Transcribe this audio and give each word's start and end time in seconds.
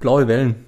Blaue 0.00 0.28
Wellen. 0.28 0.64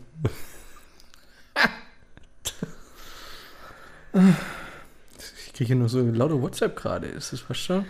Ich 5.18 5.52
kriege 5.52 5.68
hier 5.68 5.76
nur 5.76 5.88
so 5.88 6.00
laute 6.00 6.40
WhatsApp 6.40 6.76
gerade. 6.76 7.06
Ist 7.06 7.32
das 7.32 7.40
fast 7.40 7.60
schon 7.60 7.84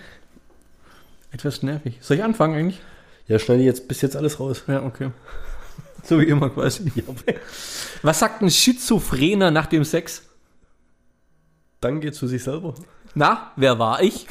etwas 1.33 1.63
nervig. 1.63 1.99
Soll 2.01 2.19
ich 2.19 2.25
anfangen 2.25 2.55
eigentlich? 2.55 2.81
Ja, 3.27 3.39
schneide 3.39 3.63
jetzt 3.63 3.89
bis 3.89 4.01
jetzt 4.03 4.17
alles 4.17 4.41
raus. 4.41 4.65
Ja, 4.67 4.83
okay. 4.83 5.13
So 6.03 6.19
wie 6.19 6.25
immer 6.25 6.51
quasi. 6.51 6.93
Was 8.03 8.19
sagt 8.19 8.43
ein 8.43 8.51
Schizophrener 8.51 9.51
nach 9.51 9.67
dem 9.67 9.85
Sex? 9.85 10.23
Danke 11.81 12.13
zu 12.13 12.27
sich 12.27 12.43
selber. 12.43 12.75
Na, 13.15 13.53
wer 13.57 13.79
war 13.79 14.03
ich? 14.03 14.27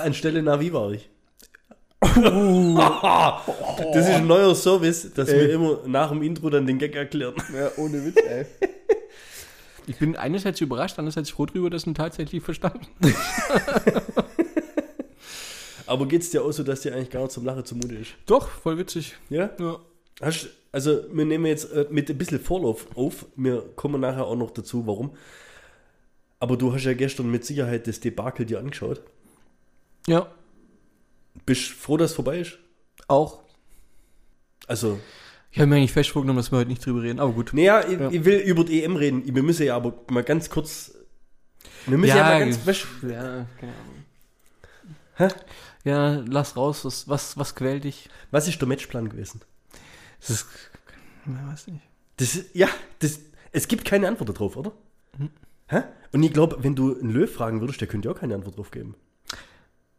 Anstelle 0.00 0.42
Navi 0.42 0.72
war 0.72 0.92
ich. 0.92 1.08
das 2.00 2.16
ist 4.08 4.14
ein 4.14 4.26
neuer 4.26 4.54
Service, 4.54 5.12
dass 5.14 5.28
wir 5.28 5.50
immer 5.50 5.80
nach 5.86 6.10
dem 6.10 6.22
Intro 6.22 6.48
dann 6.50 6.66
den 6.66 6.78
Gag 6.78 6.96
erklären. 6.96 7.34
Ja, 7.54 7.70
ohne 7.76 8.04
Witz, 8.04 8.16
ey. 8.16 8.46
Ich 9.86 9.96
bin 9.98 10.14
einerseits 10.14 10.60
überrascht, 10.60 10.98
andererseits 10.98 11.30
froh 11.30 11.46
drüber, 11.46 11.68
dass 11.68 11.82
du 11.82 11.90
ihn 11.90 11.94
tatsächlich 11.94 12.44
verstanden 12.44 12.86
Aber 15.86 16.06
geht's 16.06 16.30
dir 16.30 16.44
auch 16.44 16.52
so, 16.52 16.62
dass 16.62 16.82
dir 16.82 16.94
eigentlich 16.94 17.10
gar 17.10 17.22
nicht 17.22 17.32
zum 17.32 17.44
Lachen 17.44 17.64
zumute 17.64 17.96
ist? 17.96 18.12
Doch, 18.26 18.48
voll 18.48 18.78
witzig. 18.78 19.16
Ja? 19.28 19.50
Ja. 19.58 19.80
Hast, 20.20 20.50
also, 20.70 21.00
wir 21.10 21.24
nehmen 21.24 21.46
jetzt 21.46 21.72
äh, 21.72 21.86
mit 21.90 22.08
ein 22.08 22.16
bisschen 22.16 22.38
Vorlauf 22.38 22.86
auf. 22.94 23.26
Wir 23.34 23.62
kommen 23.74 24.00
nachher 24.00 24.26
auch 24.26 24.36
noch 24.36 24.52
dazu, 24.52 24.86
warum. 24.86 25.16
Aber 26.38 26.56
du 26.56 26.72
hast 26.72 26.84
ja 26.84 26.94
gestern 26.94 27.28
mit 27.28 27.44
Sicherheit 27.44 27.88
das 27.88 27.98
Debakel 27.98 28.46
dir 28.46 28.60
angeschaut. 28.60 29.02
Ja, 30.06 30.26
Bist 31.46 31.70
froh, 31.70 31.96
dass 31.96 32.10
es 32.10 32.16
vorbei 32.16 32.40
ist? 32.40 32.58
auch. 33.08 33.40
Also, 34.66 35.00
Ich 35.50 35.58
habe 35.58 35.66
mir 35.68 35.76
eigentlich 35.76 35.92
fest 35.92 36.10
vorgenommen, 36.10 36.36
dass 36.38 36.52
wir 36.52 36.58
heute 36.58 36.68
nicht 36.70 36.84
drüber 36.86 37.02
reden, 37.02 37.18
aber 37.18 37.32
gut. 37.32 37.52
naja, 37.52 37.80
ich, 37.88 37.98
Ja. 37.98 38.08
ich 38.10 38.24
will 38.24 38.38
über 38.38 38.64
die 38.64 38.84
EM 38.84 38.94
reden. 38.96 39.22
Wir 39.34 39.42
müssen 39.42 39.66
ja 39.66 39.74
aber 39.76 39.94
mal 40.10 40.22
ganz 40.22 40.48
kurz. 40.48 40.94
Wir 41.86 41.98
müssen 41.98 42.16
ja, 42.16 42.22
mal 42.24 42.38
ganz. 42.40 42.64
weißt 42.64 42.86
du, 43.02 43.06
ja, 43.08 43.46
keine 43.58 43.72
Ahnung. 43.72 44.04
Hä? 45.16 45.28
Ja, 45.84 46.22
lass 46.28 46.56
raus, 46.56 46.84
was, 46.84 47.08
was, 47.08 47.36
was 47.36 47.54
quält 47.56 47.82
dich? 47.84 48.08
Was 48.30 48.46
ist 48.46 48.60
der 48.60 48.68
Matchplan 48.68 49.08
gewesen? 49.08 49.40
Das 50.20 50.30
ist, 50.30 50.46
ich 51.26 51.32
weiß 51.52 51.66
nicht. 51.68 51.82
Das 52.18 52.34
ist, 52.36 52.54
ja, 52.54 52.68
das, 53.00 53.18
es 53.50 53.66
gibt 53.66 53.84
keine 53.84 54.06
Antwort 54.08 54.28
darauf, 54.28 54.56
oder? 54.56 54.72
Hm. 55.16 55.30
Hä? 55.68 55.82
Und 56.12 56.22
ich 56.22 56.32
glaube, 56.32 56.58
wenn 56.62 56.76
du 56.76 56.94
einen 56.98 57.10
Löw 57.10 57.32
fragen 57.32 57.60
würdest, 57.60 57.80
der 57.80 57.88
könnte 57.88 58.08
ja 58.08 58.14
auch 58.14 58.18
keine 58.20 58.34
Antwort 58.36 58.56
drauf 58.56 58.70
geben. 58.70 58.94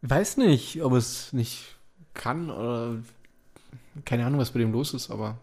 Weiß 0.02 0.36
nicht, 0.36 0.82
ob 0.82 0.92
es 0.94 1.32
nicht 1.32 1.76
kann 2.14 2.50
oder 2.50 2.96
keine 4.04 4.26
Ahnung, 4.26 4.40
was 4.40 4.50
bei 4.50 4.58
dem 4.58 4.72
los 4.72 4.94
ist, 4.94 5.10
aber 5.10 5.38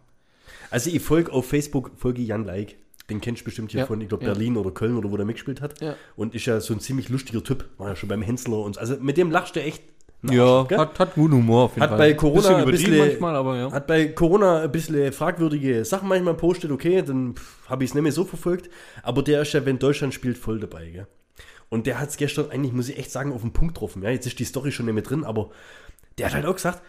Also 0.71 0.89
ich 0.89 1.01
folge 1.01 1.31
auf 1.31 1.47
Facebook, 1.47 1.91
folge 1.97 2.21
Jan 2.21 2.43
Like. 2.45 2.75
Den 3.09 3.21
kennst 3.21 3.41
du 3.41 3.45
bestimmt 3.45 3.71
hier 3.71 3.81
Ja, 3.81 3.85
von, 3.87 3.99
ich 4.01 4.07
glaube, 4.09 4.23
ja. 4.25 4.31
Berlin 4.33 4.55
oder 4.55 4.69
Köln 4.71 4.95
oder 4.95 5.11
wo 5.11 5.17
der 5.17 5.25
mitgespielt 5.25 5.61
hat. 5.61 5.81
Ja. 5.81 5.95
Und 6.15 6.35
ist 6.35 6.45
ja 6.45 6.59
so 6.61 6.73
ein 6.75 6.79
ziemlich 6.79 7.09
lustiger 7.09 7.43
Typ. 7.43 7.65
War 7.79 7.89
ja 7.89 7.95
schon 7.95 8.07
beim 8.09 8.21
Hensler 8.21 8.59
und 8.59 8.75
so. 8.75 8.79
Also 8.81 8.97
mit 8.99 9.17
dem 9.17 9.31
lachst 9.31 9.55
du 9.55 9.61
echt. 9.63 9.81
ja, 10.21 10.43
Arsch, 10.59 10.67
gell? 10.67 10.77
hat, 10.77 10.99
hat 10.99 11.15
guten 11.15 11.33
Humor 11.35 11.63
auf 11.63 11.71
jeden 11.71 11.81
Hat 11.83 11.89
Fall. 11.89 11.97
bei 11.97 12.13
Corona 12.13 12.37
bisschen 12.41 12.55
ein 12.57 12.63
übertrieben 12.63 12.91
bisschen- 12.91 13.07
manchmal, 13.07 13.35
aber 13.35 13.57
ja. 13.57 13.71
Hat 13.71 13.87
bei 13.87 14.07
Corona 14.09 14.61
ein 14.61 14.71
bisschen 14.71 15.11
fragwürdige 15.11 15.83
Sachen 15.85 16.07
manchmal 16.07 16.35
postet, 16.35 16.69
okay, 16.71 17.01
dann 17.01 17.33
habe 17.67 17.83
ich 17.83 17.89
es 17.89 17.93
nicht 17.95 18.03
mehr 18.03 18.11
so 18.11 18.25
verfolgt. 18.25 18.69
Aber 19.01 19.23
der 19.23 19.41
ist 19.41 19.53
ja, 19.53 19.65
wenn 19.65 19.79
Deutschland 19.79 20.13
spielt, 20.13 20.37
voll 20.37 20.59
dabei. 20.59 20.89
Gell? 20.91 21.07
Und 21.69 21.85
der 21.87 21.99
hat 21.99 22.09
es 22.09 22.17
gestern 22.17 22.49
eigentlich, 22.49 22.73
muss 22.73 22.89
ich 22.89 22.97
echt 22.97 23.11
sagen, 23.11 23.31
auf 23.31 23.41
den 23.41 23.53
Punkt 23.53 23.75
getroffen. 23.75 24.01
Ja, 24.01 24.09
jetzt 24.09 24.25
ist 24.25 24.39
die 24.39 24.45
Story 24.45 24.71
schon 24.71 24.85
nicht 24.87 24.95
mehr 24.95 25.03
drin, 25.03 25.23
aber 25.23 25.51
der 26.17 26.25
hat 26.27 26.33
halt 26.33 26.45
auch 26.45 26.55
gesagt, 26.55 26.81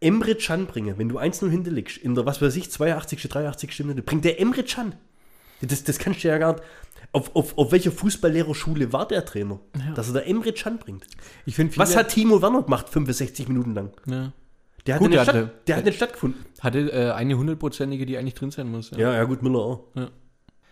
Emre 0.00 0.34
Can 0.36 0.66
bringe, 0.66 0.96
wenn 0.98 1.08
du 1.08 1.18
1-0 1.18 1.48
hinterlegst, 1.50 1.96
in 1.98 2.14
der, 2.14 2.24
was 2.26 2.40
weiß 2.40 2.54
ich, 2.56 2.70
82., 2.70 3.20
83. 3.28 3.78
Minute, 3.80 4.02
bringt 4.02 4.24
der 4.24 4.38
Emre 4.40 4.62
Can. 4.62 4.94
Das, 5.62 5.82
das 5.82 5.98
kannst 5.98 6.22
du 6.22 6.28
ja 6.28 6.38
gar 6.38 6.52
nicht. 6.52 6.62
Auf, 7.10 7.34
auf, 7.34 7.56
auf 7.56 7.72
welcher 7.72 7.90
Fußballlehrerschule 7.90 8.92
war 8.92 9.08
der 9.08 9.24
Trainer, 9.24 9.58
dass 9.94 10.08
er 10.08 10.14
da 10.14 10.20
Emre 10.20 10.52
Can 10.52 10.78
bringt? 10.78 11.06
Ich 11.46 11.54
finde, 11.56 11.76
Was 11.78 11.96
hat 11.96 12.10
Timo 12.10 12.42
Werner 12.42 12.62
gemacht, 12.62 12.88
65 12.90 13.48
Minuten 13.48 13.74
lang? 13.74 13.90
ja, 14.06 14.32
Der 14.86 14.94
hat, 14.96 15.00
Gut, 15.00 15.08
nicht, 15.10 15.18
der 15.18 15.24
statt, 15.24 15.34
hatte- 15.34 15.52
der 15.66 15.76
hat 15.76 15.84
nicht 15.86 15.96
stattgefunden. 15.96 16.44
hatte 16.60 16.92
äh, 16.92 17.10
eine 17.12 17.36
hundertprozentige, 17.38 18.04
die 18.06 18.18
eigentlich 18.18 18.34
drin 18.34 18.50
sein 18.50 18.70
muss. 18.70 18.90
Ja, 18.90 19.14
ja, 19.14 19.24
gut, 19.24 19.42
Müller 19.42 19.58
auch. 19.58 19.84
Ja. 19.94 20.10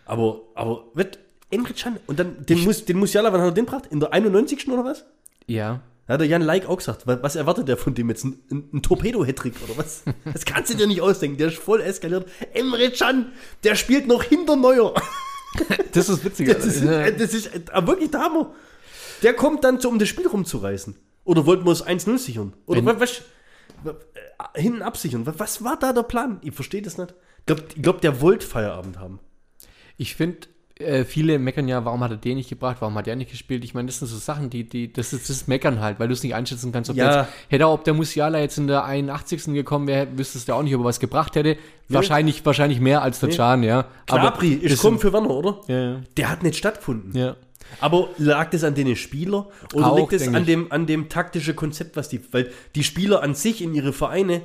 Aber, 0.05 0.41
aber, 0.55 0.85
wird 0.93 1.19
Emre 1.49 1.73
Can. 1.73 1.97
Und 2.07 2.19
dann, 2.19 2.45
den, 2.45 2.63
muss, 2.63 2.85
den 2.85 2.97
Musiala, 2.97 3.31
wann 3.31 3.41
hat 3.41 3.47
er 3.49 3.51
den 3.53 3.65
gebracht? 3.65 3.85
In 3.89 3.99
der 3.99 4.13
91. 4.13 4.67
oder 4.69 4.83
was? 4.85 5.05
ja. 5.47 5.81
Da 6.05 6.13
hat 6.13 6.21
der 6.21 6.27
Jan 6.29 6.41
Like 6.41 6.69
auch 6.69 6.77
gesagt, 6.77 7.05
wa- 7.05 7.19
was 7.21 7.35
erwartet 7.35 7.67
der 7.67 7.75
von 7.75 7.93
dem 7.93 8.07
jetzt? 8.07 8.23
Ein, 8.23 8.39
ein, 8.49 8.69
ein 8.75 8.81
Torpedo-Hattrick 8.81 9.55
oder 9.61 9.77
was? 9.77 10.03
Das 10.33 10.45
kannst 10.45 10.71
du 10.71 10.77
dir 10.77 10.87
nicht 10.87 11.01
ausdenken, 11.01 11.37
der 11.37 11.49
ist 11.49 11.57
voll 11.57 11.81
eskaliert. 11.81 12.29
Emre 12.53 12.91
Can, 12.91 13.33
der 13.65 13.75
spielt 13.75 14.07
noch 14.07 14.23
hinter 14.23 14.55
Neuer. 14.55 14.93
Das 15.91 16.07
ist 16.07 16.23
witzig. 16.23 16.47
Das 16.47 16.65
ist, 16.65 16.81
das 16.85 17.33
ist 17.33 17.47
äh, 17.53 17.87
wirklich 17.87 18.09
der 18.11 18.21
Hammer. 18.21 18.53
Der 19.23 19.33
kommt 19.33 19.63
dann 19.65 19.79
so, 19.81 19.89
um 19.89 19.99
das 19.99 20.07
Spiel 20.07 20.27
rumzureißen. 20.27 20.95
Oder 21.25 21.45
wollten 21.45 21.65
wir 21.65 21.71
es 21.71 21.85
1-0 21.85 22.17
sichern? 22.19 22.53
Oder 22.67 22.85
Wenn- 22.85 22.99
was, 23.01 23.21
was, 23.83 23.95
äh, 24.55 24.61
hinten 24.61 24.81
absichern? 24.83 25.25
Was, 25.25 25.39
was 25.39 25.63
war 25.65 25.77
da 25.77 25.91
der 25.91 26.03
Plan? 26.03 26.39
Ich 26.41 26.53
verstehe 26.53 26.81
das 26.81 26.97
nicht. 26.97 27.15
Ich 27.39 27.45
glaube, 27.47 27.63
glaub, 27.81 27.99
der 28.01 28.21
wollte 28.21 28.45
Feierabend 28.47 28.97
haben. 28.99 29.19
Ich 29.97 30.15
finde, 30.15 30.47
äh, 30.79 31.03
viele 31.05 31.39
meckern 31.39 31.67
ja, 31.67 31.83
warum 31.85 32.03
hat 32.03 32.11
er 32.11 32.17
den 32.17 32.37
nicht 32.37 32.49
gebracht, 32.49 32.77
warum 32.79 32.95
hat 32.95 33.07
der 33.07 33.15
nicht 33.15 33.31
gespielt? 33.31 33.63
Ich 33.63 33.73
meine, 33.73 33.87
das 33.87 33.99
sind 33.99 34.07
so 34.07 34.17
Sachen, 34.17 34.49
die, 34.49 34.63
die, 34.63 34.91
das 34.91 35.13
ist 35.13 35.29
das 35.29 35.47
Meckern 35.47 35.79
halt, 35.81 35.99
weil 35.99 36.07
du 36.07 36.13
es 36.13 36.23
nicht 36.23 36.35
einschätzen 36.35 36.71
kannst. 36.71 36.89
Ob 36.89 36.95
Ja. 36.97 37.21
jetzt, 37.21 37.29
hätte 37.49 37.67
auch, 37.67 37.73
ob 37.73 37.83
der 37.83 37.93
Musiala 37.93 38.39
jetzt 38.39 38.57
in 38.57 38.67
der 38.67 38.85
81. 38.85 39.45
gekommen 39.53 39.87
wäre, 39.87 40.07
wüsstest 40.17 40.47
du 40.49 40.53
auch 40.53 40.63
nicht, 40.63 40.75
ob 40.75 40.81
er 40.81 40.85
was 40.85 40.99
gebracht 40.99 41.35
hätte. 41.35 41.57
Wahrscheinlich, 41.89 42.45
wahrscheinlich 42.45 42.79
mehr 42.79 43.01
als 43.01 43.19
der 43.19 43.29
Nee. 43.29 43.35
Can, 43.35 43.63
ja. 43.63 43.85
Knabri 44.05 44.53
ist 44.53 44.81
kommen 44.81 44.99
für 44.99 45.13
Werner, 45.13 45.29
oder? 45.31 45.61
Ja. 45.67 46.01
Der 46.17 46.29
hat 46.29 46.43
nicht 46.43 46.57
stattgefunden. 46.57 47.17
ja. 47.17 47.35
Aber 47.81 48.07
lag 48.17 48.49
das 48.51 48.63
an 48.63 48.75
den 48.75 48.95
Spieler 48.95 49.49
oder 49.73 49.91
Auch, 49.91 49.97
liegt 49.97 50.13
es 50.13 50.25
an 50.33 50.45
dem, 50.45 50.71
an 50.71 50.85
dem 50.85 51.09
taktischen 51.09 51.53
Konzept, 51.53 51.97
was 51.97 52.07
die, 52.07 52.21
weil 52.31 52.49
die 52.75 52.83
Spieler 52.83 53.21
an 53.23 53.35
sich 53.35 53.61
in 53.61 53.73
ihre 53.73 53.91
Vereine, 53.91 54.41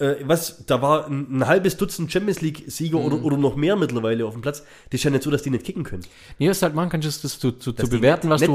äh, 0.00 0.16
was, 0.24 0.64
da 0.66 0.80
war 0.82 1.06
ein, 1.06 1.38
ein 1.38 1.46
halbes 1.46 1.76
Dutzend 1.76 2.10
Champions 2.12 2.40
League-Sieger 2.40 2.98
Mhm. 2.98 3.04
oder, 3.04 3.22
oder 3.24 3.36
noch 3.36 3.56
mehr 3.56 3.76
mittlerweile 3.76 4.24
auf 4.26 4.32
dem 4.34 4.42
Platz. 4.42 4.60
Das 4.90 5.00
ist 5.00 5.04
ja 5.04 5.10
nicht 5.10 5.22
so, 5.22 5.30
dass 5.30 5.42
die 5.42 5.50
nicht 5.50 5.64
kicken 5.64 5.84
können. 5.84 6.04
Nee, 6.38 6.48
was 6.48 6.60
du 6.60 6.64
halt 6.66 6.74
machen 6.74 6.90
kannst, 6.90 7.06
ist 7.06 7.24
das 7.24 7.38
zu, 7.38 7.52
zu, 7.52 7.72
zu 7.72 7.88
bewerten, 7.88 8.28
was 8.30 8.40
du, 8.40 8.54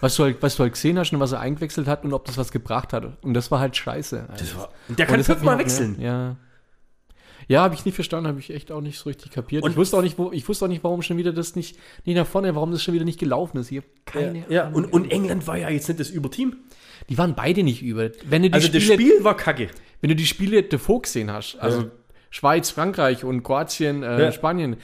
was, 0.00 0.16
du 0.16 0.24
halt, 0.24 0.42
was 0.42 0.56
du 0.56 0.62
halt 0.62 0.72
gesehen 0.72 0.98
hast 0.98 1.12
und 1.12 1.20
was 1.20 1.32
er 1.32 1.40
eingewechselt 1.40 1.86
hat 1.86 2.04
und 2.04 2.12
ob 2.12 2.24
das 2.24 2.36
was 2.38 2.50
gebracht 2.52 2.92
hat. 2.92 3.22
Und 3.22 3.34
das 3.34 3.50
war 3.50 3.60
halt 3.60 3.76
scheiße. 3.76 4.26
Das 4.36 4.56
war, 4.56 4.70
und 4.88 4.98
der 4.98 5.06
kann 5.06 5.18
das 5.18 5.26
fünfmal 5.26 5.58
wechseln. 5.58 5.96
Ja. 6.00 6.06
ja. 6.30 6.36
Ja, 7.48 7.62
habe 7.62 7.74
ich 7.74 7.84
nicht 7.84 7.94
verstanden, 7.96 8.28
habe 8.28 8.38
ich 8.38 8.50
echt 8.50 8.70
auch 8.70 8.80
nicht 8.80 8.96
so 8.96 9.08
richtig 9.08 9.32
kapiert. 9.32 9.64
Und- 9.64 9.72
ich 9.72 9.76
wusste 9.76 9.96
auch 9.96 10.02
nicht, 10.02 10.18
wo, 10.18 10.30
ich 10.30 10.48
wusste 10.48 10.66
auch 10.66 10.68
nicht, 10.68 10.84
warum 10.84 11.02
schon 11.02 11.16
wieder 11.16 11.32
das 11.32 11.56
nicht, 11.56 11.76
nicht 12.04 12.14
nach 12.14 12.26
vorne, 12.26 12.54
warum 12.54 12.70
das 12.70 12.80
schon 12.80 12.94
wieder 12.94 13.04
nicht 13.04 13.18
gelaufen 13.18 13.58
ist. 13.58 13.72
Ich 13.72 13.78
habe 13.78 13.86
keine 14.04 14.44
ja, 14.48 14.66
Ahnung. 14.66 14.84
und, 14.84 14.92
und 14.92 15.10
England 15.10 15.48
war 15.48 15.56
ja 15.58 15.68
jetzt 15.68 15.88
nicht 15.88 15.98
das 15.98 16.10
Überteam. 16.10 16.58
die 17.08 17.18
waren 17.18 17.34
beide 17.34 17.64
nicht 17.64 17.82
über. 17.82 18.10
Wenn 18.24 18.42
du 18.42 18.50
die 18.50 18.54
Also 18.54 18.68
das 18.68 18.82
Spiele, 18.84 19.00
Spiel 19.14 19.24
war 19.24 19.36
kacke. 19.36 19.68
Wenn 20.00 20.08
du 20.08 20.16
die 20.16 20.26
Spiele 20.26 20.62
davor 20.62 21.02
gesehen 21.02 21.30
hast, 21.32 21.56
also 21.60 21.80
Ja. 21.82 21.86
Schweiz, 22.30 22.70
Frankreich 22.70 23.24
und 23.24 23.42
Kroatien, 23.42 24.02
äh, 24.02 24.22
Ja. 24.24 24.32
Spanien, 24.32 24.76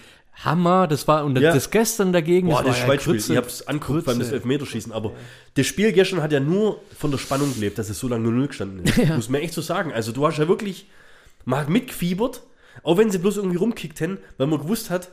Hammer, 0.45 0.87
das 0.87 1.09
war, 1.09 1.25
und 1.25 1.39
Ja. 1.39 1.55
das 1.55 1.71
gestern 1.71 2.13
dagegen, 2.13 2.49
Boah, 2.49 2.63
das 2.63 2.67
war 2.67 2.95
ja 2.95 3.01
Schweizspiel, 3.01 3.17
ich 3.17 3.37
hab's 3.37 3.63
angeguckt 3.63 4.05
beim 4.05 4.19
das. 4.19 4.33
Elfmeterschießen, 4.33 4.93
aber 4.93 5.13
das 5.55 5.67
Spiel 5.67 5.93
gestern 5.93 6.23
hat 6.23 6.33
ja 6.33 6.41
nur 6.41 6.81
von 6.99 7.11
der 7.11 7.19
Spannung 7.19 7.55
gelebt, 7.55 7.79
dass 7.79 7.89
es 7.89 7.99
so 7.99 8.09
lange 8.09 8.29
0-0 8.29 8.49
gestanden 8.49 8.85
ist. 8.85 8.99
Muss 9.15 9.29
man 9.31 9.41
echt 9.41 9.55
so 9.55 9.63
sagen. 9.63 9.93
Also 9.93 10.13
du 10.13 10.27
hast 10.27 10.37
ja 10.39 10.47
wirklich, 10.49 10.89
hat 11.51 11.69
mitgefiebert, 11.71 12.43
auch 12.83 12.99
wenn 12.99 13.11
sie 13.11 13.19
bloß 13.19 13.39
irgendwie 13.39 13.57
rumkickt 13.57 13.99
hätten, 14.01 14.19
weil 14.37 14.47
man 14.49 14.59
gewusst 14.59 14.91
hat, 14.91 15.11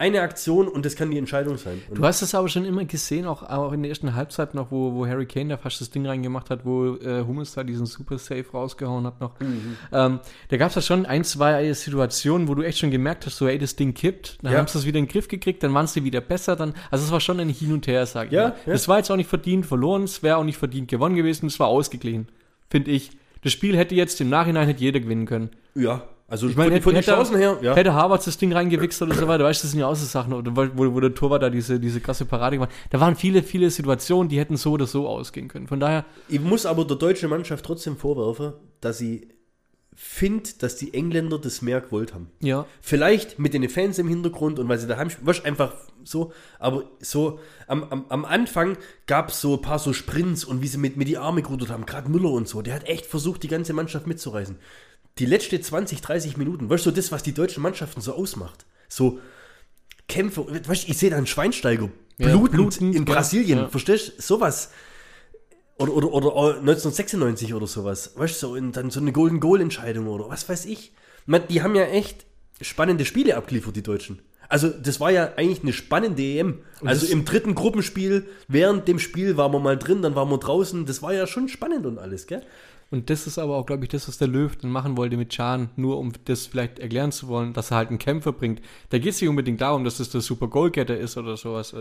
eine 0.00 0.22
Aktion 0.22 0.66
und 0.66 0.84
das 0.84 0.96
kann 0.96 1.10
die 1.10 1.18
Entscheidung 1.18 1.56
sein. 1.58 1.80
Und 1.88 1.98
Du 1.98 2.04
hast 2.04 2.22
es 2.22 2.34
aber 2.34 2.48
schon 2.48 2.64
immer 2.64 2.84
gesehen, 2.84 3.26
auch, 3.26 3.42
auch 3.42 3.72
in 3.72 3.82
der 3.82 3.90
ersten 3.90 4.14
Halbzeit 4.14 4.54
noch, 4.54 4.70
wo, 4.70 4.94
wo 4.94 5.06
Harry 5.06 5.26
Kane 5.26 5.50
da 5.50 5.56
fast 5.56 5.80
das 5.80 5.90
Ding 5.90 6.06
reingemacht 6.06 6.50
hat, 6.50 6.64
wo 6.64 6.96
äh, 6.96 7.22
Hummels 7.26 7.52
da 7.54 7.62
diesen 7.62 7.86
Super 7.86 8.18
Save 8.18 8.44
rausgehauen 8.52 9.06
hat 9.06 9.20
noch. 9.20 9.38
Mhm. 9.40 9.76
Ähm, 9.92 10.20
da 10.48 10.56
gab 10.56 10.70
es 10.70 10.74
ja 10.76 10.82
schon 10.82 11.06
ein, 11.06 11.22
zwei 11.22 11.72
Situationen, 11.72 12.48
wo 12.48 12.54
du 12.54 12.62
echt 12.62 12.78
schon 12.78 12.90
gemerkt 12.90 13.26
hast, 13.26 13.36
so, 13.36 13.46
ey, 13.46 13.58
das 13.58 13.76
Ding 13.76 13.94
kippt. 13.94 14.38
Dann 14.42 14.52
Ja. 14.52 14.58
haben 14.58 14.66
sie 14.66 14.78
es 14.78 14.86
wieder 14.86 14.98
in 14.98 15.04
den 15.04 15.12
Griff 15.12 15.28
gekriegt, 15.28 15.62
dann 15.62 15.72
waren 15.74 15.86
sie 15.86 16.02
wieder 16.02 16.20
besser. 16.20 16.56
Dann, 16.56 16.74
also 16.90 17.04
es 17.04 17.12
war 17.12 17.20
schon 17.20 17.38
ein 17.38 17.48
Hin 17.50 17.72
und 17.72 17.86
Her, 17.86 18.06
sag 18.06 18.28
ich 18.28 18.32
Ja, 18.32 18.48
mal. 18.48 18.54
ja. 18.66 18.72
Das 18.72 18.88
war 18.88 18.96
jetzt 18.98 19.10
auch 19.10 19.16
nicht 19.16 19.28
verdient 19.28 19.66
verloren, 19.66 20.04
es 20.04 20.22
wäre 20.22 20.38
auch 20.38 20.44
nicht 20.44 20.56
verdient 20.58 20.88
gewonnen 20.88 21.14
gewesen, 21.14 21.46
es 21.46 21.60
war 21.60 21.68
ausgeglichen, 21.68 22.26
finde 22.70 22.90
ich. 22.90 23.10
Das 23.42 23.52
Spiel 23.52 23.76
hätte 23.76 23.94
jetzt 23.94 24.20
im 24.20 24.28
Nachhinein 24.30 24.66
hätte 24.66 24.80
jeder 24.80 25.00
gewinnen 25.00 25.26
können. 25.26 25.50
ja, 25.74 26.02
Also 26.30 26.48
Ich 26.48 26.56
meine, 26.56 26.70
von, 26.76 26.82
von 26.82 26.94
hätte, 26.94 27.10
Chancen 27.10 27.36
her, 27.36 27.58
ja. 27.60 27.74
hätte 27.74 27.92
Harvard 27.92 28.24
das 28.24 28.38
Ding 28.38 28.52
reingewichst 28.52 29.02
oder 29.02 29.14
so 29.16 29.26
weiter, 29.26 29.42
weißt 29.42 29.62
du, 29.62 29.64
das 29.64 29.72
sind 29.72 29.80
ja 29.80 29.88
auch 29.88 29.96
so 29.96 30.06
Sachen, 30.06 30.32
oder 30.32 30.54
wo, 30.54 30.94
wo 30.94 31.00
der 31.00 31.12
Torwart 31.12 31.42
da 31.42 31.50
diese, 31.50 31.80
diese 31.80 32.00
krasse 32.00 32.24
Parade 32.24 32.56
gemacht. 32.56 32.70
Da 32.90 33.00
waren 33.00 33.16
viele, 33.16 33.42
viele 33.42 33.68
Situationen, 33.68 34.28
die 34.28 34.38
hätten 34.38 34.56
so 34.56 34.70
oder 34.70 34.86
so 34.86 35.08
ausgehen 35.08 35.48
können. 35.48 35.66
Von 35.66 35.80
daher, 35.80 36.04
Ich 36.28 36.40
muss 36.40 36.66
aber 36.66 36.84
der 36.84 36.96
deutschen 36.96 37.28
Mannschaft 37.30 37.64
trotzdem 37.64 37.96
vorwerfen, 37.96 38.52
dass 38.80 38.98
sie 38.98 39.26
findet, 39.92 40.62
dass 40.62 40.76
die 40.76 40.94
Engländer 40.94 41.38
das 41.38 41.62
mehr 41.62 41.80
gewollt 41.80 42.14
haben. 42.14 42.30
ja, 42.40 42.64
Vielleicht 42.80 43.38
mit 43.38 43.52
den 43.52 43.68
Fans 43.68 43.98
im 43.98 44.08
Hintergrund 44.08 44.58
und 44.58 44.68
weil 44.68 44.78
sie 44.78 44.86
daheim 44.86 45.10
spielen, 45.10 45.26
weißt, 45.26 45.44
einfach 45.44 45.74
so, 46.04 46.32
aber 46.58 46.84
so 47.00 47.40
am, 47.66 47.84
am, 47.84 48.04
am 48.08 48.24
Anfang 48.24 48.78
gab 49.06 49.28
es 49.30 49.40
so 49.40 49.56
ein 49.56 49.62
paar 49.62 49.78
so 49.78 49.92
Sprints 49.92 50.44
und 50.44 50.62
wie 50.62 50.68
sie 50.68 50.78
mit, 50.78 50.96
mit 50.96 51.08
die 51.08 51.18
Arme 51.18 51.42
gerudert 51.42 51.70
haben, 51.70 51.84
gerade 51.84 52.08
Müller 52.08 52.30
und 52.30 52.48
so, 52.48 52.62
der 52.62 52.74
hat 52.74 52.84
echt 52.88 53.04
versucht, 53.04 53.42
die 53.42 53.48
ganze 53.48 53.72
Mannschaft 53.72 54.06
mitzureißen. 54.06 54.56
Die 55.18 55.26
letzte 55.26 55.60
20, 55.60 56.00
30 56.00 56.36
Minuten, 56.36 56.70
weißt 56.70 56.86
du, 56.86 56.90
das, 56.90 57.12
was 57.12 57.22
die 57.22 57.34
deutschen 57.34 57.62
Mannschaften 57.62 58.00
so 58.00 58.14
ausmacht. 58.14 58.64
So 58.88 59.20
Kämpfe, 60.08 60.46
weißt 60.66 60.86
du, 60.86 60.90
ich 60.90 60.98
sehe 60.98 61.10
da 61.10 61.16
einen 61.16 61.26
Schweinsteiger, 61.26 61.90
Ja, 62.18 62.36
blutend, 62.36 62.94
in? 62.96 63.04
Brasilien, 63.04 63.58
Ja. 63.60 63.68
verstehst 63.68 64.14
du, 64.16 64.22
sowas. 64.22 64.70
Oder, 65.78 65.92
oder, 65.94 66.12
oder 66.12 66.58
1996 66.58 67.54
oder 67.54 67.66
sowas. 67.66 68.12
Weißt 68.16 68.42
du, 68.42 68.46
so, 68.48 68.52
und 68.54 68.72
dann 68.72 68.90
so 68.90 69.00
eine 69.00 69.12
Golden 69.12 69.40
Goal 69.40 69.60
Entscheidung 69.60 70.08
oder 70.08 70.28
was 70.28 70.48
weiß 70.48 70.66
ich. 70.66 70.92
Man, 71.26 71.46
die 71.48 71.62
haben 71.62 71.74
ja 71.74 71.84
echt 71.84 72.26
spannende 72.60 73.04
Spiele 73.04 73.36
abgeliefert, 73.36 73.76
die 73.76 73.82
Deutschen. 73.82 74.20
Also, 74.48 74.68
das 74.68 74.98
war 75.00 75.10
ja 75.12 75.34
eigentlich 75.36 75.62
eine 75.62 75.72
spannende 75.72 76.22
EM. 76.22 76.58
Also, 76.84 77.06
im 77.06 77.24
dritten 77.24 77.54
Gruppenspiel, 77.54 78.26
während 78.48 78.88
dem 78.88 78.98
Spiel 78.98 79.36
waren 79.36 79.52
wir 79.52 79.60
mal 79.60 79.78
drin, 79.78 80.02
dann 80.02 80.14
waren 80.16 80.28
wir 80.28 80.38
draußen. 80.38 80.86
Das 80.86 81.02
war 81.02 81.14
ja 81.14 81.26
schon 81.26 81.48
spannend 81.48 81.86
und 81.86 81.98
alles, 81.98 82.26
gell? 82.26 82.42
Und 82.92 83.08
das 83.08 83.26
ist 83.28 83.38
aber 83.38 83.56
auch, 83.56 83.66
glaube 83.66 83.84
ich, 83.84 83.88
das, 83.90 84.08
was 84.08 84.18
der 84.18 84.26
Löw 84.26 84.54
dann 84.56 84.70
machen 84.72 84.96
wollte 84.96 85.16
mit 85.16 85.30
Can, 85.30 85.70
nur 85.76 85.98
um 85.98 86.12
das 86.24 86.46
vielleicht 86.46 86.80
erklären 86.80 87.12
zu 87.12 87.28
wollen, 87.28 87.52
dass 87.52 87.70
er 87.70 87.76
halt 87.76 87.90
einen 87.90 87.98
Kämpfer 88.00 88.32
bringt. 88.32 88.60
Da 88.88 88.98
geht 88.98 89.12
es 89.14 89.20
nicht 89.20 89.30
unbedingt 89.30 89.60
darum, 89.60 89.84
dass 89.84 89.98
das 89.98 90.10
der 90.10 90.20
Super 90.22 90.48
Goalgetter 90.48 90.96
ist 90.96 91.16
oder 91.16 91.36
sowas. 91.36 91.72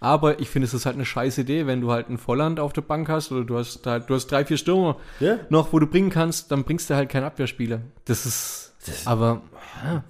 Aber 0.00 0.40
ich 0.40 0.48
finde, 0.48 0.66
es 0.66 0.72
ist 0.74 0.86
halt 0.86 0.96
eine 0.96 1.04
scheiß 1.04 1.36
Idee, 1.38 1.66
wenn 1.66 1.80
du 1.82 1.90
halt 1.90 2.08
einen 2.08 2.16
Volland 2.18 2.58
auf 2.58 2.72
der 2.72 2.80
Bank 2.82 3.08
hast 3.08 3.32
oder 3.32 3.44
du 3.44 3.58
hast 3.58 3.86
halt, 3.86 4.08
du 4.08 4.14
hast 4.14 4.28
drei, 4.28 4.44
vier 4.46 4.56
Stürmer 4.56 4.96
Ja. 5.20 5.38
noch, 5.50 5.72
wo 5.74 5.78
du 5.78 5.86
bringen 5.86 6.10
kannst, 6.10 6.50
dann 6.50 6.64
bringst 6.64 6.88
du 6.88 6.94
halt 6.94 7.08
keinen 7.10 7.24
Abwehrspieler. 7.24 7.80
Das 8.06 8.24
ist, 8.24 8.72
aber, 9.04 9.42
ja. 9.84 10.04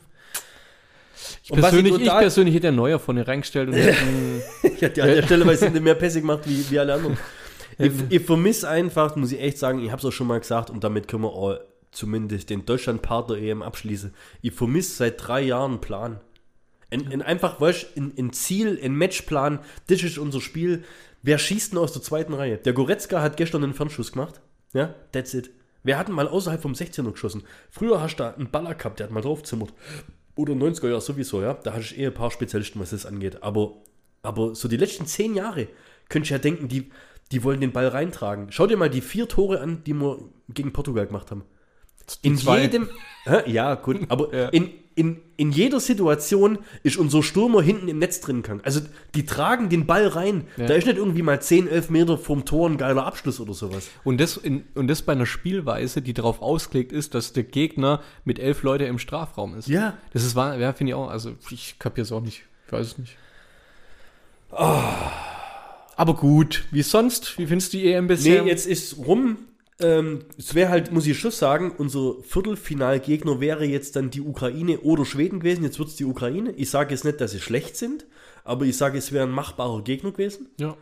Ich 1.42 1.50
Und 1.50 1.58
ich 1.58 1.62
persönlich, 1.62 1.92
ich, 1.94 1.98
total- 2.04 2.20
persönlich 2.20 2.54
hätte 2.54 2.68
einen 2.68 2.76
Neuer 2.76 2.98
vorne 3.00 3.26
reingestellt 3.26 3.68
und 3.68 3.74
hätten, 3.76 4.42
Ja, 4.80 4.88
die 4.90 5.02
an 5.02 5.08
der 5.08 5.22
Stelle 5.22 5.44
weil 5.46 5.56
sie 5.56 5.70
mehr 5.70 5.94
Pässe 5.94 6.20
gemacht 6.20 6.40
wie, 6.44 6.70
wie 6.70 6.78
alle 6.78 6.94
anderen. 6.94 7.16
Ich, 7.78 7.92
ich 8.08 8.22
vermisse 8.22 8.68
einfach, 8.68 9.16
muss 9.16 9.32
ich 9.32 9.40
echt 9.40 9.58
sagen, 9.58 9.80
ich 9.80 9.90
habe 9.90 10.00
es 10.00 10.04
auch 10.04 10.12
schon 10.12 10.26
mal 10.26 10.40
gesagt 10.40 10.70
und 10.70 10.82
damit 10.82 11.08
können 11.08 11.24
wir 11.24 11.32
auch 11.32 11.58
zumindest 11.90 12.50
den 12.50 12.64
Deutschland-Part 12.64 13.30
der 13.30 13.38
EM 13.38 13.62
abschließen. 13.62 14.14
Ich 14.42 14.52
vermisse 14.52 14.96
seit 14.96 15.26
drei 15.26 15.42
Jahren 15.42 15.72
einen 15.72 15.80
Plan. 15.80 16.20
Ein, 16.90 17.12
ein 17.12 17.22
einfach, 17.22 17.60
weißt 17.60 17.88
du, 17.94 18.00
ein, 18.00 18.12
ein 18.16 18.32
Ziel, 18.32 18.78
ein 18.82 18.94
Matchplan, 18.94 19.58
das 19.88 20.02
ist 20.02 20.18
unser 20.18 20.40
Spiel. 20.40 20.84
Wer 21.22 21.38
schießt 21.38 21.72
denn 21.72 21.78
aus 21.78 21.92
der 21.92 22.02
zweiten 22.02 22.34
Reihe? 22.34 22.58
Der 22.58 22.72
Goretzka 22.72 23.20
hat 23.20 23.36
gestern 23.36 23.64
einen 23.64 23.74
Fernschuss 23.74 24.12
gemacht. 24.12 24.40
Ja, 24.72 24.94
that's 25.12 25.34
it. 25.34 25.50
Wer 25.82 25.98
hat 25.98 26.08
denn 26.08 26.14
mal 26.14 26.28
außerhalb 26.28 26.60
vom 26.60 26.72
16er 26.72 27.10
geschossen? 27.12 27.44
Früher 27.70 28.00
hast 28.00 28.16
du 28.16 28.24
da 28.24 28.34
einen 28.34 28.50
Baller 28.50 28.74
gehabt, 28.74 29.00
der 29.00 29.06
hat 29.06 29.12
mal 29.12 29.20
draufzimmert. 29.20 29.72
Oder 30.36 30.54
90er 30.54 30.88
Jahre 30.88 31.00
sowieso, 31.00 31.42
ja. 31.42 31.54
Da 31.54 31.72
hast 31.72 31.90
du 31.90 31.96
eh 31.96 32.06
ein 32.06 32.14
paar 32.14 32.30
Spezialisten, 32.30 32.78
was 32.78 32.90
das 32.90 33.06
angeht. 33.06 33.42
Aber, 33.42 33.76
aber 34.22 34.54
so 34.54 34.68
die 34.68 34.76
letzten 34.76 35.06
zehn 35.06 35.34
Jahre 35.34 35.68
könntest 36.08 36.30
du 36.30 36.34
ja 36.34 36.38
denken, 36.38 36.68
die, 36.68 36.90
die 37.32 37.42
wollen 37.44 37.60
den 37.60 37.72
Ball 37.72 37.88
reintragen. 37.88 38.46
Schau 38.50 38.66
dir 38.66 38.76
mal 38.76 38.90
die 38.90 39.00
vier 39.00 39.28
Tore 39.28 39.60
an, 39.60 39.82
die 39.84 39.94
wir 39.94 40.18
gegen 40.48 40.72
Portugal 40.72 41.06
gemacht 41.06 41.30
haben. 41.30 41.44
In 42.22 42.36
zwei. 42.36 42.62
jedem. 42.62 42.88
Hä? 43.24 43.50
Ja, 43.50 43.74
gut. 43.74 43.98
Aber 44.08 44.32
Ja. 44.32 44.48
in, 44.50 44.70
in, 44.94 45.20
in 45.36 45.50
jeder 45.50 45.80
Situation 45.80 46.58
ist 46.84 46.96
unser 46.96 47.24
Stürmer 47.24 47.60
hinten 47.62 47.88
im 47.88 47.98
Netz 47.98 48.20
drin 48.20 48.42
gegangen. 48.42 48.60
Also 48.64 48.80
die 49.16 49.26
tragen 49.26 49.68
den 49.68 49.86
Ball 49.86 50.06
rein. 50.06 50.46
Ja. 50.56 50.66
Da 50.66 50.74
ist 50.74 50.86
nicht 50.86 50.98
irgendwie 50.98 51.22
mal 51.22 51.42
10, 51.42 51.66
11 51.68 51.90
Meter 51.90 52.16
vom 52.16 52.44
Tor 52.44 52.70
ein 52.70 52.76
geiler 52.78 53.04
Abschluss 53.04 53.40
oder 53.40 53.54
sowas. 53.54 53.88
Und 54.04 54.20
das, 54.20 54.36
in, 54.36 54.64
und 54.76 54.86
das 54.86 55.02
bei 55.02 55.12
einer 55.12 55.26
Spielweise, 55.26 56.00
die 56.00 56.14
darauf 56.14 56.40
ausgelegt 56.40 56.92
ist, 56.92 57.14
dass 57.14 57.32
der 57.32 57.42
Gegner 57.42 58.02
mit 58.24 58.38
elf 58.38 58.62
Leute 58.62 58.84
im 58.84 59.00
Strafraum 59.00 59.56
ist. 59.58 59.66
Ja. 59.66 59.98
Das 60.12 60.22
ist, 60.22 60.36
wahr- 60.36 60.56
ja, 60.58 60.72
finde 60.72 60.90
ich 60.92 60.94
auch, 60.94 61.10
also 61.10 61.32
ich 61.50 61.76
kapiere 61.80 62.04
es 62.04 62.12
auch 62.12 62.20
nicht. 62.22 62.44
Ich 62.66 62.72
weiß 62.72 62.86
es 62.86 62.98
nicht. 62.98 63.16
Aber 65.96 66.14
gut, 66.14 66.64
wie 66.70 66.82
sonst? 66.82 67.38
Wie 67.38 67.46
findest 67.46 67.72
du 67.72 67.78
die 67.78 67.90
EM 67.92 68.06
bisher? 68.06 68.42
Nee, 68.42 68.48
jetzt 68.50 68.66
ist 68.66 68.98
rum. 68.98 69.38
Ähm, 69.78 70.20
es 70.38 70.54
wäre 70.54 70.70
halt, 70.70 70.92
muss 70.92 71.06
ich 71.06 71.18
schon 71.18 71.30
sagen, 71.30 71.72
unser 71.76 72.14
Viertelfinalgegner 72.22 73.40
wäre 73.40 73.64
jetzt 73.64 73.96
dann 73.96 74.10
die 74.10 74.20
Ukraine 74.22 74.80
oder 74.80 75.04
Schweden 75.04 75.40
gewesen. 75.40 75.64
Jetzt 75.64 75.78
wird 75.78 75.88
es 75.88 75.96
die 75.96 76.04
Ukraine. 76.04 76.52
Ich 76.52 76.70
sage 76.70 76.92
jetzt 76.94 77.04
nicht, 77.04 77.20
dass 77.20 77.32
sie 77.32 77.40
schlecht 77.40 77.76
sind, 77.76 78.06
aber 78.44 78.64
ich 78.64 78.76
sage, 78.76 78.96
es 78.98 79.12
wäre 79.12 79.26
ein 79.26 79.30
machbarer 79.32 79.82
Gegner 79.82 80.12
gewesen. 80.12 80.48
Ja. 80.58 80.76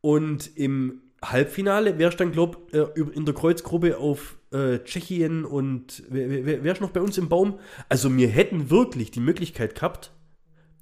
Und 0.00 0.56
im 0.56 1.00
Halbfinale 1.24 1.98
wärst 1.98 2.20
dann, 2.20 2.32
glaub 2.32 2.72
äh, 2.74 2.86
über- 2.94 3.14
in 3.14 3.24
der 3.24 3.34
Kreuzgruppe 3.34 3.98
auf 3.98 4.36
äh, 4.52 4.78
Tschechien 4.84 5.44
und 5.44 6.02
wer, 6.10 6.62
wärst 6.64 6.80
noch 6.80 6.90
bei 6.90 7.00
uns 7.00 7.16
im 7.18 7.28
Baum? 7.28 7.58
Also 7.88 8.14
wir 8.14 8.28
hätten 8.28 8.68
wirklich 8.70 9.10
die 9.10 9.20
Möglichkeit 9.20 9.74
gehabt, 9.76 10.12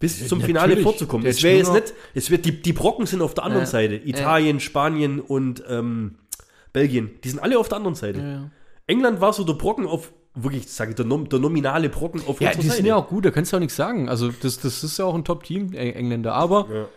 bis 0.03 0.29
zum 0.29 0.41
Finale 0.43 0.69
natürlich. 0.69 0.83
vorzukommen. 0.85 1.25
Jetzt 1.25 1.39
Es 1.39 1.43
wäre 1.45 1.57
jetzt 1.57 1.73
nicht, 1.73 1.95
es 2.15 2.31
wird 2.31 2.45
die, 2.45 2.61
die 2.61 2.73
Brocken 2.75 3.07
sind 3.07 3.23
auf 3.23 3.33
der 3.33 3.45
anderen 3.45 3.63
Ja. 3.65 3.71
Seite. 3.71 3.95
Italien, 3.95 4.61
Spanien 4.61 5.19
und 5.21 5.63
ähm, 5.69 6.17
Belgien. 6.75 7.11
Die 7.25 7.31
sind 7.31 7.39
alle 7.41 7.59
auf 7.59 7.69
der 7.69 7.77
anderen 7.79 7.95
Seite. 7.95 8.19
Ja, 8.21 8.51
England 8.87 9.21
war 9.23 9.33
so 9.33 9.45
der 9.45 9.55
Brocken 9.55 9.87
auf, 9.87 10.13
wirklich, 10.35 10.69
sage 10.69 10.91
ich, 10.91 10.97
der, 10.97 11.07
nom 11.07 11.29
der 11.29 11.39
nominale 11.39 11.89
Brocken 11.89 12.21
auf 12.27 12.41
ja 12.41 12.51
die 12.51 12.63
Seite. 12.63 12.77
sind 12.77 12.87
ja 12.87 12.97
auch 12.97 13.09
gut, 13.09 13.25
da 13.25 13.31
kannst 13.31 13.53
du 13.53 13.57
auch 13.57 13.61
nichts 13.61 13.77
sagen. 13.77 14.09
Also 14.09 14.31
das, 14.43 14.59
das 14.61 14.83
ist 14.85 14.99
ja 14.99 15.05
auch 15.07 15.15
ein 15.15 15.25
Top-Team, 15.25 15.73
Eng- 15.73 15.95
Engländer. 15.95 16.35
Aber 16.35 16.67
Ja. 16.73 16.89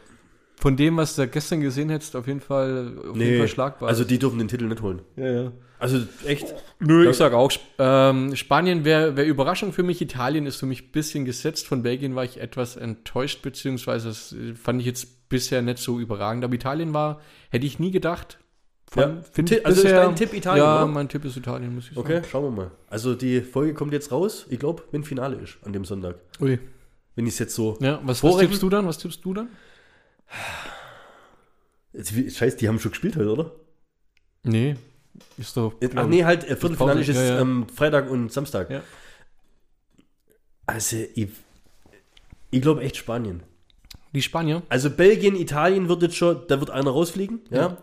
von 0.57 0.75
dem, 0.77 0.97
was 0.97 1.15
du 1.15 1.27
gestern 1.27 1.61
gesehen 1.61 1.89
hättest, 1.89 2.15
auf 2.15 2.27
jeden 2.27 2.41
Fall, 2.41 2.93
auf 3.11 3.15
jeden 3.17 3.37
Fall 3.37 3.47
schlagbar. 3.47 3.87
also 3.89 4.03
die 4.03 4.17
dürfen 4.19 4.39
den 4.39 4.47
Titel 4.47 4.65
nicht 4.65 4.81
holen. 4.81 5.01
ja, 5.15 5.27
ja. 5.43 5.51
Also 5.79 5.99
echt. 6.25 6.53
Nö, 6.79 7.09
ich 7.09 7.17
sage 7.17 7.35
auch, 7.37 7.51
Sp- 7.51 7.67
ähm, 7.79 8.35
Spanien 8.35 8.85
wäre 8.85 9.17
wär 9.17 9.25
Überraschung 9.25 9.73
für 9.73 9.83
mich. 9.83 10.01
Italien 10.01 10.45
ist 10.45 10.55
für 10.57 10.65
mich 10.65 10.83
ein 10.83 10.91
bisschen 10.91 11.25
gesetzt. 11.25 11.67
Von 11.67 11.83
Belgien 11.83 12.15
war 12.15 12.23
ich 12.23 12.39
etwas 12.39 12.75
enttäuscht, 12.77 13.41
beziehungsweise 13.41 14.07
das 14.07 14.31
äh, 14.33 14.55
fand 14.55 14.79
ich 14.79 14.85
jetzt 14.87 15.27
bisher 15.29 15.61
nicht 15.61 15.79
so 15.79 15.99
überragend. 15.99 16.43
Aber 16.45 16.53
Italien 16.53 16.93
war, 16.93 17.19
hätte 17.49 17.65
ich 17.65 17.79
nie 17.79 17.91
gedacht. 17.91 18.39
Ja. 18.95 19.21
Ti- 19.33 19.55
ich 19.55 19.65
also 19.65 19.81
ist 19.81 19.91
dein 19.91 20.15
Tipp 20.15 20.33
Italien, 20.33 20.63
Ja, 20.63 20.83
oder? 20.83 20.87
mein 20.91 21.09
Tipp 21.09 21.25
ist 21.25 21.35
Italien, 21.35 21.75
muss 21.75 21.89
ich 21.91 21.97
Okay, 21.97 22.13
sagen. 22.15 22.27
schauen 22.31 22.43
wir 22.45 22.51
mal. 22.51 22.71
Also 22.87 23.13
die 23.15 23.41
Folge 23.41 23.73
kommt 23.73 23.91
jetzt 23.91 24.11
raus, 24.11 24.45
ich 24.49 24.59
glaube, 24.59 24.83
wenn 24.91 25.03
Finale 25.03 25.35
ist 25.37 25.57
an 25.63 25.73
dem 25.73 25.83
Sonntag. 25.83 26.15
Ui. 26.39 26.59
Wenn 27.15 27.25
ich 27.27 27.33
es 27.33 27.39
jetzt 27.39 27.55
so. 27.55 27.77
Ja, 27.81 27.99
was, 28.03 28.23
was 28.23 28.37
tippst 28.37 28.61
du 28.61 28.69
dann? 28.69 28.85
Was 28.87 28.97
tippst 28.99 29.25
du 29.25 29.33
dann? 29.33 29.49
Jetzt, 31.93 32.13
Scheiße, 32.35 32.57
die 32.57 32.67
haben 32.67 32.79
schon 32.79 32.91
gespielt 32.91 33.15
heute, 33.15 33.31
oder? 33.31 33.51
Nee, 34.43 34.75
ist 35.37 35.55
doch. 35.57 35.73
Ach 35.83 35.89
glaub 35.89 36.09
nee, 36.09 36.23
halt, 36.23 36.43
äh, 36.43 36.55
Viertelfinale 36.55 37.01
ist 37.01 37.07
ja, 37.07 37.23
ja. 37.23 37.39
ähm, 37.39 37.67
Freitag 37.73 38.09
und 38.09 38.31
Samstag. 38.31 38.69
Ja. 38.69 38.81
Also, 40.65 40.97
ich, 41.13 41.29
ich 42.51 42.61
glaube 42.61 42.81
echt 42.81 42.97
Spanien. 42.97 43.43
Die 44.15 44.21
Spanier? 44.21 44.63
Also 44.69 44.89
Belgien, 44.89 45.35
Italien 45.35 45.89
wird 45.89 46.01
jetzt 46.01 46.15
schon, 46.15 46.43
da 46.47 46.61
wird 46.61 46.69
einer 46.69 46.91
rausfliegen, 46.91 47.41
ja. 47.49 47.57
Ja. 47.57 47.77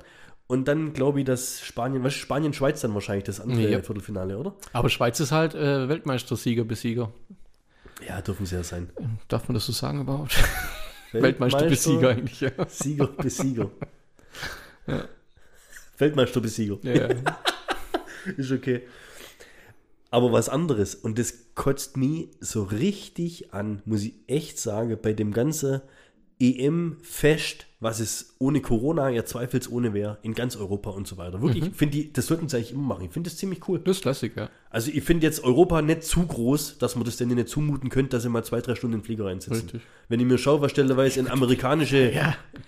Und 0.47 0.66
dann 0.66 0.95
glaube 0.95 1.21
ich, 1.21 1.26
dass 1.26 1.61
Spanien, 1.61 2.04
was 2.04 2.14
Spanien, 2.14 2.54
Schweiz 2.54 2.80
dann 2.80 2.95
wahrscheinlich 2.95 3.25
das 3.25 3.40
andere 3.40 3.71
Ja. 3.71 3.83
Viertelfinale, 3.83 4.38
oder? 4.38 4.54
Aber 4.73 4.88
Schweiz 4.88 5.21
ist 5.21 5.30
halt 5.30 5.54
äh, 5.54 5.88
Weltmeister-Sieger, 5.88 6.64
Besieger. 6.64 7.12
Ja, 8.07 8.21
dürfen 8.23 8.47
sie 8.47 8.57
ja 8.57 8.64
sein. 8.64 8.90
Darf 9.28 9.49
man 9.49 9.54
das 9.54 9.66
so 9.66 9.73
sagen 9.73 10.00
überhaupt? 10.00 10.35
Weltmeister, 11.12 11.66
Besieger 11.66 12.11
eigentlich, 12.11 12.40
ja. 12.40 12.50
Sieger 12.66 13.07
bis 13.09 13.37
Sieger. 13.37 13.71
Weltmeister 16.02 16.40
bis 16.40 16.56
Sieger. 16.56 16.78
ja, 16.82 16.94
ja. 16.94 17.09
Ist 18.37 18.52
okay. 18.52 18.82
Aber 20.11 20.30
was 20.30 20.49
anderes, 20.49 20.94
und 20.94 21.18
das 21.18 21.54
kotzt 21.54 21.97
mich 21.97 22.28
so 22.40 22.64
richtig 22.64 23.54
an, 23.54 23.82
muss 23.87 24.02
ich 24.02 24.14
echt 24.26 24.59
sagen, 24.59 24.99
bei 25.00 25.14
dem 25.14 25.32
ganzen 25.32 25.80
EM-Fest, 26.42 27.66
was 27.80 28.00
es 28.00 28.34
ohne 28.38 28.61
Corona 28.61 29.08
ja 29.11 29.25
zweifelsohne 29.25 29.92
wäre, 29.94 30.18
in 30.22 30.34
ganz 30.34 30.56
Europa 30.56 30.90
und 30.90 31.06
so 31.06 31.16
weiter. 31.18 31.40
Wirklich, 31.42 31.64
Mhm. 31.64 31.72
finde 31.75 31.99
ich, 31.99 32.12
das 32.12 32.26
sollten 32.26 32.49
sie 32.49 32.56
eigentlich 32.56 32.72
immer 32.72 32.82
machen. 32.94 33.04
Ich 33.04 33.11
finde 33.12 33.28
das 33.30 33.37
ziemlich 33.38 33.68
cool. 33.68 33.80
Das 33.80 33.96
ist 33.96 34.02
Klassik, 34.02 34.37
ja. 34.37 34.49
Also 34.70 34.90
ich 34.92 35.02
finde 35.02 35.26
jetzt 35.26 35.42
Europa 35.44 35.82
nicht 35.82 36.04
zu 36.04 36.25
groß, 36.26 36.78
dass 36.78 36.94
man 36.96 37.04
das 37.04 37.16
denen 37.16 37.34
nicht 37.34 37.49
zumuten 37.49 37.90
könnte, 37.90 38.11
dass 38.11 38.22
sie 38.22 38.28
mal 38.28 38.44
zwei, 38.44 38.61
drei 38.61 38.75
Stunden 38.75 38.94
in 38.94 39.00
den 39.00 39.04
Flieger 39.06 39.26
reinsitzen. 39.26 39.62
Richtig. 39.62 39.82
Wenn 40.08 40.20
ich 40.20 40.26
mir 40.26 40.38
schaue, 40.38 40.61
was 40.61 40.70
stellenweise 40.70 41.20
in 41.20 41.28
amerikanische 41.28 42.12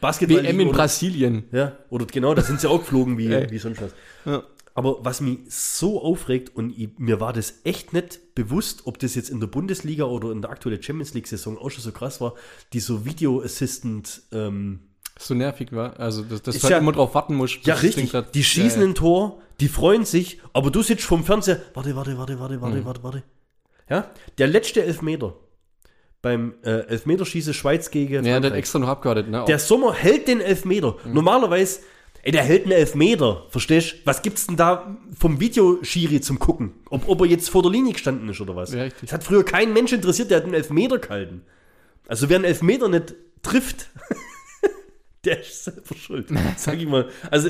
Basketball 0.00 0.42
WM 0.44 0.60
in 0.60 0.68
oder, 0.68 0.78
Brasilien. 0.78 1.44
ja, 1.52 1.72
oder 1.90 2.06
genau, 2.06 2.34
da 2.34 2.42
sind 2.42 2.60
sie 2.60 2.68
auch 2.68 2.80
geflogen 2.80 3.16
wie, 3.18 3.30
wie 3.50 3.58
sonst 3.58 3.80
was. 3.82 3.92
Ja. 4.24 4.42
Aber 4.76 5.04
was 5.04 5.20
mich 5.20 5.38
so 5.48 6.02
aufregt, 6.02 6.56
und 6.56 6.76
ich, 6.76 6.90
mir 6.98 7.20
war 7.20 7.32
das 7.32 7.60
echt 7.64 7.92
nicht 7.92 8.34
bewusst, 8.34 8.82
ob 8.86 8.98
das 8.98 9.14
jetzt 9.14 9.30
in 9.30 9.38
der 9.38 9.46
Bundesliga 9.46 10.04
oder 10.04 10.32
in 10.32 10.42
der 10.42 10.50
aktuellen 10.50 10.82
Champions 10.82 11.14
League-Saison 11.14 11.56
auch 11.58 11.70
schon 11.70 11.82
so 11.84 11.92
krass 11.92 12.20
war, 12.20 12.34
die 12.72 12.80
so 12.80 13.04
Video 13.04 13.40
Assistant, 13.40 14.22
ähm, 14.32 14.80
So 15.18 15.34
nervig 15.34 15.72
war. 15.72 15.98
Also, 16.00 16.22
dass, 16.24 16.42
dass 16.42 16.56
du 16.56 16.62
halt 16.64 16.70
ja- 16.72 16.78
immer 16.78 16.90
drauf 16.90 17.14
warten 17.14 17.36
musst. 17.36 17.64
ja 17.64 17.74
richtig, 17.74 18.10
grad- 18.10 18.34
die 18.34 18.42
schießen 18.42 18.82
ja, 18.82 18.88
ein 18.88 18.94
Tor, 18.96 19.40
die 19.60 19.68
freuen 19.68 20.04
sich, 20.04 20.40
aber 20.52 20.72
du 20.72 20.82
sitzt 20.82 21.04
vom 21.04 21.22
Fernseher, 21.24 21.60
warte, 21.74 21.94
warte, 21.94 22.18
warte, 22.18 22.40
warte, 22.40 22.60
warte, 22.60 22.84
warte, 22.84 23.02
warte. 23.04 23.22
Ja? 23.88 24.10
Der 24.38 24.48
letzte 24.48 24.82
Elfmeter 24.82 25.34
beim 26.20 26.54
äh, 26.64 26.70
Elfmeterschieße 26.88 27.52
Schweiz 27.54 27.90
gegen 27.92 28.24
Ja, 28.24 28.40
der 28.40 28.50
hat 28.50 28.56
extra 28.58 28.78
noch 28.80 28.88
abgewartet, 28.88 29.28
ne? 29.28 29.44
Der 29.46 29.58
Sommer 29.58 29.92
hält 29.92 30.26
den 30.26 30.40
Elfmeter. 30.40 30.96
Normalerweise, 31.04 31.80
ey, 32.24 32.32
der 32.32 32.42
hält 32.42 32.62
einen 32.64 32.72
Elfmeter, 32.72 33.44
verstehst 33.50 33.92
du? 33.92 33.96
Was 34.04 34.22
gibt's 34.22 34.46
denn 34.46 34.56
da 34.56 34.96
vom 35.18 35.40
Videoschiri 35.40 36.20
zum 36.20 36.38
Gucken? 36.38 36.72
Ob, 36.90 37.08
ob 37.08 37.20
er 37.20 37.26
jetzt 37.26 37.50
vor 37.50 37.62
der 37.62 37.70
Linie 37.70 37.92
gestanden 37.92 38.28
ist 38.28 38.40
oder 38.40 38.56
was? 38.56 38.72
Ja, 38.72 38.82
richtig. 38.82 39.02
Das 39.02 39.12
hat 39.12 39.24
früher 39.24 39.44
kein 39.44 39.72
Mensch 39.72 39.92
interessiert, 39.92 40.30
der 40.30 40.38
hat 40.38 40.44
einen 40.44 40.54
Elfmeter 40.54 40.98
gehalten. 40.98 41.42
Also 42.08 42.28
wer 42.28 42.36
einen 42.36 42.44
Elfmeter 42.44 42.88
nicht 42.88 43.14
trifft, 43.42 43.90
der 45.24 45.40
ist 45.40 45.64
selber 45.64 45.94
schuld. 45.96 46.28
Sag 46.56 46.78
ich 46.78 46.86
mal. 46.86 47.08
Also 47.30 47.48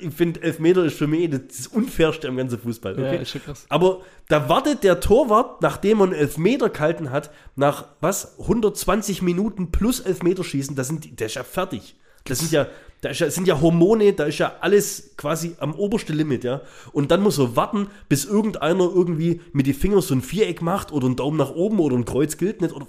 ich 0.00 0.12
finde, 0.14 0.42
Elfmeter 0.42 0.84
ist 0.84 0.98
für 0.98 1.06
mich 1.06 1.30
das 1.30 1.66
Unfairste 1.68 2.28
am 2.28 2.36
ganzen 2.36 2.58
Fußball. 2.58 2.98
Ja, 3.00 3.06
Okay? 3.08 3.22
ist 3.22 3.30
schon 3.30 3.42
krass. 3.42 3.64
Aber 3.70 4.02
da 4.28 4.48
wartet 4.48 4.84
der 4.84 5.00
Torwart, 5.00 5.62
nachdem 5.62 6.00
er 6.00 6.04
einen 6.04 6.12
Elfmeter 6.12 6.68
gehalten 6.68 7.10
hat, 7.10 7.30
nach 7.56 7.86
was? 8.00 8.38
120 8.40 9.22
Minuten 9.22 9.70
plus 9.70 10.00
Elfmeterschießen, 10.00 10.76
das 10.76 10.88
sind, 10.88 11.18
der 11.18 11.26
ist 11.28 11.34
ja 11.36 11.44
fertig. 11.44 11.96
Das 12.24 12.38
sind 12.38 12.52
ja, 12.52 12.66
da 13.04 13.10
ist 13.10 13.20
ja, 13.20 13.30
sind 13.30 13.46
ja 13.46 13.60
Hormone, 13.60 14.14
da 14.14 14.24
ist 14.24 14.38
ja 14.38 14.56
alles 14.60 15.14
quasi 15.16 15.56
am 15.58 15.74
obersten 15.74 16.14
Limit, 16.14 16.42
ja. 16.44 16.62
Und 16.92 17.10
dann 17.10 17.22
muss 17.22 17.38
er 17.38 17.54
warten, 17.54 17.88
bis 18.08 18.24
irgendeiner 18.24 18.84
irgendwie 18.84 19.40
mit 19.52 19.66
den 19.66 19.74
Fingern 19.74 20.00
so 20.00 20.14
ein 20.14 20.22
Viereck 20.22 20.62
macht 20.62 20.90
oder 20.92 21.06
einen 21.06 21.16
Daumen 21.16 21.36
nach 21.36 21.50
oben 21.50 21.80
oder 21.80 21.96
ein 21.96 22.04
Kreuz 22.04 22.38
gilt 22.38 22.62
nicht. 22.62 22.74
Oder, 22.74 22.86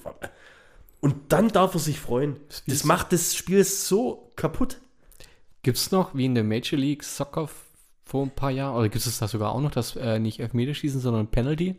und 1.01 1.15
dann 1.29 1.49
darf 1.49 1.73
er 1.73 1.79
sich 1.79 1.99
freuen. 1.99 2.37
Das 2.67 2.85
macht 2.85 3.11
das 3.11 3.35
Spiel 3.35 3.63
so 3.63 4.31
kaputt. 4.35 4.77
Gibt's 5.63 5.91
noch, 5.91 6.15
wie 6.15 6.25
in 6.25 6.35
der 6.35 6.43
Major 6.43 6.79
League 6.79 7.03
Soccer 7.03 7.49
vor 8.05 8.23
ein 8.23 8.31
paar 8.31 8.51
Jahren, 8.51 8.75
oder 8.77 8.87
gibt 8.87 9.05
es 9.05 9.19
da 9.19 9.27
sogar 9.27 9.51
auch 9.51 9.61
noch, 9.61 9.71
das 9.71 9.95
äh, 9.95 10.19
nicht 10.19 10.39
Elfmeterschießen, 10.39 11.01
sondern 11.01 11.27
Penalty? 11.27 11.75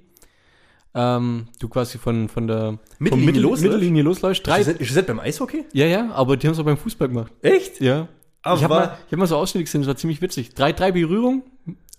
Ähm, 0.95 1.49
du 1.59 1.69
quasi 1.69 1.99
von, 1.99 2.29
von 2.29 2.47
der 2.47 2.79
Mittellinie 2.99 3.41
losläufst? 3.41 3.65
Mittellinie 3.65 4.03
losläufst. 4.03 4.47
Drei, 4.47 4.61
Ist 4.61 4.69
das, 4.69 4.77
ist 4.77 4.97
das 4.97 5.07
beim 5.07 5.21
Eishockey? 5.21 5.65
ja, 5.73 5.87
ja, 5.87 6.11
aber 6.13 6.37
die 6.37 6.47
haben 6.47 6.55
es 6.55 6.59
auch 6.59 6.65
beim 6.65 6.79
Fußball 6.79 7.09
gemacht. 7.09 7.33
Echt? 7.43 7.81
Ja. 7.81 8.09
Aber 8.47 8.57
ich 8.57 8.65
habe 8.65 8.75
mal, 8.75 8.99
ich 9.07 9.13
hab 9.13 9.19
mal 9.19 9.27
so 9.27 9.37
Ausschnitte 9.37 9.65
gesehen, 9.65 9.83
das 9.83 9.89
war 9.89 9.97
ziemlich 9.97 10.23
witzig. 10.23 10.55
Drei, 10.55 10.73
drei 10.73 10.93
Berührungen 10.93 11.43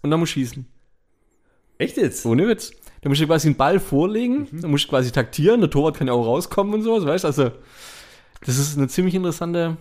und 0.02 0.12
dann 0.12 0.20
musst 0.20 0.32
du 0.32 0.40
schießen. 0.40 0.66
Echt 1.78 1.98
jetzt? 1.98 2.26
Ohne 2.26 2.48
Witz. 2.48 2.72
Da 3.02 3.10
musst 3.10 3.22
du 3.22 3.28
quasi 3.28 3.48
einen 3.48 3.58
Ball 3.58 3.80
vorlegen, 3.80 4.48
dann 4.52 4.72
musst 4.72 4.86
du 4.86 4.90
quasi 4.90 5.12
taktieren, 5.12 5.62
der 5.62 5.70
Torwart 5.70 5.98
kann 5.98 6.08
ja 6.08 6.14
auch 6.14 6.26
rauskommen 6.26 6.74
und 6.74 6.82
sowas, 6.82 7.06
weißt 7.06 7.24
du? 7.24 7.28
Also, 7.28 7.52
das 8.46 8.58
ist 8.58 8.78
eine 8.78 8.88
ziemlich 8.88 9.14
interessante 9.14 9.78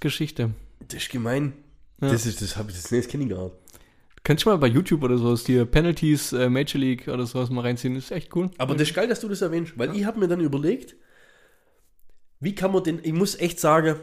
Geschichte. 0.00 0.50
Das 0.88 1.02
ist 1.02 1.10
gemein. 1.10 1.52
Ja. 2.00 2.10
Das 2.10 2.26
ist, 2.26 2.40
das 2.40 2.56
habe 2.56 2.70
ich, 2.70 2.76
das, 2.76 2.90
nee, 2.90 2.98
das 2.98 3.08
kenne 3.08 3.24
ich 3.24 3.30
gar 3.30 3.44
nicht. 3.44 3.56
Kannst 4.22 4.44
du 4.44 4.48
mal 4.48 4.58
bei 4.58 4.66
YouTube 4.66 5.02
oder 5.02 5.18
sowas 5.18 5.44
die 5.44 5.64
Penalties, 5.64 6.32
äh, 6.32 6.48
Major 6.48 6.80
League 6.80 7.06
oder 7.06 7.26
sowas 7.26 7.48
mal 7.50 7.60
reinziehen, 7.60 7.94
das 7.94 8.04
ist 8.04 8.10
echt 8.10 8.34
cool. 8.34 8.50
Aber 8.58 8.74
das 8.74 8.88
ist 8.88 8.94
geil, 8.94 9.06
dass 9.06 9.20
du 9.20 9.28
das 9.28 9.42
erwähnst, 9.42 9.78
weil 9.78 9.94
ich 9.94 10.04
habe 10.04 10.18
mir 10.18 10.26
dann 10.26 10.40
überlegt, 10.40 10.96
wie 12.40 12.54
kann 12.54 12.72
man 12.72 12.82
denn, 12.82 13.00
ich 13.02 13.12
muss 13.12 13.38
echt 13.38 13.60
sagen, 13.60 13.96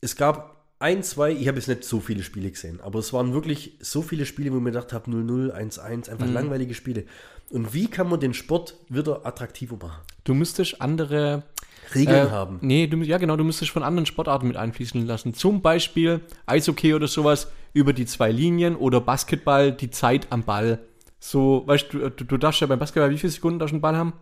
es 0.00 0.16
gab 0.16 0.49
ein, 0.80 1.02
zwei, 1.02 1.30
ich 1.30 1.46
habe 1.46 1.58
jetzt 1.58 1.68
nicht 1.68 1.84
so 1.84 2.00
viele 2.00 2.22
Spiele 2.22 2.50
gesehen, 2.50 2.80
aber 2.80 2.98
es 2.98 3.12
waren 3.12 3.34
wirklich 3.34 3.74
so 3.80 4.00
viele 4.00 4.24
Spiele, 4.24 4.50
wo 4.50 4.56
ich 4.56 4.62
mir 4.62 4.72
gedacht 4.72 4.94
habe, 4.94 5.10
0-0, 5.10 5.52
1-1, 5.52 6.10
einfach 6.10 6.26
langweilige 6.26 6.74
Spiele. 6.74 7.04
Und 7.50 7.74
wie 7.74 7.86
kann 7.86 8.08
man 8.08 8.18
den 8.18 8.32
Sport 8.32 8.76
wieder 8.88 9.26
attraktiver 9.26 9.76
machen? 9.76 10.00
Du 10.24 10.32
müsstest 10.32 10.80
andere 10.80 11.42
Regeln 11.94 12.28
äh, 12.28 12.30
haben. 12.30 12.58
Nee, 12.62 12.86
du, 12.86 12.96
ja 12.98 13.18
genau, 13.18 13.36
du 13.36 13.44
müsstest 13.44 13.72
von 13.72 13.82
anderen 13.82 14.06
Sportarten 14.06 14.48
mit 14.48 14.56
einfließen 14.56 15.04
lassen. 15.06 15.34
Zum 15.34 15.60
Beispiel 15.60 16.20
Eishockey 16.46 16.94
oder 16.94 17.08
sowas 17.08 17.48
über 17.74 17.92
die 17.92 18.06
zwei 18.06 18.32
Linien 18.32 18.74
oder 18.74 19.02
Basketball 19.02 19.72
die 19.72 19.90
Zeit 19.90 20.28
am 20.30 20.44
Ball. 20.44 20.78
So, 21.18 21.62
weißt 21.66 21.92
du, 21.92 22.08
du, 22.08 22.24
du 22.24 22.36
darfst 22.38 22.62
ja 22.62 22.66
beim 22.66 22.78
Basketball 22.78 23.10
wie 23.10 23.18
viele 23.18 23.32
Sekunden 23.32 23.58
darfst 23.58 23.72
du 23.72 23.76
einen 23.76 23.82
Ball 23.82 23.96
haben? 23.96 24.14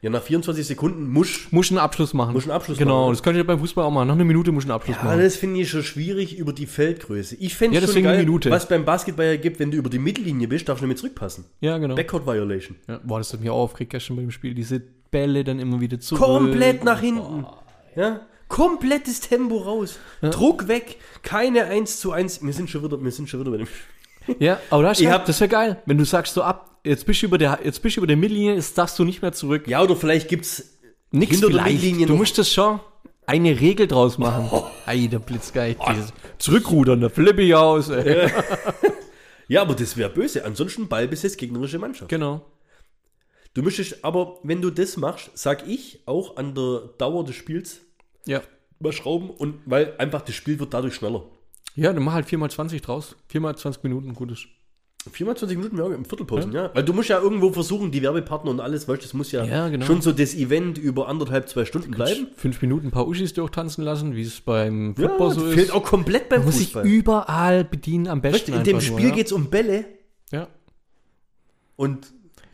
Ja, 0.00 0.10
nach 0.10 0.22
24 0.22 0.64
Sekunden 0.64 1.08
muss. 1.08 1.48
Musst 1.50 1.72
einen 1.72 1.78
Abschluss 1.78 2.14
machen. 2.14 2.32
Musst 2.32 2.46
einen 2.46 2.54
Abschluss 2.54 2.78
genau, 2.78 3.02
machen. 3.06 3.14
das 3.14 3.22
könnt 3.22 3.36
ihr 3.36 3.44
beim 3.44 3.58
Fußball 3.58 3.84
auch 3.84 3.90
machen. 3.90 4.06
Nach 4.06 4.14
einer 4.14 4.24
Minute 4.24 4.52
musst 4.52 4.68
du 4.68 4.70
einen 4.72 4.76
Abschluss 4.76 4.96
Ja, 4.96 5.02
machen. 5.04 5.18
das 5.20 5.34
finde 5.34 5.60
ich 5.60 5.68
schon 5.70 5.82
schwierig 5.82 6.38
über 6.38 6.52
die 6.52 6.66
Feldgröße. 6.66 7.34
Ich 7.40 7.56
fände 7.56 7.76
Ja, 7.78 7.82
es 7.84 7.92
schon 7.92 8.04
geil, 8.04 8.24
was 8.44 8.68
beim 8.68 8.84
Basketball 8.84 9.26
ja 9.26 9.36
gibt, 9.36 9.58
wenn 9.58 9.72
du 9.72 9.76
über 9.76 9.90
die 9.90 9.98
Mittellinie 9.98 10.46
bist, 10.46 10.68
darfst 10.68 10.82
du 10.82 10.86
nicht 10.86 10.94
mehr 10.94 11.00
zurückpassen. 11.00 11.46
Ja, 11.60 11.78
genau. 11.78 11.96
Backcourt 11.96 12.26
Violation. 12.26 12.76
Ja, 12.86 13.00
boah, 13.02 13.18
das 13.18 13.32
hat 13.32 13.40
mich 13.40 13.50
auch 13.50 13.56
aufgeregt 13.58 13.90
gestern 13.90 14.16
beim 14.16 14.30
Spiel. 14.30 14.54
Diese 14.54 14.80
Bälle 15.10 15.42
dann 15.42 15.58
immer 15.58 15.80
wieder 15.80 15.98
zurück. 15.98 16.22
Komplett 16.22 16.84
nach 16.84 17.00
hinten. 17.00 17.44
Ja? 17.96 18.20
Komplettes 18.46 19.20
Tempo 19.20 19.56
raus. 19.58 19.98
Druck 20.22 20.68
weg. 20.68 20.98
Keine 21.22 21.64
1 21.64 21.98
zu 22.00 22.12
1. 22.12 22.42
Wir 22.44 22.52
sind 22.52 22.70
schon 22.70 22.84
wieder, 22.84 23.02
wir 23.02 23.10
sind 23.10 23.28
schon 23.28 23.40
wieder 23.40 23.50
bei 23.50 23.56
dem. 23.58 23.68
Ja, 24.38 24.60
aber 24.70 24.92
Ich 24.92 25.00
ja, 25.00 25.10
hab- 25.12 25.26
das 25.26 25.40
wäre 25.40 25.48
geil. 25.48 25.82
Wenn 25.86 25.98
du 25.98 26.04
sagst 26.04 26.34
so 26.34 26.42
ab, 26.42 26.77
jetzt 26.88 27.06
bist 27.06 27.22
du 27.22 27.26
über 27.26 27.38
der, 27.38 27.60
jetzt 27.64 27.82
bist 27.82 27.96
du 27.96 28.00
über 28.00 28.06
der 28.06 28.16
Mittellinie, 28.16 28.54
jetzt 28.54 28.76
darfst 28.78 28.98
du 28.98 29.04
nicht 29.04 29.22
mehr 29.22 29.32
zurück. 29.32 29.66
Ja, 29.68 29.82
oder 29.82 29.96
vielleicht 29.96 30.28
gibt's 30.28 30.78
Nix 31.10 31.32
hinter 31.38 31.50
der. 31.50 31.62
Mittellinie 31.64 32.06
Du 32.06 32.12
noch- 32.14 32.18
musst 32.20 32.36
das 32.38 32.52
schon 32.52 32.80
eine 33.26 33.60
Regel 33.60 33.86
draus 33.86 34.16
machen. 34.18 34.48
Ei, 34.86 35.06
der 35.06 35.18
Blitzgeil. 35.18 35.76
Dieses 35.90 36.12
Zurückrudern, 36.38 37.00
der 37.00 37.10
flippe 37.10 37.42
ich 37.42 37.54
aus. 37.54 37.88
Ey. 37.90 38.30
Ja, 39.50 39.62
aber 39.62 39.74
das 39.74 39.96
wäre 39.96 40.10
böse. 40.10 40.44
Ansonsten 40.44 40.88
Ballbesitz 40.88 41.38
gegnerische 41.38 41.78
Mannschaft. 41.78 42.10
Genau. 42.10 42.44
Du 43.54 43.62
müsstest, 43.62 44.04
aber 44.04 44.36
wenn 44.42 44.60
du 44.60 44.68
das 44.70 44.98
machst, 44.98 45.30
sag 45.34 45.66
ich 45.66 46.00
auch 46.04 46.36
an 46.36 46.54
der 46.54 46.90
Dauer 46.98 47.24
des 47.24 47.34
Spiels 47.36 47.80
Ja. 48.26 48.42
mal 48.78 48.92
schrauben 48.92 49.30
und 49.30 49.60
weil 49.64 49.94
einfach 49.96 50.20
das 50.20 50.34
Spiel 50.34 50.58
wird 50.60 50.74
dadurch 50.74 50.94
schneller. 50.94 51.24
Ja, 51.74 51.94
dann 51.94 52.02
mach 52.02 52.12
halt 52.12 52.26
4x20 52.26 52.82
draus. 52.82 53.16
4x20 53.32 53.78
Minuten, 53.84 54.12
gutes. 54.12 54.40
24 55.10 55.56
Minuten 55.56 55.78
ja, 55.78 55.86
im 55.86 56.04
Viertelpausen, 56.04 56.52
ja. 56.52 56.70
Weil 56.74 56.82
du 56.84 56.92
musst 56.92 57.08
ja 57.08 57.18
irgendwo 57.20 57.52
versuchen, 57.52 57.90
die 57.92 58.02
Werbepartner 58.02 58.50
und 58.50 58.60
alles, 58.60 58.88
weißt 58.88 59.00
du, 59.00 59.04
das 59.06 59.14
muss 59.14 59.32
ja, 59.32 59.44
Ja, 59.44 59.68
genau. 59.68 59.86
schon 59.86 60.02
so 60.02 60.12
das 60.12 60.34
Event 60.34 60.76
über 60.76 61.08
anderthalb, 61.08 61.48
zwei 61.48 61.64
Stunden 61.64 61.92
bleiben. 61.92 62.26
Fünf 62.36 62.60
Minuten 62.60 62.88
ein 62.88 62.90
paar 62.90 63.06
Uschis 63.08 63.32
durchtanzen 63.32 63.84
lassen, 63.84 64.16
wie 64.16 64.22
es 64.22 64.40
beim 64.40 64.94
Ja, 64.98 65.08
Football 65.08 65.34
so 65.34 65.40
das 65.42 65.54
fehlt 65.54 65.66
ist. 65.68 65.72
auch 65.72 65.84
komplett 65.84 66.28
beim 66.28 66.44
muss 66.44 66.56
Fußball. 66.56 66.84
überall 66.86 67.64
bedienen 67.64 68.08
am 68.08 68.22
Weißt 68.22 68.32
besten. 68.32 68.52
du, 68.52 68.58
in 68.58 68.64
dem 68.64 68.72
nur, 68.72 68.80
Spiel 68.82 69.08
ja. 69.08 69.14
geht's 69.14 69.32
um 69.32 69.48
Bälle 69.50 69.84
Ja. 70.32 70.48
und 71.76 72.08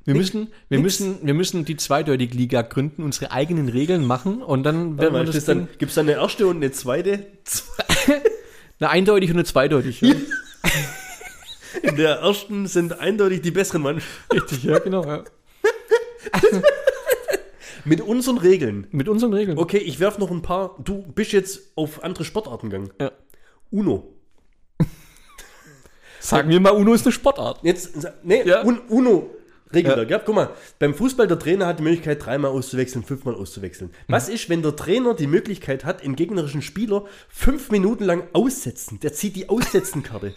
Wir 0.05 0.13
Nix- 0.15 0.35
müssen, 0.35 0.49
wir 0.69 0.79
nix. 0.79 1.01
müssen, 1.01 1.27
wir 1.27 1.35
müssen 1.35 1.65
die 1.65 1.77
zweideutige 1.79 2.37
Liga 2.37 2.61
gründen, 2.61 3.03
unsere 3.03 3.33
eigenen 3.33 3.71
Regeln 3.71 4.05
machen 4.07 4.43
und 4.43 4.63
dann 4.65 4.99
werden 4.99 5.15
wir 5.15 5.25
das 5.25 5.35
ist 5.35 5.49
dann, 5.49 5.67
gibt's 5.79 5.95
dann 5.95 6.07
eine 6.09 6.19
erste 6.21 6.47
und 6.47 6.57
eine 6.57 6.71
zweite? 6.73 7.27
eine 8.81 8.91
eindeutig 8.91 9.31
und 9.31 9.37
eine 9.37 9.45
zweideutig. 9.45 10.03
Ja. 10.03 10.15
In 11.83 11.97
der 11.97 12.17
ersten 12.17 12.67
sind 12.67 12.99
eindeutig 12.99 13.43
die 13.43 13.51
besseren 13.51 13.83
Mannschaften. 13.83 14.33
Richtig, 14.33 14.65
ja, 14.65 14.79
genau. 14.79 15.05
Ja. 15.05 15.25
Mit 17.85 18.01
unseren 18.01 18.39
Regeln. 18.39 18.87
Mit 18.91 19.09
unseren 19.09 19.35
Regeln. 19.35 19.59
Okay, 19.59 19.79
ich 19.79 20.01
werf 20.01 20.19
noch 20.19 20.31
ein 20.31 20.43
paar. 20.43 20.77
Du 20.83 21.03
bist 21.03 21.33
jetzt 21.33 21.73
auf 21.77 22.03
andere 22.03 22.25
Sportarten 22.25 22.71
gegangen. 22.71 22.91
Ja. 23.01 23.13
Uno. 23.71 24.15
Sagen 26.21 26.49
wir 26.49 26.61
mal, 26.61 26.71
Uno 26.71 26.95
ist 26.95 27.05
eine 27.05 27.13
Sportart. 27.13 27.61
Jetzt, 27.63 27.93
nee, 28.23 28.43
Ja. 28.45 28.65
Un, 28.65 28.81
Uno. 28.89 29.31
Regel 29.75 29.99
Ja. 29.99 30.03
ja. 30.05 30.19
Guck 30.19 30.35
mal, 30.35 30.51
beim 30.79 30.95
Fußball 30.95 31.27
der 31.27 31.39
Trainer 31.39 31.67
hat 31.67 31.81
die 31.81 31.83
Möglichkeit, 31.83 32.25
dreimal 32.25 32.51
auszuwechseln, 32.53 33.05
fünfmal 33.05 33.35
auszuwechseln. 33.35 33.91
Was 34.09 34.29
ist, 34.29 34.49
wenn 34.49 34.63
der 34.63 34.77
Trainer 34.77 35.15
die 35.15 35.27
Möglichkeit 35.27 35.85
hat, 35.85 36.05
den 36.05 36.17
gegnerischen 36.17 36.63
Spieler 36.63 37.05
fünf 37.29 37.71
Minuten 37.71 38.05
lang 38.05 38.29
aussetzen? 38.33 39.01
Der 39.01 39.13
zieht 39.13 39.37
die 39.37 39.49
Aussetzenkarte. 39.49 40.35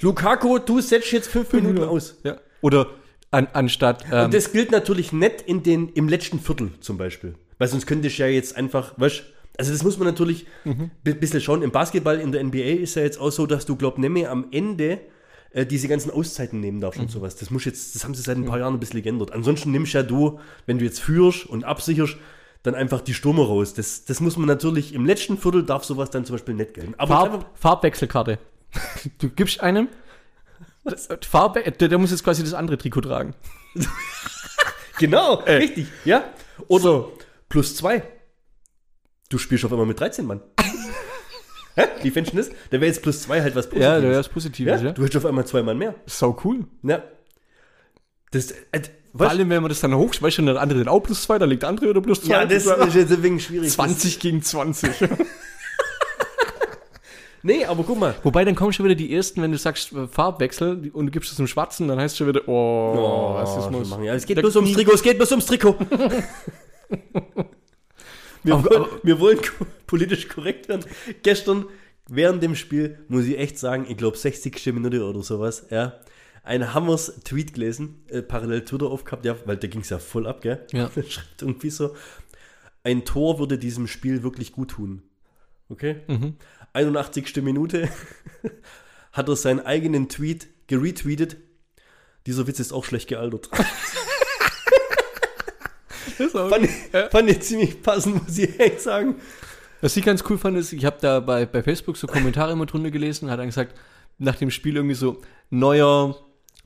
Lukaku, 0.00 0.58
du 0.58 0.80
setzt 0.80 1.12
jetzt 1.12 1.28
fünf 1.28 1.52
Minuten 1.52 1.82
aus. 1.82 2.16
Ja. 2.24 2.36
Oder 2.60 2.88
an, 3.30 3.48
anstatt. 3.52 4.04
Ähm, 4.10 4.26
Und 4.26 4.34
das 4.34 4.52
gilt 4.52 4.70
natürlich 4.70 5.12
nicht 5.12 5.42
in 5.42 5.62
den, 5.62 5.88
im 5.90 6.08
letzten 6.08 6.40
Viertel 6.40 6.70
zum 6.80 6.98
Beispiel. 6.98 7.34
Weil 7.58 7.68
sonst 7.68 7.86
könnte 7.86 8.08
ich 8.08 8.18
ja 8.18 8.26
jetzt 8.26 8.56
einfach, 8.56 8.94
weißt 8.98 9.22
also 9.58 9.72
das 9.72 9.82
muss 9.82 9.98
man 9.98 10.06
natürlich 10.06 10.46
ein 10.64 10.90
bisschen 11.02 11.40
schauen. 11.42 11.60
Im 11.60 11.70
Basketball, 11.70 12.18
in 12.18 12.32
der 12.32 12.42
NBA 12.42 12.80
ist 12.82 12.94
ja 12.94 13.02
jetzt 13.02 13.20
auch 13.20 13.30
so, 13.30 13.46
dass 13.46 13.66
du, 13.66 13.76
glaub 13.76 13.98
nicht 13.98 14.08
mehr 14.08 14.30
am 14.30 14.46
Ende 14.52 15.00
äh, 15.50 15.66
diese 15.66 15.86
ganzen 15.86 16.10
Auszeiten 16.10 16.60
nehmen 16.60 16.80
darfst 16.80 16.98
und 16.98 17.10
sowas. 17.10 17.36
Das 17.36 17.50
muss 17.50 17.66
jetzt, 17.66 17.94
das 17.94 18.04
haben 18.04 18.14
sie 18.14 18.22
seit 18.22 18.38
ein 18.38 18.46
paar 18.46 18.58
Jahren 18.58 18.74
ein 18.74 18.80
bisschen 18.80 19.02
geändert. 19.02 19.32
Ansonsten 19.32 19.70
nimmst 19.70 19.92
ja 19.92 20.02
du, 20.02 20.40
wenn 20.64 20.78
du 20.78 20.84
jetzt 20.86 21.00
führst 21.00 21.44
und 21.46 21.64
absicherst, 21.64 22.16
dann 22.62 22.74
einfach 22.74 23.02
die 23.02 23.12
Stürmer 23.12 23.44
raus. 23.44 23.74
Das, 23.74 24.04
das 24.06 24.20
muss 24.20 24.38
man 24.38 24.46
natürlich, 24.46 24.94
im 24.94 25.04
letzten 25.04 25.36
Viertel 25.36 25.64
darf 25.64 25.84
sowas 25.84 26.10
dann 26.10 26.24
zum 26.24 26.36
Beispiel 26.36 26.54
nicht 26.54 26.74
gelten. 26.74 26.94
Aber 26.96 27.14
Farb, 27.14 27.46
Farbwechselkarte. 27.54 28.38
Du 29.18 29.28
gibst 29.30 29.60
einem. 29.60 29.88
Farbe, 31.28 31.62
der, 31.62 31.88
der 31.88 31.98
muss 31.98 32.10
jetzt 32.10 32.24
quasi 32.24 32.42
das 32.42 32.54
andere 32.54 32.78
Trikot 32.78 33.02
tragen. 33.02 33.34
Genau, 34.98 35.34
richtig, 35.46 35.86
ja. 36.04 36.24
Oder 36.68 37.08
plus 37.48 37.76
zwei. 37.76 38.02
Du 39.28 39.38
spielst 39.38 39.64
auf 39.64 39.72
einmal 39.72 39.86
mit 39.86 40.00
13 40.00 40.26
Mann. 40.26 40.40
Wie 42.02 42.10
fändest 42.10 42.34
du 42.34 42.38
das? 42.38 42.48
Da 42.70 42.72
wäre 42.72 42.86
jetzt 42.86 43.02
plus 43.02 43.22
zwei 43.22 43.40
halt 43.42 43.54
was 43.54 43.68
Positives. 43.68 43.94
Ja, 43.94 44.00
der 44.00 44.20
ist 44.20 44.28
positiv. 44.28 44.66
ja? 44.66 44.76
Ja? 44.76 44.92
Du 44.92 45.02
hast 45.02 45.16
auf 45.16 45.24
einmal 45.24 45.46
zwei 45.46 45.62
Mann 45.62 45.78
mehr. 45.78 45.94
Sau 46.06 46.38
cool. 46.44 46.66
Ja. 46.82 47.02
Das, 48.32 48.50
äh, 48.50 48.80
Vor 48.82 48.82
was? 49.12 49.30
allem, 49.30 49.48
wenn 49.50 49.62
man 49.62 49.68
das 49.68 49.80
dann 49.80 49.94
hoch, 49.94 50.12
weißt 50.18 50.38
du, 50.38 50.42
der 50.42 50.60
andere 50.60 50.78
den 50.80 50.88
auch 50.88 51.00
plus 51.00 51.22
zwei, 51.22 51.38
da 51.38 51.46
liegt 51.46 51.62
der 51.62 51.68
andere 51.68 51.90
oder 51.90 52.00
plus 52.00 52.22
zwei. 52.22 52.32
Ja, 52.32 52.44
das 52.44 52.66
ist 52.66 52.94
jetzt 52.94 53.12
ein 53.12 53.22
wenig 53.22 53.44
schwierig. 53.44 53.70
20 53.70 54.18
gegen 54.18 54.42
20. 54.42 54.90
Nee, 57.42 57.64
aber 57.64 57.82
guck 57.84 57.98
mal. 57.98 58.14
Wobei, 58.22 58.44
dann 58.44 58.54
kommen 58.54 58.72
schon 58.72 58.84
wieder 58.84 58.94
die 58.94 59.14
ersten, 59.14 59.40
wenn 59.40 59.50
du 59.52 59.58
sagst 59.58 59.92
äh, 59.92 60.06
Farbwechsel 60.06 60.90
und 60.92 61.06
du 61.06 61.10
gibst 61.12 61.32
es 61.32 61.38
im 61.38 61.46
Schwarzen, 61.46 61.88
dann 61.88 61.98
heißt 61.98 62.12
es 62.12 62.18
schon 62.18 62.28
wieder, 62.28 62.46
oh, 62.46 62.94
Oh, 62.96 63.32
Rassismus. 63.36 63.88
machen. 63.88 64.04
Ja, 64.04 64.14
es 64.14 64.26
geht 64.26 64.36
Da- 64.36 64.42
bloß 64.42 64.56
ums 64.56 64.72
Trikot, 64.72 64.92
es 64.92 65.02
geht 65.02 65.16
bloß 65.16 65.30
ums 65.30 65.46
Trikot. 65.46 65.76
wir, 68.42 68.54
Aber- 68.54 68.64
wollen, 68.70 68.82
aber- 68.82 68.88
wir 69.02 69.20
wollen 69.20 69.38
politisch 69.86 70.28
korrekt 70.28 70.68
werden. 70.68 70.84
Gestern, 71.22 71.66
während 72.08 72.42
dem 72.42 72.54
Spiel, 72.56 72.98
muss 73.08 73.24
ich 73.24 73.38
echt 73.38 73.58
sagen, 73.58 73.86
ich 73.88 73.96
glaube 73.96 74.16
60. 74.16 74.66
Minute 74.72 75.04
oder 75.04 75.22
sowas, 75.22 75.66
ja, 75.70 75.94
ein 76.42 76.72
Hammers 76.74 77.20
Tweet 77.24 77.54
gelesen, 77.54 78.02
äh, 78.08 78.22
parallel 78.22 78.64
Twitter 78.64 78.86
aufgehabt, 78.86 79.24
ja, 79.24 79.36
weil 79.44 79.56
da 79.56 79.66
ging 79.68 79.82
es 79.82 79.90
ja 79.90 79.98
voll 79.98 80.26
ab, 80.26 80.40
gell? 80.42 80.64
Ja. 80.72 80.90
Schreibt 81.08 81.42
irgendwie 81.42 81.70
so, 81.70 81.94
ein 82.82 83.04
Tor 83.04 83.38
würde 83.38 83.58
diesem 83.58 83.86
Spiel 83.86 84.22
wirklich 84.22 84.52
gut 84.52 84.70
tun. 84.72 85.02
Okay? 85.68 85.96
Mhm. 86.08 86.34
81. 86.72 87.36
Minute 87.42 87.88
hat 89.12 89.28
er 89.28 89.36
seinen 89.36 89.60
eigenen 89.60 90.08
Tweet 90.08 90.48
geretweetet. 90.66 91.36
Dieser 92.26 92.46
Witz 92.46 92.60
ist 92.60 92.72
auch 92.72 92.84
schlecht 92.84 93.08
gealtert. 93.08 93.48
Das 96.18 96.34
auch- 96.34 96.50
Fand 96.50 96.64
ich, 96.66 96.70
fand 97.10 97.30
ich 97.30 97.40
ziemlich 97.40 97.82
passend, 97.82 98.22
muss 98.26 98.36
ich 98.38 98.58
echt 98.60 98.80
sagen. 98.82 99.16
Was 99.80 99.96
ich 99.96 100.04
ganz 100.04 100.22
cool 100.28 100.36
fand, 100.36 100.56
ist, 100.58 100.72
ich 100.72 100.84
habe 100.84 100.98
da 101.00 101.20
bei, 101.20 101.46
bei 101.46 101.62
Facebook 101.62 101.96
so 101.96 102.06
Kommentare 102.06 102.52
immer 102.52 102.66
drunter 102.66 102.90
gelesen, 102.90 103.30
hat 103.30 103.38
dann 103.38 103.46
gesagt, 103.46 103.74
nach 104.18 104.36
dem 104.36 104.50
Spiel 104.50 104.76
irgendwie 104.76 104.94
so, 104.94 105.18
neuer 105.48 106.16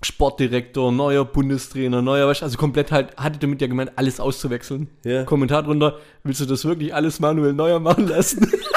Sportdirektor, 0.02 0.90
neuer 0.90 1.24
Bundestrainer, 1.24 2.02
neuer, 2.02 2.26
weißt 2.26 2.42
also 2.42 2.58
komplett 2.58 2.90
halt, 2.90 3.16
hatte 3.16 3.38
damit 3.38 3.60
ja 3.60 3.68
gemeint, 3.68 3.92
alles 3.96 4.18
auszuwechseln. 4.18 4.88
Ja. 5.04 5.22
Kommentar 5.24 5.62
drunter, 5.62 6.00
willst 6.24 6.40
du 6.40 6.46
das 6.46 6.64
wirklich 6.64 6.92
alles 6.92 7.20
manuell 7.20 7.52
neuer 7.52 7.78
machen 7.78 8.08
lassen? 8.08 8.50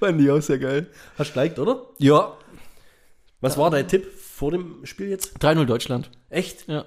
fand 0.00 0.20
ich 0.20 0.30
auch 0.30 0.40
sehr 0.40 0.58
geil. 0.58 0.86
Hast 1.18 1.34
liked, 1.34 1.58
oder? 1.58 1.82
Ja, 1.98 2.32
Was 3.40 3.56
war 3.56 3.70
dein 3.70 3.86
Tipp 3.88 4.06
vor 4.12 4.50
dem 4.50 4.84
Spiel 4.84 5.08
jetzt? 5.08 5.38
3-0 5.42 5.64
Deutschland. 5.64 6.10
Echt? 6.30 6.66
Ja. 6.68 6.84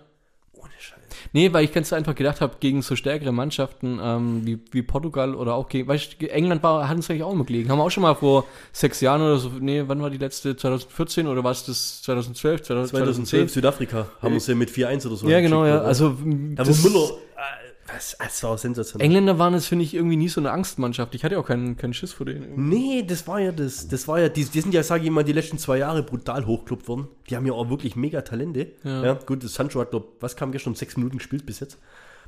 Ohne 0.53 0.69
Scheiß. 0.77 0.98
Nee, 1.33 1.51
weil 1.53 1.63
ich 1.65 1.71
ganz 1.74 1.91
einfach 1.93 2.13
gedacht 2.15 2.39
habe, 2.41 2.55
gegen 2.60 2.81
so 2.81 2.95
stärkere 2.95 3.31
Mannschaften 3.31 4.00
ähm, 4.01 4.45
wie, 4.45 4.60
wie 4.71 4.81
Portugal 4.81 5.33
oder 5.36 5.55
auch 5.55 5.67
gegen, 5.69 5.88
weißt 5.88 6.17
du, 6.21 6.29
England 6.29 6.62
war, 6.63 6.88
hat 6.88 6.95
uns 6.98 7.10
eigentlich 7.10 7.24
auch 7.24 7.31
immer 7.33 7.45
gelegen. 7.45 7.69
Haben 7.69 7.79
wir 7.79 7.83
auch 7.83 7.89
schon 7.91 8.03
mal 8.03 8.15
vor 8.15 8.45
sechs 8.74 9.01
Jahren 9.01 9.21
oder 9.21 9.38
so, 9.38 9.50
nee, 9.60 9.83
wann 9.88 10.01
war 10.01 10.10
die 10.10 10.17
letzte? 10.17 10.55
2014 10.55 11.27
oder 11.27 11.43
war 11.43 11.51
es 11.51 11.65
das 11.65 12.01
2012? 12.03 12.63
2012 12.63 13.51
Südafrika 13.51 14.07
haben 14.21 14.33
wir 14.33 14.39
sie 14.41 14.55
mit 14.55 14.69
4-1 14.69 15.07
oder 15.07 15.15
so. 15.15 15.29
Ja, 15.29 15.39
genau, 15.41 15.65
ja. 15.65 15.79
Also, 15.81 16.10
Da 16.55 16.67
wo 16.67 16.88
Müller. 16.89 17.10
äh, 17.38 17.70
Was, 17.93 18.15
das 18.19 18.43
war 18.43 18.57
sensationell. 18.57 19.05
Engländer 19.05 19.39
waren 19.39 19.53
es, 19.53 19.67
finde 19.67 19.83
ich, 19.83 19.93
irgendwie 19.93 20.15
nie 20.15 20.29
so 20.29 20.39
eine 20.39 20.51
Angstmannschaft. 20.51 21.13
Ich 21.15 21.24
hatte 21.24 21.36
ja 21.36 21.41
auch 21.41 21.45
keinen, 21.48 21.77
keinen 21.77 21.93
Schiss 21.93 22.13
vor 22.13 22.25
denen. 22.25 22.43
irgendwie. 22.43 22.62
Nee, 22.62 23.03
das 23.03 23.27
war 23.27 23.39
ja 23.39 23.51
das. 23.51 23.88
Das 23.88 24.07
war 24.07 24.19
ja, 24.19 24.29
die, 24.29 24.45
die 24.45 24.62
sind 24.62 24.74
ja, 24.74 24.83
sage 24.83 25.03
ich 25.03 25.10
mal, 25.12 25.24
die 25.24 25.33
letzten 25.33 25.57
zwei 25.57 25.77
Jahre 25.77 26.03
brutal 26.03 26.45
hochgekloppt 26.45 26.88
worden. 26.88 27.07
Die 27.29 27.36
haben 27.36 27.45
ja 27.45 27.53
auch 27.53 27.69
wirklich 27.69 27.95
mega 27.95 28.21
Talente. 28.21 28.74
Ja. 28.83 29.03
Ja, 29.03 29.13
gut, 29.13 29.43
das 29.43 29.53
Sancho 29.53 29.79
hat, 29.81 29.91
glaub, 29.91 30.21
was 30.21 30.36
kam 30.36 30.51
gestern? 30.51 30.75
Sechs 30.75 30.95
Minuten 30.95 31.17
gespielt 31.17 31.45
bis 31.45 31.60
jetzt. 31.60 31.79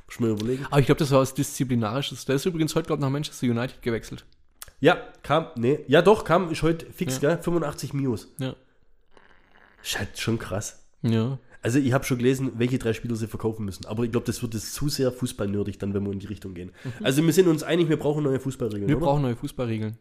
Muss 0.06 0.16
ich 0.16 0.20
mal 0.20 0.30
überlegen. 0.30 0.66
Aber 0.70 0.80
ich 0.80 0.86
glaube, 0.86 0.98
das 0.98 1.10
war 1.10 1.20
was 1.20 1.34
Disziplinarisches. 1.34 2.24
Der 2.26 2.36
ist 2.36 2.44
übrigens 2.44 2.74
heute, 2.74 2.88
glaube 2.88 3.00
ich, 3.00 3.04
nach 3.04 3.10
Manchester 3.10 3.46
United 3.46 3.80
gewechselt. 3.80 4.24
Ja, 4.80 4.98
kam, 5.22 5.46
nee, 5.56 5.80
ja 5.86 6.02
doch, 6.02 6.24
kam, 6.24 6.50
ist 6.50 6.62
heute 6.62 6.84
fix, 6.92 7.20
gell? 7.20 7.38
85 7.40 7.94
Mios. 7.94 8.28
Ja. 8.38 8.54
Ist 9.82 9.98
halt 9.98 10.18
schon 10.18 10.38
krass. 10.38 10.82
Ja. 11.02 11.38
Also 11.64 11.78
ich 11.78 11.94
habe 11.94 12.04
schon 12.04 12.18
gelesen, 12.18 12.52
welche 12.58 12.78
drei 12.78 12.92
Spieler 12.92 13.16
sie 13.16 13.26
verkaufen 13.26 13.64
müssen. 13.64 13.86
Aber 13.86 14.04
ich 14.04 14.10
glaube, 14.10 14.26
das 14.26 14.42
wird 14.42 14.52
jetzt 14.52 14.74
zu 14.74 14.90
sehr 14.90 15.10
fußballnördig 15.10 15.78
dann, 15.78 15.94
wenn 15.94 16.04
wir 16.04 16.12
in 16.12 16.18
die 16.18 16.26
Richtung 16.26 16.52
gehen. 16.52 16.72
Also 17.02 17.24
wir 17.24 17.32
sind 17.32 17.48
uns 17.48 17.62
einig, 17.62 17.88
wir 17.88 17.96
brauchen 17.98 18.22
neue 18.22 18.38
Fußballregeln, 18.38 18.86
Wir 18.86 18.98
oder? 18.98 19.06
brauchen 19.06 19.22
neue 19.22 19.34
Fußballregeln. 19.34 19.96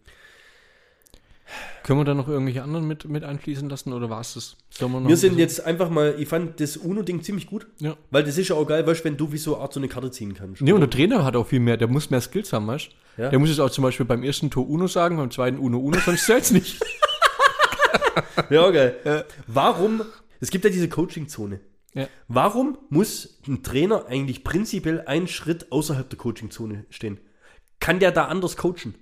Können 1.84 2.00
wir 2.00 2.04
da 2.04 2.16
noch 2.16 2.28
irgendwelche 2.28 2.64
anderen 2.64 2.86
mit, 2.86 3.06
mit 3.06 3.24
einfließen 3.24 3.70
lassen 3.70 3.94
oder 3.94 4.10
war 4.10 4.20
es 4.20 4.34
das? 4.34 4.58
Sollen 4.72 5.04
noch 5.04 5.08
Wir 5.08 5.16
sind 5.16 5.38
jetzt 5.38 5.66
einfach 5.66 5.90
mal, 5.90 6.16
ich 6.18 6.28
fand 6.28 6.60
das 6.60 6.76
UNO-Ding 6.76 7.24
ziemlich 7.24 7.48
gut. 7.48 7.66
Ja. 7.80 7.96
Weil 8.12 8.26
das 8.26 8.38
ist 8.38 8.50
ja 8.50 8.58
auch 8.58 8.66
geil, 8.66 8.86
weißt 8.86 9.00
du, 9.00 9.06
wenn 9.06 9.16
du 9.16 9.32
wie 9.32 9.38
so 9.38 9.56
eine 9.56 9.64
Art 9.64 9.72
so 9.72 9.80
eine 9.80 9.88
Karte 9.88 10.12
ziehen 10.12 10.34
kannst. 10.34 10.62
Nee, 10.62 10.74
und 10.74 10.82
der 10.82 10.90
Trainer 10.90 11.24
hat 11.24 11.38
auch 11.38 11.48
viel 11.48 11.62
mehr, 11.62 11.78
der 11.78 11.88
muss 11.88 12.10
mehr 12.10 12.20
Skills 12.20 12.52
haben, 12.52 12.68
weißt 12.68 12.90
du? 13.16 13.22
Ja. 13.24 13.30
Der 13.30 13.40
muss 13.40 13.48
jetzt 13.48 13.60
auch 13.60 13.70
zum 13.70 13.84
Beispiel 13.84 14.06
beim 14.06 14.24
ersten 14.24 14.50
Tor 14.50 14.70
Uno 14.70 14.88
sagen, 14.88 15.16
beim 15.16 15.32
zweiten 15.32 15.60
Uno 15.60 15.78
Uno, 15.80 15.98
sonst 16.00 16.26
zählt's 16.26 16.52
nicht. 16.52 16.84
Ja, 18.50 18.70
geil. 18.70 19.26
Warum, 19.48 20.02
es 20.44 20.50
gibt 20.50 20.66
ja 20.66 20.70
diese 20.70 20.90
Coaching-Zone. 20.90 21.62
Ja. 21.94 22.10
Warum 22.28 22.78
muss 22.90 23.40
ein 23.48 23.64
Trainer 23.64 24.08
eigentlich 24.08 24.44
prinzipiell 24.44 25.00
einen 25.02 25.30
Schritt 25.30 25.72
außerhalb 25.72 26.10
der 26.10 26.20
Coaching-Zone 26.20 26.86
stehen? 26.90 27.18
Kann 27.80 28.00
der 28.00 28.12
da 28.12 28.26
anders 28.26 28.58
coachen? 28.58 28.96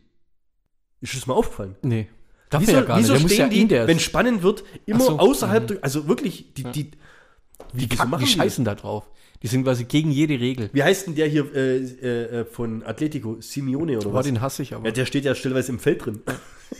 Ist 1.00 1.16
das 1.16 1.26
mal 1.26 1.34
aufgefallen? 1.34 1.76
Nee. 1.82 2.10
Darf 2.52 2.62
Wieso, 2.62 2.74
ja 2.74 2.82
gar 2.82 2.98
nicht. 2.98 3.10
wieso 3.10 3.28
stehen 3.28 3.40
ja 3.40 3.48
die, 3.48 3.62
in 3.62 3.70
wenn 3.70 4.00
spannend 4.00 4.44
wird, 4.44 4.64
immer 4.86 5.00
so. 5.00 5.18
außerhalb 5.18 5.68
der, 5.68 5.84
also 5.84 6.08
wirklich, 6.08 6.54
die, 6.54 6.64
die, 6.64 6.92
wie, 7.74 7.88
die, 7.88 7.96
kacken, 7.96 8.20
die 8.20 8.28
scheißen 8.28 8.64
da 8.64 8.76
drauf. 8.76 9.10
Die 9.44 9.48
sind 9.48 9.64
quasi 9.64 9.86
gegen 9.86 10.12
jede 10.12 10.40
Regel. 10.40 10.70
Wie 10.72 10.84
heißt 10.84 11.08
denn 11.08 11.16
der 11.16 11.28
hier 11.28 11.52
äh, 11.56 11.78
äh, 11.78 12.42
äh, 12.42 12.46
von 12.46 12.84
Atletico? 12.84 13.38
Simeone 13.42 13.98
oder 13.98 14.10
Boah, 14.10 14.14
was? 14.16 14.26
den 14.28 14.40
hasse 14.40 14.62
ich 14.62 14.74
aber. 14.76 14.86
Ja, 14.86 14.92
der 14.92 15.06
steht 15.08 15.26
ja 15.26 15.34
stellweise 15.34 15.72
im 15.72 15.80
Feld 15.80 16.06
drin. 16.06 16.22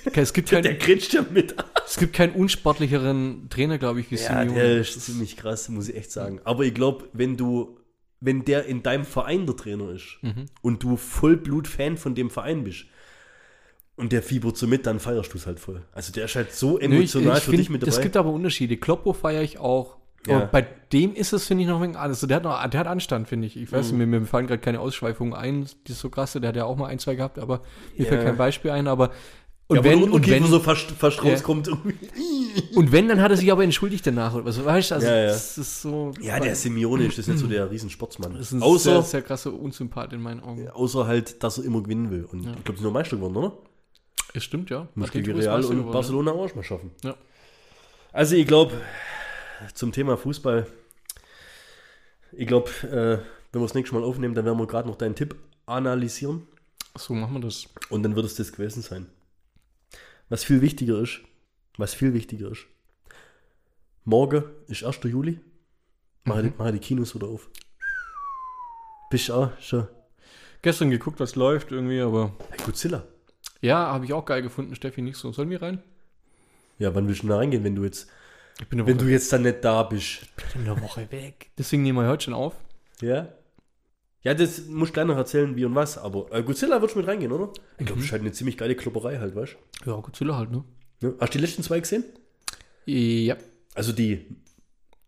Okay, 0.06 0.22
es, 0.22 0.32
gibt 0.32 0.52
Der 0.52 0.62
kein, 0.62 0.78
grätscht 0.78 1.14
ja 1.14 1.26
mit. 1.34 1.56
es 1.88 1.98
gibt 1.98 2.14
keinen 2.14 2.34
unsportlicheren 2.34 3.48
Trainer, 3.50 3.78
glaube 3.80 4.00
ich, 4.02 4.12
wie 4.12 4.16
Ja, 4.16 4.42
Simeone. 4.42 4.54
der 4.54 4.78
ist 4.82 5.02
ziemlich 5.02 5.38
krass, 5.38 5.70
muss 5.70 5.90
ich 5.90 5.96
echt 5.96 6.12
sagen. 6.12 6.40
Aber 6.44 6.64
ich 6.64 6.74
glaube, 6.76 7.10
wenn 7.14 7.36
du, 7.36 7.78
wenn 8.20 8.46
der 8.46 8.66
in 8.66 8.84
deinem 8.84 9.06
Verein 9.06 9.48
der 9.48 9.56
Trainer 9.56 9.90
ist 9.90 10.20
Mhm. 10.22 10.46
und 10.62 10.84
du 10.84 10.98
Vollblut-Fan 10.98 11.98
von 11.98 12.14
dem 12.14 12.30
Verein 12.30 12.64
bist 12.64 12.86
und 13.96 14.12
der 14.12 14.22
fiebert 14.22 14.56
so 14.58 14.68
mit, 14.68 14.86
dann 14.86 15.00
feierst 15.00 15.34
du 15.34 15.38
es 15.40 15.48
halt 15.48 15.60
voll. 15.60 15.82
Also 15.94 16.12
der 16.14 16.26
ist 16.26 16.36
halt 16.36 16.52
so 16.54 16.74
Nö, 16.78 16.78
ich, 16.78 16.84
emotional 17.16 17.38
ich 17.40 17.44
für 17.44 17.50
find, 17.52 17.60
dich 17.62 17.70
mit 17.72 17.82
dabei. 17.82 17.90
Es 17.92 18.02
gibt 18.02 18.16
aber 18.18 18.30
Unterschiede. 18.32 18.78
Kloppo 18.78 19.14
feiere 19.14 19.42
ich 19.42 19.58
auch. 19.58 19.98
Ja. 20.28 20.46
Bei 20.52 20.62
dem 20.94 21.14
ist 21.16 21.34
es, 21.34 21.48
finde 21.48 21.64
ich, 21.64 21.70
noch 21.70 21.78
ein 21.78 21.84
wenig 21.84 21.98
anders. 21.98 22.18
Also 22.20 22.28
der 22.28 22.38
hat, 22.38 22.44
noch, 22.44 22.68
der 22.70 22.80
hat 22.80 22.88
Anstand, 22.88 23.28
finde 23.28 23.48
ich. 23.48 23.58
Ich 23.58 23.72
weiß 23.72 23.92
Mhm. 23.92 23.98
nicht, 23.98 24.08
mir, 24.08 24.20
mir 24.20 24.26
fallen 24.28 24.46
gerade 24.48 24.62
keine 24.62 24.80
Ausschweifungen 24.80 25.34
ein, 25.34 25.68
die 25.88 25.92
ist 25.94 26.00
so 26.00 26.10
krasse. 26.10 26.40
Der 26.40 26.50
hat 26.50 26.56
ja 26.56 26.66
auch 26.66 26.76
mal 26.78 26.88
ein, 26.88 27.00
zwei 27.00 27.16
gehabt, 27.16 27.40
aber 27.40 27.62
mir 27.98 28.04
Ja. 28.06 28.10
fällt 28.10 28.24
kein 28.26 28.38
Beispiel 28.38 28.72
ein. 28.72 28.88
Aber 28.88 29.12
und 29.68 29.78
ja, 29.78 29.84
wenn, 29.86 30.02
wenn, 30.02 30.12
und 30.12 30.30
wenn, 30.30 30.46
so 30.46 30.60
fast, 30.60 30.92
fast 30.92 31.24
Ja. 31.24 31.32
rauskommt. 31.32 31.70
und 32.76 32.92
wenn, 32.92 33.08
dann 33.08 33.22
hat 33.22 33.32
er 33.32 33.38
sich 33.38 33.52
aber 33.52 33.64
entschuldigt 33.64 34.06
danach. 34.06 34.34
Oder 34.36 34.46
was, 34.46 34.64
weißt 34.64 34.92
du, 34.92 34.96
also 34.96 35.08
Ja, 35.08 35.16
ja. 35.16 35.28
das 35.28 35.58
ist 35.58 35.82
so. 35.82 36.12
Ja, 36.20 36.40
der 36.40 36.52
ist 36.52 36.66
das 36.66 37.28
nicht 37.28 37.40
so 37.40 37.48
der 37.48 37.72
Riesensportsmann. 37.72 38.34
Das 38.34 38.42
ist 38.42 38.52
ein 38.52 38.62
Außer, 38.62 38.92
sehr, 38.92 39.02
sehr 39.04 39.22
krasser 39.24 39.54
Unsympath 39.54 40.14
in 40.14 40.22
meinen 40.22 40.42
Augen. 40.42 40.70
außer 40.70 41.08
halt, 41.08 41.42
dass 41.42 41.58
er 41.58 41.64
immer 41.64 41.82
gewinnen 41.82 42.12
will. 42.12 42.26
Und 42.26 42.44
Ja. 42.44 42.52
ich 42.52 42.64
glaube, 42.64 42.78
sie 42.78 42.84
sind 42.84 42.94
noch 42.94 43.00
Meister 43.00 43.16
geworden, 43.16 43.38
oder? 43.38 43.54
Es 44.34 44.44
stimmt, 44.44 44.70
ja. 44.70 44.88
Muss 44.96 45.12
gegen 45.12 45.32
ist 45.38 45.46
Real 45.48 45.64
und 45.64 45.70
geworden, 45.78 45.92
Barcelona 45.94 46.32
auch 46.32 46.54
mal 46.56 46.64
schaffen. 46.64 46.92
Ja. 47.04 47.16
Also 48.14 48.36
ich 48.36 48.46
glaube, 48.48 48.74
zum 49.74 49.92
Thema 49.92 50.18
Fußball, 50.18 50.68
ich 52.34 52.48
glaube, 52.48 52.70
äh, 52.84 53.18
wenn 53.52 53.62
wir 53.62 53.66
das 53.68 53.74
nächste 53.74 53.96
Mal 53.96 54.04
aufnehmen, 54.04 54.36
dann 54.36 54.46
werden 54.46 54.58
wir 54.58 54.68
gerade 54.68 54.88
noch 54.88 54.98
deinen 54.98 55.16
Tipp 55.16 55.36
analysieren. 55.66 56.48
So 56.98 57.14
machen 57.14 57.34
wir 57.36 57.42
das. 57.42 57.68
und 57.90 58.04
dann 58.04 58.16
wird 58.16 58.26
es 58.26 58.36
das 58.36 58.52
gewesen 58.52 58.82
sein. 58.82 59.08
Was 60.30 60.44
viel 60.44 60.62
wichtiger 60.62 61.00
ist, 61.00 61.20
was 61.78 61.94
viel 61.94 62.14
wichtiger 62.14 62.52
ist, 62.52 62.66
morgen 64.06 64.44
ist 64.68 64.84
1. 64.84 65.00
Juli, 65.10 65.40
mache, 66.24 66.44
Mhm. 66.44 66.54
die, 66.66 66.72
die 66.74 66.80
Kinos 66.80 67.14
wieder 67.16 67.28
auf. 67.28 67.50
Bist 69.10 69.30
du 69.30 69.34
auch 69.34 69.52
schon? 69.60 69.88
Gestern 70.62 70.90
geguckt, 70.90 71.20
was 71.20 71.36
läuft 71.36 71.72
irgendwie, 71.72 72.00
aber 72.02 72.34
Hey, 72.50 72.60
Godzilla. 72.66 73.04
ja, 73.62 73.88
habe 73.92 74.06
ich 74.06 74.14
auch 74.14 74.26
geil 74.26 74.42
gefunden. 74.42 74.76
Steffi 74.76 75.02
nicht 75.02 75.18
so. 75.18 75.32
Sollen 75.34 75.50
wir 75.50 75.62
rein? 75.62 75.82
Ja, 76.80 76.94
wann 76.96 77.08
willst 77.08 77.20
du 77.24 77.28
denn 77.28 77.32
da 77.32 77.38
reingehen, 77.38 77.64
wenn 77.64 77.76
du 77.76 77.84
jetzt, 77.84 78.10
wenn 78.70 78.80
Woche, 78.86 78.94
du 78.94 79.06
jetzt 79.06 79.32
dann 79.34 79.44
nicht 79.44 79.64
da 79.64 79.84
bist? 79.84 80.22
bin 80.54 80.70
eine 80.70 80.82
Woche 80.82 81.12
weg. 81.12 81.52
Deswegen 81.58 81.84
nehmen 81.84 82.00
wir 82.00 82.08
heute 82.08 82.26
schon 82.26 82.34
auf. 82.34 82.56
Ja? 83.02 83.30
Ja, 84.24 84.34
das 84.36 84.68
muss 84.68 84.90
ich 84.90 84.94
gleich 84.94 85.08
noch 85.08 85.18
erzählen, 85.18 85.56
wie 85.56 85.66
und 85.66 85.74
was, 85.74 85.98
aber 85.98 86.32
äh, 86.32 86.44
Godzilla 86.44 86.80
wird 86.80 86.92
schon 86.92 87.02
mit 87.02 87.10
reingehen, 87.10 87.32
oder? 87.32 87.52
Ich 87.80 87.88
glaube, 87.88 88.02
das 88.02 88.06
ist 88.06 88.12
halt 88.12 88.22
eine 88.22 88.32
ziemlich 88.32 88.56
geile 88.56 88.76
Klopperei 88.76 89.18
halt, 89.18 89.36
weißt 89.36 89.56
Ja, 89.86 89.96
Godzilla 89.96 90.38
halt, 90.38 90.52
ne? 90.52 90.64
du? 91.00 91.08
Ja. 91.08 91.14
Hast 91.20 91.34
du 91.34 91.40
die 91.40 91.44
letzten 91.44 91.64
zwei 91.64 91.80
gesehen? 91.80 92.04
Ja. 92.86 93.36
Also 93.74 93.94
die, 93.94 94.28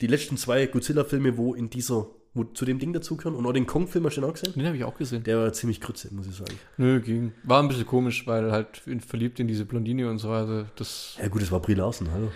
die 0.01 0.08
letzten 0.08 0.38
zwei 0.38 0.65
Godzilla-Filme, 0.65 1.38
wo 1.38 1.53
in 1.53 1.69
dieser, 1.69 2.08
wo 2.34 2.43
zu 2.43 2.65
dem 2.65 2.79
Ding 2.79 2.91
dazugehören 2.91 3.36
und 3.38 3.45
auch 3.45 3.53
den 3.53 3.67
Kong-Film 3.67 4.06
hast 4.06 4.17
du 4.17 4.21
den 4.21 4.29
auch 4.29 4.34
gesehen? 4.34 4.53
Den 4.56 4.65
habe 4.65 4.77
ich 4.77 4.84
auch 4.84 4.97
gesehen. 4.97 5.23
Der 5.23 5.38
war 5.38 5.53
ziemlich 5.53 5.79
krütze, 5.79 6.12
muss 6.12 6.25
ich 6.25 6.36
sagen. 6.36 6.58
Nö, 6.77 6.99
ging. 6.99 7.34
War 7.43 7.62
ein 7.62 7.67
bisschen 7.67 7.86
komisch, 7.86 8.25
weil 8.25 8.51
halt 8.51 8.82
verliebt 9.08 9.39
in 9.39 9.47
diese 9.47 9.65
Blondine 9.65 10.10
und 10.10 10.17
so 10.17 10.29
weiter. 10.29 10.71
Das. 10.75 11.17
Ja 11.21 11.27
gut, 11.27 11.43
das 11.43 11.51
war 11.51 11.60
Brie 11.60 11.75
Larson, 11.75 12.12
hallo. 12.12 12.32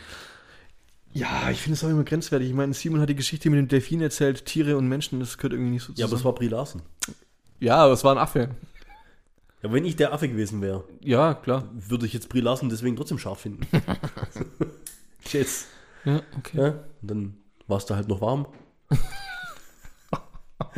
Ja, 1.17 1.49
ich 1.49 1.61
finde 1.61 1.73
es 1.75 1.83
auch 1.83 1.89
immer 1.89 2.03
grenzwertig. 2.03 2.47
Ich 2.49 2.53
meine, 2.53 2.73
Simon 2.73 3.01
hat 3.01 3.09
die 3.09 3.15
Geschichte 3.15 3.49
mit 3.49 3.57
dem 3.59 3.67
Delfin 3.67 4.01
erzählt, 4.01 4.45
Tiere 4.45 4.77
und 4.77 4.87
Menschen, 4.87 5.19
das 5.19 5.37
gehört 5.37 5.53
irgendwie 5.53 5.71
nicht 5.71 5.83
so 5.83 5.93
Ja, 5.95 6.05
aber 6.05 6.13
es 6.13 6.19
zusammen. 6.19 6.25
war 6.25 6.35
Brie 6.35 6.47
Larson. 6.49 6.81
Ja, 7.59 7.77
aber 7.77 7.93
es 7.93 8.03
war 8.03 8.11
ein 8.13 8.17
Affe. 8.19 8.49
Ja, 9.63 9.71
wenn 9.73 9.83
ich 9.85 9.95
der 9.95 10.13
Affe 10.13 10.29
gewesen 10.29 10.61
wäre, 10.61 10.83
Ja, 11.01 11.33
klar. 11.33 11.67
würde 11.73 12.05
ich 12.05 12.13
jetzt 12.13 12.29
Brie 12.29 12.41
Larson 12.41 12.69
deswegen 12.69 12.95
trotzdem 12.95 13.17
scharf 13.17 13.39
finden. 13.39 13.65
Jetzt. 15.31 15.67
Ja, 16.05 16.21
okay. 16.37 16.57
Ja, 16.57 16.67
und 17.01 17.11
dann 17.11 17.37
war 17.67 17.77
es 17.79 17.85
da 17.85 17.95
halt 17.95 18.07
noch 18.07 18.21
warm. 18.21 18.45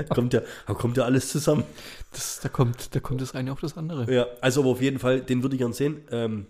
kommt 0.10 0.34
ja, 0.34 0.42
da 0.66 0.74
kommt 0.74 0.98
ja 0.98 1.04
alles 1.04 1.30
zusammen. 1.30 1.64
Das, 2.12 2.40
da, 2.40 2.50
kommt, 2.50 2.96
da 2.96 3.00
kommt 3.00 3.22
das 3.22 3.36
eine 3.36 3.52
auf 3.52 3.60
das 3.60 3.78
andere. 3.78 4.12
Ja, 4.14 4.26
also 4.42 4.62
aber 4.62 4.72
auf 4.72 4.82
jeden 4.82 4.98
Fall, 5.00 5.22
den 5.22 5.44
würde 5.44 5.56
ich 5.56 5.60
gern 5.60 5.74
sehen. 5.74 6.02
Ähm, 6.12 6.48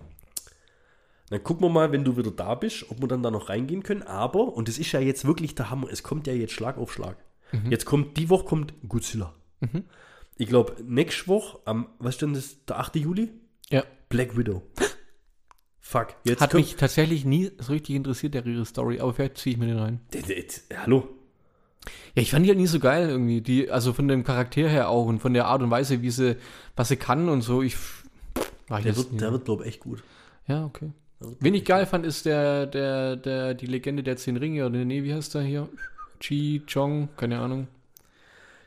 dann 1.29 1.43
gucken 1.43 1.65
wir 1.65 1.69
mal, 1.69 1.91
wenn 1.91 2.03
du 2.03 2.17
wieder 2.17 2.31
da 2.31 2.55
bist, 2.55 2.85
ob 2.89 3.01
wir 3.01 3.07
dann 3.07 3.23
da 3.23 3.31
noch 3.31 3.49
reingehen 3.49 3.83
können. 3.83 4.03
Aber, 4.03 4.53
und 4.53 4.67
das 4.67 4.77
ist 4.77 4.91
ja 4.91 4.99
jetzt 4.99 5.25
wirklich 5.25 5.55
der 5.55 5.69
Hammer, 5.69 5.87
es 5.91 6.03
kommt 6.03 6.27
ja 6.27 6.33
jetzt 6.33 6.53
Schlag 6.53 6.77
auf 6.77 6.91
Schlag. 6.91 7.17
Jetzt 7.69 7.85
kommt, 7.85 8.17
die 8.17 8.29
Woche 8.29 8.45
kommt 8.45 8.73
Godzilla. 8.87 9.33
Ich 10.37 10.47
glaube, 10.47 10.75
nächste 10.83 11.27
Woche, 11.27 11.59
am, 11.65 11.89
was 11.99 12.15
ist 12.15 12.21
denn 12.21 12.33
das, 12.33 12.63
der 12.65 12.79
8. 12.79 12.95
Juli? 12.97 13.29
Ja. 13.69 13.83
Black 14.07 14.37
Widow. 14.37 14.61
Fuck. 15.79 16.09
Jetzt 16.23 16.41
Hat 16.41 16.53
mich 16.53 16.75
tatsächlich 16.75 17.25
nie 17.25 17.51
so 17.57 17.73
richtig 17.73 17.95
interessiert, 17.95 18.35
der 18.35 18.45
ihre 18.45 18.65
Story, 18.65 18.99
aber 18.99 19.13
vielleicht 19.13 19.37
ziehe 19.39 19.55
ich 19.55 19.59
mir 19.59 19.65
den 19.65 19.79
rein. 19.79 19.99
Hallo? 20.77 21.09
Ja, 22.15 22.21
ich 22.21 22.31
fand 22.31 22.45
die 22.45 22.49
halt 22.49 22.59
nie 22.59 22.67
so 22.67 22.79
geil 22.79 23.09
irgendwie. 23.09 23.41
Die, 23.41 23.71
also 23.71 23.93
von 23.93 24.07
dem 24.07 24.23
Charakter 24.23 24.69
her 24.69 24.89
auch 24.89 25.05
und 25.05 25.19
von 25.19 25.33
der 25.33 25.45
Art 25.45 25.61
und 25.61 25.71
Weise, 25.71 26.01
wie 26.01 26.11
sie, 26.11 26.37
was 26.75 26.89
sie 26.89 26.97
kann 26.97 27.29
und 27.29 27.41
so. 27.41 27.63
Ich 27.63 27.75
war 28.67 28.79
ich 28.79 28.85
Der 28.85 28.95
wird, 28.95 29.19
der 29.19 29.31
wird 29.31 29.45
glaube 29.45 29.63
ich, 29.63 29.69
echt 29.69 29.79
gut. 29.79 30.03
Ja, 30.47 30.65
okay. 30.65 30.91
Wen 31.19 31.53
ich 31.53 31.65
geil 31.65 31.85
fand, 31.85 32.05
ist 32.05 32.25
der, 32.25 32.65
der, 32.65 33.15
der, 33.17 33.53
die 33.53 33.65
Legende 33.65 34.03
der 34.03 34.15
zehn 34.17 34.37
Ringe, 34.37 34.65
oder 34.65 34.85
nee, 34.85 35.03
wie 35.03 35.13
heißt 35.13 35.35
der 35.35 35.41
hier? 35.41 35.67
Chi 36.19 36.61
Chong, 36.65 37.09
keine 37.17 37.39
Ahnung. 37.39 37.67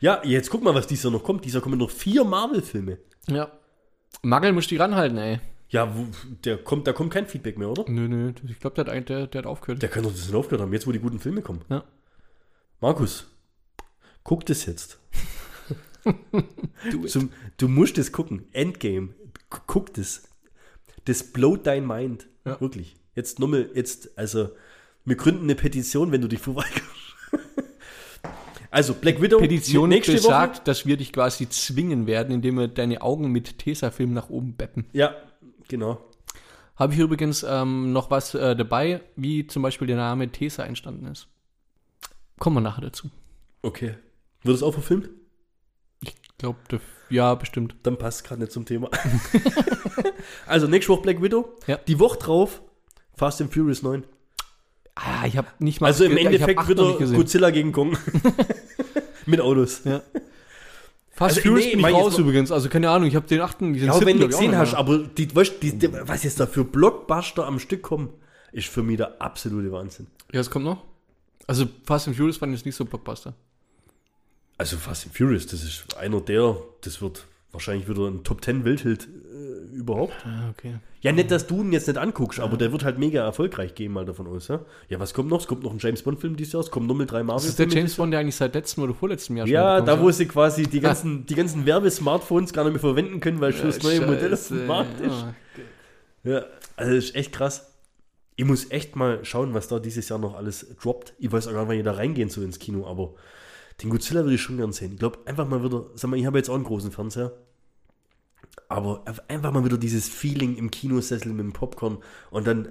Ja, 0.00 0.20
jetzt 0.24 0.50
guck 0.50 0.62
mal, 0.62 0.74
was 0.74 0.86
dieses 0.86 1.04
Jahr 1.04 1.12
noch 1.12 1.22
kommt. 1.24 1.44
Dieser 1.44 1.60
kommen 1.60 1.78
noch 1.78 1.90
vier 1.90 2.24
Marvel-Filme. 2.24 2.98
Ja. 3.28 3.50
Magel 4.22 4.52
muss 4.52 4.66
die 4.66 4.76
ranhalten, 4.76 5.16
ey. 5.18 5.40
Ja, 5.70 5.96
wo, 5.96 6.06
der 6.44 6.58
kommt, 6.58 6.86
da 6.86 6.92
kommt 6.92 7.12
kein 7.12 7.26
Feedback 7.26 7.56
mehr, 7.56 7.70
oder? 7.70 7.84
Nö, 7.88 8.06
nö, 8.08 8.32
ich 8.48 8.58
glaube, 8.60 8.82
der, 8.84 9.00
der, 9.00 9.26
der 9.26 9.38
hat 9.38 9.46
aufgehört. 9.46 9.80
Der 9.80 9.88
kann 9.88 10.02
doch 10.02 10.10
das 10.10 10.26
nicht 10.26 10.34
aufgehört 10.34 10.60
haben, 10.60 10.72
jetzt 10.72 10.86
wo 10.86 10.92
die 10.92 10.98
guten 10.98 11.18
Filme 11.20 11.40
kommen. 11.40 11.62
Ja. 11.70 11.84
Markus, 12.80 13.28
guck 14.24 14.44
das 14.44 14.66
jetzt. 14.66 14.98
Zum, 17.06 17.30
du 17.58 17.68
musst 17.68 17.96
es 17.96 18.12
gucken. 18.12 18.46
Endgame. 18.52 19.10
Gu- 19.50 19.58
Guck 19.66 19.94
das. 19.94 20.28
Das 21.04 21.22
blowt 21.22 21.66
dein 21.66 21.86
Mind. 21.86 22.26
Ja. 22.44 22.60
Wirklich. 22.60 22.96
Jetzt 23.14 23.38
nochmal, 23.38 23.70
jetzt, 23.74 24.16
also, 24.18 24.50
wir 25.04 25.16
gründen 25.16 25.44
eine 25.44 25.54
Petition, 25.54 26.12
wenn 26.12 26.20
du 26.20 26.28
dich 26.28 26.40
verweigerst. 26.40 26.82
also, 28.70 28.94
Black 28.94 29.20
Widow. 29.20 29.38
Petition 29.38 29.88
nächste 29.88 30.12
besagt, 30.12 30.66
dass 30.66 30.86
wir 30.86 30.96
dich 30.96 31.12
quasi 31.12 31.48
zwingen 31.48 32.06
werden, 32.06 32.34
indem 32.34 32.58
wir 32.58 32.68
deine 32.68 33.02
Augen 33.02 33.30
mit 33.30 33.58
Tesafilm 33.58 34.12
nach 34.12 34.30
oben 34.30 34.54
beppen. 34.54 34.84
Woche. 34.84 34.98
Ja, 34.98 35.14
genau. 35.68 36.02
Habe 36.76 36.94
ich 36.94 36.98
übrigens 36.98 37.44
ähm, 37.48 37.92
noch 37.92 38.10
was 38.10 38.34
äh, 38.34 38.56
dabei, 38.56 39.02
wie 39.14 39.46
zum 39.46 39.62
Beispiel 39.62 39.86
der 39.86 39.96
Name 39.96 40.30
Tesa 40.32 40.64
entstanden 40.64 41.06
ist. 41.06 41.28
Kommen 42.38 42.56
wir 42.56 42.60
nachher 42.60 42.80
dazu. 42.80 43.10
Okay. 43.60 43.94
Wird 44.42 44.56
es 44.56 44.62
auch 44.62 44.72
verfilmt? 44.72 45.10
Glaube, 46.42 46.58
ja, 47.08 47.36
bestimmt. 47.36 47.76
Dann 47.84 47.96
passt 47.96 48.24
gerade 48.24 48.40
nicht 48.40 48.50
zum 48.50 48.64
Thema. 48.64 48.90
also, 50.46 50.66
nächste 50.66 50.92
Woche 50.92 51.02
Black 51.02 51.22
Widow. 51.22 51.56
Ja. 51.68 51.76
Die 51.76 52.00
Woche 52.00 52.18
drauf 52.18 52.62
Fast 53.14 53.40
and 53.40 53.54
Furious 53.54 53.84
9. 53.84 54.02
Ah, 54.96 55.24
ich 55.24 55.36
habe 55.36 55.46
nicht 55.60 55.80
mal. 55.80 55.86
Also 55.86 56.04
im 56.04 56.16
Endeffekt 56.16 56.66
gesehen. 56.66 57.14
Godzilla 57.14 57.50
gegen 57.50 57.70
Kong. 57.70 57.96
Mit 59.26 59.40
Autos. 59.40 59.82
Ja. 59.84 60.02
Fast 61.10 61.36
Also, 61.36 61.42
Furious 61.42 61.66
nee, 61.66 61.76
bin 61.76 61.86
ich 61.86 61.94
raus 61.94 62.18
übrigens. 62.18 62.50
Also 62.50 62.68
keine 62.68 62.90
Ahnung, 62.90 63.06
ich 63.06 63.14
habe 63.14 63.28
den 63.28 63.40
achten, 63.40 63.72
diesen 63.72 63.86
Ja, 63.86 63.92
auch 63.92 64.04
wenn 64.04 64.18
du 64.18 64.26
gesehen 64.26 64.56
hast, 64.56 64.74
aber 64.74 64.98
die, 64.98 65.32
weißt, 65.32 65.62
die, 65.62 65.78
die, 65.78 65.92
was 65.92 66.24
jetzt 66.24 66.40
da 66.40 66.46
für 66.48 66.64
Blockbuster 66.64 67.46
am 67.46 67.60
Stück 67.60 67.82
kommen, 67.82 68.10
ist 68.50 68.66
für 68.66 68.82
mich 68.82 68.96
der 68.96 69.22
absolute 69.22 69.70
Wahnsinn. 69.70 70.08
Ja, 70.32 70.40
es 70.40 70.50
kommt 70.50 70.64
noch. 70.64 70.82
Also 71.46 71.66
Fast 71.84 72.08
and 72.08 72.16
Furious 72.16 72.38
fand 72.38 72.52
ich 72.52 72.58
jetzt 72.60 72.66
nicht 72.66 72.74
so 72.74 72.84
Blockbuster. 72.84 73.34
Also 74.58 74.76
Fast 74.76 75.06
and 75.06 75.16
Furious, 75.16 75.46
das 75.46 75.64
ist 75.64 75.96
einer 75.96 76.20
der, 76.20 76.56
das 76.82 77.02
wird 77.02 77.26
wahrscheinlich 77.50 77.88
wieder 77.88 78.06
ein 78.06 78.24
Top 78.24 78.44
10 78.44 78.64
Welthit 78.64 79.08
äh, 79.08 79.76
überhaupt. 79.76 80.14
Ah, 80.24 80.50
okay. 80.50 80.74
Ja, 81.00 81.10
nicht, 81.10 81.30
dass 81.30 81.46
du 81.48 81.62
ihn 81.62 81.72
jetzt 81.72 81.88
nicht 81.88 81.98
anguckst, 81.98 82.38
aber 82.38 82.56
der 82.56 82.70
wird 82.70 82.84
halt 82.84 82.98
mega 82.98 83.24
erfolgreich 83.24 83.74
gehen, 83.74 83.92
mal 83.92 84.04
davon 84.04 84.28
aus. 84.28 84.48
Ja, 84.48 84.60
ja 84.88 85.00
was 85.00 85.14
kommt 85.14 85.28
noch? 85.30 85.40
Es 85.40 85.46
kommt 85.48 85.64
noch 85.64 85.72
ein 85.72 85.78
James 85.78 86.02
Bond-Film 86.02 86.36
dieses 86.36 86.52
Jahr, 86.52 86.62
es 86.62 86.70
kommen 86.70 86.86
nochmal 86.86 87.06
drei 87.06 87.22
Das 87.24 87.44
ist 87.44 87.58
der. 87.58 87.68
James 87.68 87.96
Bond, 87.96 88.12
der 88.12 88.20
eigentlich 88.20 88.36
seit 88.36 88.54
letztem 88.54 88.84
oder 88.84 88.94
vorletztem 88.94 89.36
Jahr 89.36 89.46
Ja, 89.48 89.78
schon 89.78 89.86
da 89.86 90.00
wo 90.00 90.10
sie 90.10 90.26
quasi 90.26 90.62
die 90.62 90.80
ganzen, 90.80 91.26
die 91.26 91.34
ganzen 91.34 91.66
Werbesmartphones 91.66 92.52
gar 92.52 92.64
nicht 92.64 92.74
mehr 92.74 92.80
verwenden 92.80 93.20
können, 93.20 93.40
weil 93.40 93.52
schon 93.52 93.66
das 93.66 93.82
neue 93.82 94.00
Modell 94.06 94.32
auf 94.32 94.48
dem 94.48 94.66
Markt 94.66 95.00
ist. 95.00 95.10
ja. 95.10 95.34
Ja, 96.24 96.44
also 96.76 96.94
das 96.94 97.04
ist 97.04 97.16
echt 97.16 97.32
krass. 97.32 97.72
Ich 98.36 98.44
muss 98.44 98.70
echt 98.70 98.96
mal 98.96 99.24
schauen, 99.24 99.54
was 99.54 99.68
da 99.68 99.78
dieses 99.78 100.08
Jahr 100.08 100.18
noch 100.18 100.34
alles 100.36 100.66
droppt. 100.80 101.14
Ich 101.18 101.30
weiß 101.30 101.48
auch 101.48 101.52
gar 101.52 101.60
nicht, 101.62 101.68
wann 101.68 101.78
ich 101.78 101.84
da 101.84 101.92
reingehen 101.92 102.28
soll 102.28 102.44
ins 102.44 102.58
Kino, 102.58 102.86
aber 102.86 103.14
den 103.82 103.90
Godzilla 103.90 104.22
würde 104.22 104.34
ich 104.34 104.42
schon 104.42 104.56
gern 104.56 104.72
sehen. 104.72 104.92
Ich 104.92 104.98
glaube, 104.98 105.18
einfach 105.26 105.46
mal 105.46 105.62
wieder, 105.64 105.86
sag 105.94 106.10
mal, 106.10 106.18
ich 106.18 106.26
habe 106.26 106.38
jetzt 106.38 106.48
auch 106.48 106.54
einen 106.54 106.64
großen 106.64 106.92
Fernseher, 106.92 107.32
aber 108.68 109.04
einfach 109.28 109.52
mal 109.52 109.64
wieder 109.64 109.78
dieses 109.78 110.08
Feeling 110.08 110.56
im 110.56 110.70
Kinosessel 110.70 111.32
mit 111.32 111.44
dem 111.44 111.52
Popcorn 111.52 111.98
und 112.30 112.46
dann, 112.46 112.68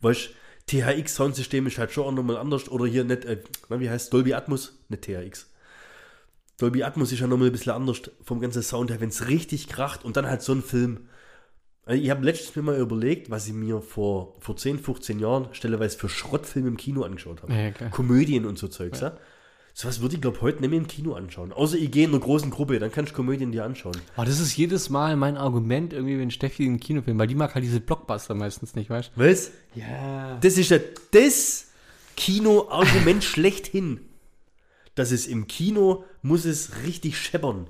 weißt 0.00 0.28
du, 0.28 0.32
THX-Soundsystem 0.68 1.66
ist 1.66 1.78
halt 1.78 1.92
schon 1.92 2.04
auch 2.04 2.12
nochmal 2.12 2.36
anders 2.36 2.68
oder 2.68 2.86
hier 2.86 3.04
nicht, 3.04 3.24
äh, 3.24 3.42
wie 3.70 3.88
heißt 3.88 4.12
Dolby 4.12 4.34
Atmos? 4.34 4.78
Nicht 4.88 5.02
THX. 5.02 5.50
Dolby 6.58 6.82
Atmos 6.82 7.12
ist 7.12 7.20
ja 7.20 7.26
nochmal 7.26 7.46
ein 7.48 7.52
bisschen 7.52 7.72
anders 7.72 8.02
vom 8.22 8.40
ganzen 8.40 8.62
Sound 8.62 8.90
her, 8.90 9.00
wenn 9.00 9.08
es 9.08 9.28
richtig 9.28 9.68
kracht 9.68 10.04
und 10.04 10.16
dann 10.16 10.26
halt 10.26 10.42
so 10.42 10.52
ein 10.52 10.62
Film. 10.62 11.08
Also 11.86 12.02
Ich 12.02 12.10
habe 12.10 12.24
letztens 12.24 12.54
mir 12.56 12.62
mal 12.62 12.78
überlegt, 12.78 13.30
was 13.30 13.46
ich 13.46 13.54
mir 13.54 13.80
vor, 13.80 14.36
vor 14.40 14.56
10, 14.56 14.78
15 14.80 15.20
Jahren 15.20 15.48
stelleweise 15.52 15.96
für 15.96 16.08
Schrottfilme 16.08 16.68
im 16.68 16.76
Kino 16.76 17.02
angeschaut 17.02 17.42
habe. 17.42 17.54
Ja. 17.54 17.88
Komödien 17.88 18.44
und 18.44 18.58
so 18.58 18.68
Zeugs, 18.68 19.00
ja. 19.00 19.10
So 19.12 19.16
was 19.86 20.00
würde 20.00 20.16
ich, 20.16 20.20
glaube 20.20 20.40
heute 20.40 20.60
nicht 20.60 20.70
mehr 20.70 20.78
im 20.78 20.88
Kino 20.88 21.14
anschauen. 21.14 21.52
Außer 21.52 21.76
ich 21.76 21.90
gehe 21.92 22.04
in 22.04 22.10
einer 22.10 22.18
großen 22.18 22.50
Gruppe, 22.50 22.80
dann 22.80 22.90
kannst 22.90 23.12
du 23.12 23.16
Komödien 23.16 23.52
dir 23.52 23.64
anschauen. 23.64 23.96
Oh, 24.16 24.24
das 24.24 24.40
ist 24.40 24.56
jedes 24.56 24.90
Mal 24.90 25.14
mein 25.14 25.36
Argument, 25.36 25.92
irgendwie, 25.92 26.18
wenn 26.18 26.32
Steffi 26.32 26.66
einen 26.66 26.80
Kinofilm, 26.80 27.16
weil 27.16 27.28
die 27.28 27.36
mag 27.36 27.54
halt 27.54 27.64
diese 27.64 27.78
Blockbuster 27.78 28.34
meistens 28.34 28.74
nicht, 28.74 28.90
weißt 28.90 29.12
du? 29.14 29.20
Was? 29.20 29.52
Ja. 29.76 30.36
Das 30.40 30.58
ist 30.58 30.70
ja 30.70 30.78
das 31.12 31.68
Kino-Argument 32.16 33.22
schlechthin. 33.24 34.00
Dass 34.96 35.12
es 35.12 35.28
im 35.28 35.46
Kino 35.46 36.04
muss 36.22 36.44
es 36.44 36.82
richtig 36.82 37.16
scheppern. 37.16 37.68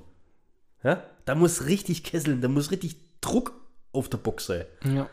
Ja? 0.83 1.03
Da 1.25 1.35
muss 1.35 1.67
richtig 1.67 2.03
kesseln, 2.03 2.41
da 2.41 2.47
muss 2.47 2.71
richtig 2.71 2.95
Druck 3.21 3.53
auf 3.91 4.09
der 4.09 4.17
Box 4.17 4.47
sein. 4.47 4.65
Ja. 4.83 5.07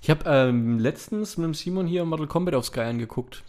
Ich 0.00 0.08
habe 0.08 0.24
ähm, 0.26 0.78
letztens 0.78 1.36
mit 1.36 1.44
dem 1.44 1.52
Simon 1.52 1.86
hier 1.86 2.06
Mortal 2.06 2.26
Kombat 2.26 2.54
auf 2.54 2.64
Sky 2.64 2.80
angeguckt. 2.80 3.44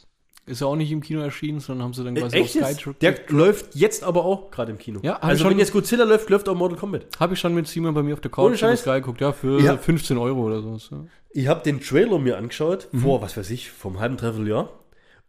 Ist 0.49 0.61
ja 0.61 0.67
auch 0.67 0.75
nicht 0.75 0.91
im 0.91 1.01
Kino 1.01 1.21
erschienen, 1.21 1.59
sondern 1.59 1.85
haben 1.85 1.93
sie 1.93 2.03
dann 2.03 2.15
quasi 2.15 2.35
Echt 2.37 2.61
auf 2.63 2.71
Sky 2.73 2.91
Der 3.01 3.15
läuft 3.29 3.75
jetzt 3.75 4.03
aber 4.03 4.25
auch 4.25 4.51
gerade 4.51 4.71
im 4.71 4.77
Kino. 4.77 4.99
Ja, 5.03 5.17
also 5.17 5.43
schon- 5.43 5.51
wenn 5.51 5.59
jetzt 5.59 5.71
Godzilla 5.73 6.03
läuft, 6.03 6.29
läuft 6.29 6.49
auch 6.49 6.55
Mortal 6.55 6.77
Kombat. 6.77 7.05
Habe 7.19 7.33
ich 7.35 7.39
schon 7.39 7.53
mit 7.53 7.67
Simon 7.67 7.93
bei 7.93 8.03
mir 8.03 8.13
auf 8.13 8.21
der 8.21 8.31
Couch 8.31 8.63
auf? 8.63 8.79
Sky 8.79 8.89
geguckt, 8.95 9.21
ja, 9.21 9.31
für 9.31 9.61
Ja. 9.61 9.77
15 9.77 10.17
Euro 10.17 10.43
oder 10.45 10.61
so. 10.61 10.77
so. 10.77 11.07
Ich 11.31 11.47
habe 11.47 11.61
den 11.63 11.79
Trailer 11.79 12.17
mir 12.19 12.37
angeschaut, 12.37 12.87
Mhm. 12.91 12.99
vor, 13.01 13.21
was 13.21 13.37
weiß 13.37 13.49
ich, 13.51 13.69
vom 13.71 13.99
halben 13.99 14.17
Dreivierteljahr. 14.17 14.69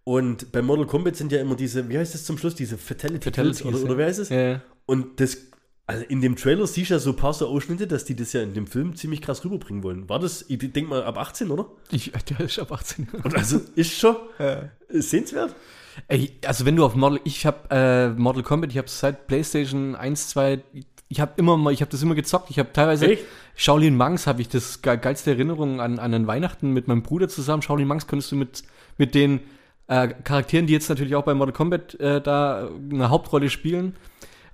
Und 0.04 0.50
bei 0.50 0.62
Mortal 0.62 0.86
Kombat 0.86 1.16
sind 1.16 1.30
ja 1.30 1.40
immer 1.40 1.54
diese, 1.54 1.88
wie 1.88 1.98
heißt 1.98 2.14
das 2.14 2.24
zum 2.24 2.38
Schluss, 2.38 2.54
diese 2.54 2.78
Fatality 2.78 3.24
Fatalities, 3.24 3.60
Kills 3.62 3.74
oder, 3.74 3.78
ja. 3.84 3.84
oder 3.90 3.98
wer 3.98 4.06
heißt 4.06 4.18
es? 4.20 4.28
Ja, 4.30 4.40
ja. 4.40 4.60
Und 4.86 5.20
das, 5.20 5.36
also 5.90 6.04
in 6.08 6.20
dem 6.20 6.36
Trailer 6.36 6.66
siehst 6.66 6.90
du 6.90 6.94
ja 6.94 7.00
so 7.00 7.10
ein 7.10 7.16
paar 7.16 7.32
so 7.32 7.46
Ausschnitte, 7.48 7.86
dass 7.86 8.04
die 8.04 8.14
das 8.14 8.32
ja 8.32 8.42
in 8.42 8.54
dem 8.54 8.66
Film 8.66 8.96
ziemlich 8.96 9.20
krass 9.22 9.44
rüberbringen 9.44 9.82
wollen. 9.82 10.08
War 10.08 10.18
das, 10.18 10.44
ich 10.48 10.58
denke 10.58 10.90
mal, 10.90 11.04
ab 11.04 11.18
18, 11.18 11.50
oder? 11.50 11.66
Ich, 11.90 12.12
der 12.30 12.40
ist 12.40 12.58
ab 12.58 12.72
18. 12.72 13.08
Und 13.22 13.34
also 13.34 13.60
ist 13.74 13.98
schon 13.98 14.16
sehenswert. 14.88 15.54
Ey, 16.08 16.32
also 16.46 16.64
wenn 16.64 16.76
du 16.76 16.84
auf 16.84 16.94
Model, 16.94 17.20
ich 17.24 17.46
habe 17.46 17.68
äh, 17.70 18.08
Mortal 18.10 18.42
Kombat, 18.42 18.70
ich 18.70 18.78
habe 18.78 18.88
seit 18.88 19.26
PlayStation 19.26 19.96
1, 19.96 20.28
2, 20.30 20.62
ich 21.08 21.20
habe 21.20 21.32
immer 21.36 21.56
mal, 21.56 21.72
ich 21.72 21.80
habe 21.80 21.90
das 21.90 22.02
immer 22.02 22.14
gezockt. 22.14 22.50
Ich 22.50 22.58
habe 22.58 22.72
teilweise 22.72 23.10
Echt? 23.10 23.24
Shaolin 23.56 23.96
Monks 23.96 24.26
habe 24.26 24.40
ich 24.40 24.48
das 24.48 24.80
ge 24.80 24.96
geilste 24.96 25.32
Erinnerung 25.32 25.80
an, 25.80 25.98
an 25.98 26.12
den 26.12 26.26
Weihnachten 26.26 26.72
mit 26.72 26.88
meinem 26.88 27.02
Bruder 27.02 27.28
zusammen. 27.28 27.62
Shaolin 27.62 27.88
Monks 27.88 28.06
konntest 28.06 28.32
du 28.32 28.36
mit 28.36 28.62
mit 28.96 29.14
den 29.14 29.40
äh, 29.88 30.08
Charakteren, 30.08 30.66
die 30.66 30.72
jetzt 30.72 30.88
natürlich 30.88 31.16
auch 31.16 31.24
bei 31.24 31.34
Mortal 31.34 31.52
Kombat 31.52 31.94
äh, 31.98 32.20
da 32.20 32.68
eine 32.90 33.10
Hauptrolle 33.10 33.50
spielen, 33.50 33.96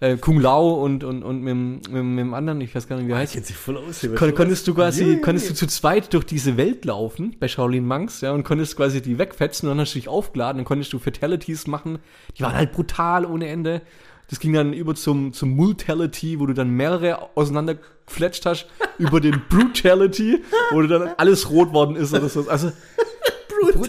äh, 0.00 0.16
Kung 0.16 0.40
Lao 0.40 0.74
und 0.84 1.04
und 1.04 1.22
und 1.22 1.40
mit, 1.42 1.50
dem- 1.52 1.74
mit, 1.90 2.04
mit 2.04 2.18
dem 2.20 2.34
anderen, 2.34 2.60
ich 2.60 2.74
weiß 2.74 2.86
gar 2.88 2.96
nicht 2.96 3.08
wie 3.08 3.12
er 3.12 3.18
heißt. 3.18 3.32
Kennt 3.34 3.46
sich 3.46 3.56
voll 3.56 3.76
aus. 3.78 4.00
hier, 4.00 4.14
Kon 4.14 4.28
du 4.28 4.34
konntest 4.34 4.66
du 4.68 4.74
quasi, 4.74 5.12
ja, 5.14 5.18
konntest 5.20 5.48
du 5.50 5.54
zu 5.54 5.66
zweit 5.66 6.12
durch 6.12 6.24
diese 6.24 6.56
Welt 6.56 6.84
laufen 6.84 7.34
bei 7.40 7.48
Shaolin 7.48 7.86
Monks, 7.86 8.20
ja, 8.20 8.32
und 8.32 8.44
konntest 8.44 8.76
quasi 8.76 9.00
die 9.00 9.18
wegfetzen 9.18 9.68
und 9.68 9.76
dann 9.76 9.80
hast 9.82 9.94
du 9.94 9.98
dich 9.98 10.08
aufgeladen, 10.08 10.58
dann 10.58 10.64
konntest 10.66 10.92
du 10.92 10.98
Fatalities 10.98 11.66
machen. 11.66 11.98
Die 12.38 12.42
waren 12.42 12.54
halt 12.54 12.72
brutal 12.72 13.24
ohne 13.24 13.48
Ende. 13.48 13.82
Das 14.28 14.40
ging 14.40 14.52
dann 14.54 14.72
über 14.72 14.96
zum, 14.96 15.32
zum 15.32 15.50
Multality, 15.50 16.40
wo 16.40 16.46
du 16.46 16.52
dann 16.52 16.70
mehrere 16.70 17.36
auseinandergefletscht 17.36 18.44
hast, 18.44 18.66
über 18.98 19.20
den 19.20 19.40
Brutality, 19.48 20.42
wo 20.72 20.80
du 20.82 20.88
dann 20.88 21.10
alles 21.16 21.48
rot 21.48 21.72
worden 21.72 21.94
ist 21.94 22.12
oder 22.12 22.28
so. 22.28 22.48
Also, 22.48 22.72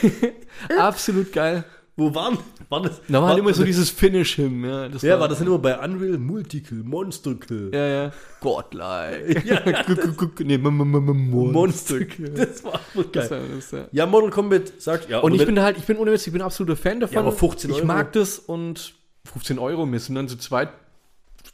absolut 0.78 1.32
geil. 1.32 1.64
Wo 1.96 2.14
waren, 2.14 2.38
war 2.70 2.80
das? 2.82 3.00
Da 3.08 3.20
war 3.20 3.28
halt 3.30 3.38
immer 3.40 3.52
so 3.52 3.62
dieses 3.64 3.90
Finish 3.90 4.36
him, 4.36 4.64
ja. 4.64 4.88
Das 4.88 5.02
ja, 5.02 5.20
war 5.20 5.28
das 5.28 5.38
nicht 5.40 5.48
immer 5.48 5.58
bei 5.58 5.78
Unreal 5.78 6.16
Multikill, 6.18 6.82
Monster 6.82 7.34
Kill? 7.34 7.70
Ja, 7.74 7.86
ja. 7.86 8.12
Godlike. 8.40 9.42
Ja, 9.44 9.60
guck, 10.16 10.40
nee, 10.40 10.54
m- 10.54 10.66
m- 10.66 10.80
m- 10.94 11.30
Monster 11.52 12.04
Kill. 12.04 12.30
Das 12.30 12.64
war 12.64 12.78
voll 12.78 13.04
geil. 13.04 13.10
Das 13.12 13.30
war 13.30 13.38
das, 13.54 13.70
ja. 13.72 13.84
Ja, 13.92 14.06
Mortal 14.06 14.30
Kombat 14.30 14.72
sagt, 14.80 15.10
ja. 15.10 15.18
Und 15.18 15.32
oder 15.32 15.42
ich 15.42 15.46
bin 15.46 15.60
halt, 15.60 15.76
ich 15.76 15.84
bin 15.84 15.98
ohne 15.98 16.12
Witz, 16.12 16.26
ich 16.26 16.32
bin 16.32 16.40
absoluter 16.42 16.76
Fan 16.76 17.00
davon. 17.00 17.14
Ja, 17.14 17.20
aber 17.20 17.32
15 17.32 17.68
Ich 17.70 17.76
Euro. 17.76 17.86
mag 17.86 18.12
das 18.14 18.38
und 18.38 18.94
15 19.30 19.58
Euro. 19.58 19.90
Wir 19.90 20.00
sind 20.00 20.14
dann 20.14 20.28
zu 20.28 20.38
zweit 20.38 20.70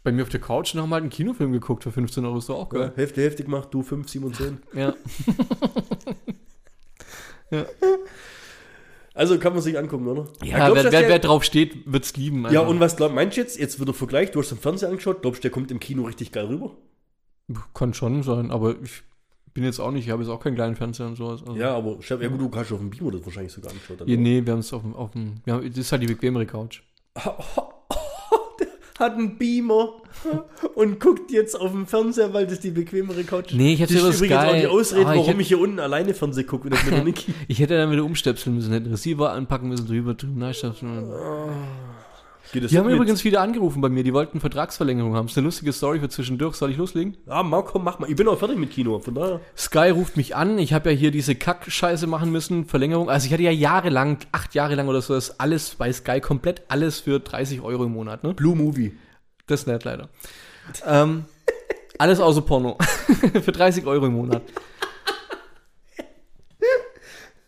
bei 0.05 0.13
mir 0.13 0.23
auf 0.23 0.29
der 0.29 0.41
Couch 0.41 0.73
und 0.75 0.81
haben 0.83 0.93
halt 0.93 1.03
einen 1.03 1.11
Kinofilm 1.11 1.51
geguckt 1.51 1.83
für 1.83 1.91
15 1.91 2.25
Euro. 2.25 2.39
Ist 2.39 2.49
doch 2.49 2.57
auch 2.61 2.73
Ja, 2.73 2.79
geil. 2.81 2.93
Hälfte, 2.95 3.21
Hälfte 3.23 3.43
gemacht, 3.43 3.69
du 3.73 3.83
5, 3.83 4.09
7 4.09 4.25
und 4.27 4.37
10. 4.37 4.59
Ja. 4.75 4.95
Also 9.17 9.39
kann 9.39 9.55
man 9.55 9.63
sich 9.63 9.79
angucken, 9.79 10.07
oder? 10.07 10.27
Ja, 10.45 10.67
glaubst 10.67 10.85
du, 10.85 10.93
wer, 10.93 11.01
wer, 11.01 11.09
wer 11.09 11.19
drauf 11.19 11.43
steht, 11.43 11.91
wird's 11.91 12.15
lieben. 12.17 12.43
ja, 12.51 12.61
also. 12.61 12.71
und 12.71 12.81
was 12.81 12.97
glaub, 12.97 13.15
meinst 13.15 13.39
du 13.39 13.41
jetzt? 13.41 13.59
Jetzt 13.59 13.79
wird 13.79 13.89
der 13.89 13.95
Vergleich, 13.95 14.31
du 14.31 14.41
hast 14.41 14.51
den 14.51 14.59
Fernseher 14.59 14.91
angeschaut, 14.91 15.23
glaubst 15.23 15.39
du, 15.39 15.43
der 15.43 15.51
kommt 15.51 15.71
im 15.71 15.81
Kino 15.81 16.03
richtig 16.05 16.33
geil 16.33 16.45
rüber? 16.45 16.73
Kann 17.73 17.95
schon 17.95 18.23
sein, 18.23 18.51
aber 18.51 18.77
ich 18.83 19.03
bin 19.55 19.65
jetzt 19.65 19.81
auch 19.81 19.91
nicht, 19.91 20.05
ich 20.05 20.11
habe 20.11 20.23
jetzt 20.23 20.31
auch 20.31 20.41
keinen 20.41 20.55
kleinen 20.55 20.77
Fernseher 20.77 21.07
und 21.07 21.17
sowas. 21.17 21.41
Also. 21.47 21.59
Ja, 21.59 21.75
aber 21.75 22.03
Chef, 22.03 22.21
ja 22.21 22.29
gut, 22.29 22.41
du 22.41 22.51
hast 22.55 22.71
auf 22.73 22.79
dem 22.79 22.91
Beamer 22.91 23.13
das 23.13 23.25
wahrscheinlich 23.25 23.53
sogar 23.53 23.71
angeschaut. 23.71 24.03
dann, 24.03 24.09
Ja, 24.09 24.17
nee, 24.19 24.45
wir 24.45 24.53
haben 24.53 24.61
es 24.61 24.73
auf 24.75 24.83
dem, 24.83 24.95
auf 24.95 25.13
dem, 25.13 25.41
wir 25.47 25.55
haben, 25.55 25.67
das 25.67 25.79
ist 25.79 25.93
halt 25.93 26.03
die 26.03 26.09
bequemere 26.09 26.45
Couch. 26.45 26.83
Hat 28.99 29.15
einen 29.15 29.37
Beamer 29.37 29.91
und 30.75 30.99
guckt 31.01 31.31
jetzt 31.31 31.61
auf 31.61 31.71
dem 31.71 31.87
Fernseher, 31.87 32.33
weil 32.33 32.47
das 32.47 32.61
die 32.61 32.71
bequemere 32.71 33.25
Couch 33.25 33.51
ist. 33.51 33.55
Nee, 33.57 33.75
ich 33.75 33.83
hab's 33.83 33.93
das 33.93 34.01
über 34.01 34.11
ist 34.11 34.17
übrigens 34.23 34.41
Sky. 34.41 34.49
auch 34.51 34.57
die 34.61 34.67
Ausrede, 34.67 35.07
Ah, 35.07 35.15
ich 35.15 35.21
warum 35.21 35.41
ich 35.41 35.49
hier 35.49 35.61
unten 35.61 35.79
alleine 35.81 36.15
Fernseh 36.15 36.45
gucke. 36.45 36.71
Ich 37.49 37.59
hätte 37.59 37.77
dann 37.77 37.91
wieder 37.91 38.05
umstöpseln 38.05 38.57
müssen, 38.57 38.73
hätte 38.73 38.85
den 38.85 38.93
Receiver 38.93 39.33
anpacken 39.33 39.69
müssen, 39.69 39.87
drüber, 39.87 40.15
drüber, 40.15 40.39
nachstöpseln. 40.39 41.11
Geht 42.53 42.65
das 42.65 42.71
Die 42.71 42.79
haben 42.79 42.87
mit- 42.87 42.95
übrigens 42.95 43.25
wieder 43.25 43.41
angerufen 43.41 43.81
bei 43.81 43.89
mir, 43.89 44.05
die 44.05 44.13
wollten 44.15 44.41
Vertragsverlängerung 44.41 45.15
haben. 45.15 45.27
Das 45.27 45.33
ist 45.33 45.39
eine 45.39 45.47
lustige 45.47 45.73
Story 45.73 46.01
für 46.01 46.09
zwischendurch. 46.09 46.57
Soll 46.57 46.71
ich 46.71 46.77
loslegen? 46.77 47.17
Ah, 47.27 47.43
Marco, 47.43 47.79
mach 47.79 47.99
mal. 47.99 48.09
Ich 48.09 48.17
bin 48.17 48.29
auch 48.29 48.39
fertig 48.39 48.57
mit 48.59 48.71
Kino, 48.71 48.99
von 49.01 49.15
daher. 49.15 49.41
Sky 49.57 49.91
ruft 49.91 50.17
mich 50.17 50.37
an, 50.37 50.59
ich 50.59 50.73
habe 50.73 50.91
ja 50.93 50.97
hier 50.97 51.11
diese 51.11 51.35
Kack-Scheiße 51.35 52.07
machen 52.07 52.31
müssen, 52.31 52.65
Verlängerung. 52.67 53.11
Also 53.11 53.27
ich 53.27 53.33
hatte 53.33 53.43
ja 53.43 53.51
jahrelang, 53.51 54.19
acht 54.33 54.55
Jahre 54.55 54.75
lang 54.75 54.89
oder 54.89 55.03
so, 55.03 55.15
das 55.15 55.41
alles 55.41 55.75
bei 55.75 55.93
Sky, 55.93 56.21
komplett 56.21 56.63
alles 56.69 57.01
für 57.01 57.21
30 57.21 57.61
Euro 57.63 57.85
im 57.85 57.93
Monat, 57.93 58.23
ne? 58.25 58.35
Blue 58.35 58.55
Movie. 58.57 58.97
Das 59.47 59.61
ist 59.61 59.67
nett, 59.67 59.85
leider. 59.85 60.09
ähm, 60.87 61.25
alles 61.99 62.21
außer 62.21 62.43
Porno. 62.43 62.77
Für 63.43 63.53
30 63.53 63.87
Euro 63.87 64.07
im 64.07 64.15
Monat. 64.15 64.43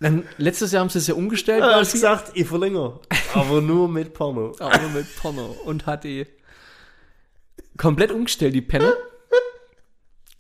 Dann, 0.01 0.25
letztes 0.37 0.73
Jahr 0.73 0.83
haben 0.83 0.91
sie 0.91 0.99
es 0.99 1.07
ja 1.09 1.15
umgestellt. 1.15 1.63
Er 1.63 1.77
hat 1.81 1.91
gesagt, 1.91 2.31
ich 2.35 2.47
verlängere. 2.47 3.01
Aber 3.35 3.61
nur 3.61 3.89
mit 3.89 4.15
Porno. 4.15 4.55
Aber 4.61 4.89
mit 4.89 5.07
Porno. 5.17 5.57
Und 5.65 5.85
HD. 5.85 6.27
Komplett 7.77 8.13
umgestellt, 8.13 8.55
die 8.55 8.61
Penner. 8.63 8.95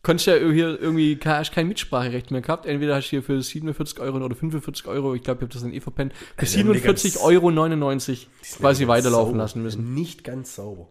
Konntest 0.03 0.27
ja 0.29 0.37
hier 0.37 0.81
irgendwie 0.81 1.18
hast 1.25 1.53
kein 1.53 1.66
Mitspracherecht 1.68 2.31
mehr 2.31 2.40
gehabt. 2.40 2.66
Entweder 2.66 2.94
hast 2.94 3.07
du 3.09 3.11
hier 3.11 3.23
für 3.23 3.42
47 3.42 3.99
Euro 4.01 4.18
oder 4.25 4.37
45 4.37 4.87
Euro, 4.87 5.14
ich 5.14 5.23
glaube, 5.23 5.38
ich 5.40 5.42
habe 5.42 5.53
das 5.53 5.62
dann 5.62 5.73
eh 5.73 5.81
verpennt, 5.81 6.14
für 6.14 6.47
Alter, 6.47 6.73
die 6.73 6.81
ganz- 6.81 7.03
47,99 7.05 7.21
Euro 7.21 7.51
99 7.51 8.29
quasi 8.59 8.87
weiterlaufen 8.87 9.33
sauber. 9.33 9.38
lassen 9.38 9.62
müssen. 9.62 9.94
Nicht 9.94 10.23
ganz 10.25 10.55
sauber. 10.55 10.88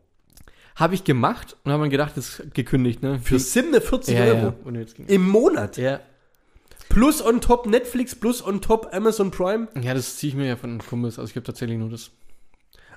Habe 0.75 0.93
ich 0.93 1.03
gemacht 1.05 1.55
und 1.63 1.71
habe 1.71 1.83
mir 1.83 1.89
gedacht, 1.89 2.17
das 2.17 2.39
ist 2.39 2.53
gekündigt, 2.53 3.01
ne? 3.01 3.19
Für 3.23 3.39
47 3.39 4.13
ja, 4.15 4.25
Euro. 4.25 4.53
ja. 4.71 4.83
Im 5.07 5.27
Monat. 5.27 5.77
Ja, 5.77 6.01
Plus 6.89 7.21
on 7.25 7.41
top 7.41 7.65
Netflix, 7.67 8.15
plus 8.15 8.45
on 8.45 8.61
top 8.61 8.89
Amazon 8.93 9.31
Prime. 9.31 9.67
Ja, 9.81 9.93
das 9.93 10.17
ziehe 10.17 10.29
ich 10.31 10.35
mir 10.37 10.47
ja 10.47 10.55
von 10.55 10.79
Kumpels. 10.79 11.19
Also 11.19 11.29
ich 11.29 11.35
habe 11.35 11.45
tatsächlich 11.45 11.77
nur 11.77 11.89
das. 11.89 12.11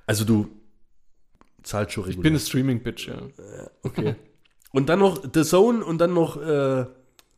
Also 0.06 0.24
du 0.24 0.48
zahlst 1.62 1.92
schon 1.92 2.04
Ich 2.04 2.10
bin 2.16 2.16
regulär. 2.18 2.30
eine 2.32 2.40
Streaming-Bitch, 2.40 3.08
ja. 3.08 3.22
okay. 3.82 4.14
Und 4.72 4.88
dann 4.88 5.00
noch 5.00 5.22
The 5.34 5.42
Zone 5.42 5.84
und 5.84 5.98
dann 5.98 6.14
noch 6.14 6.40
äh, 6.40 6.86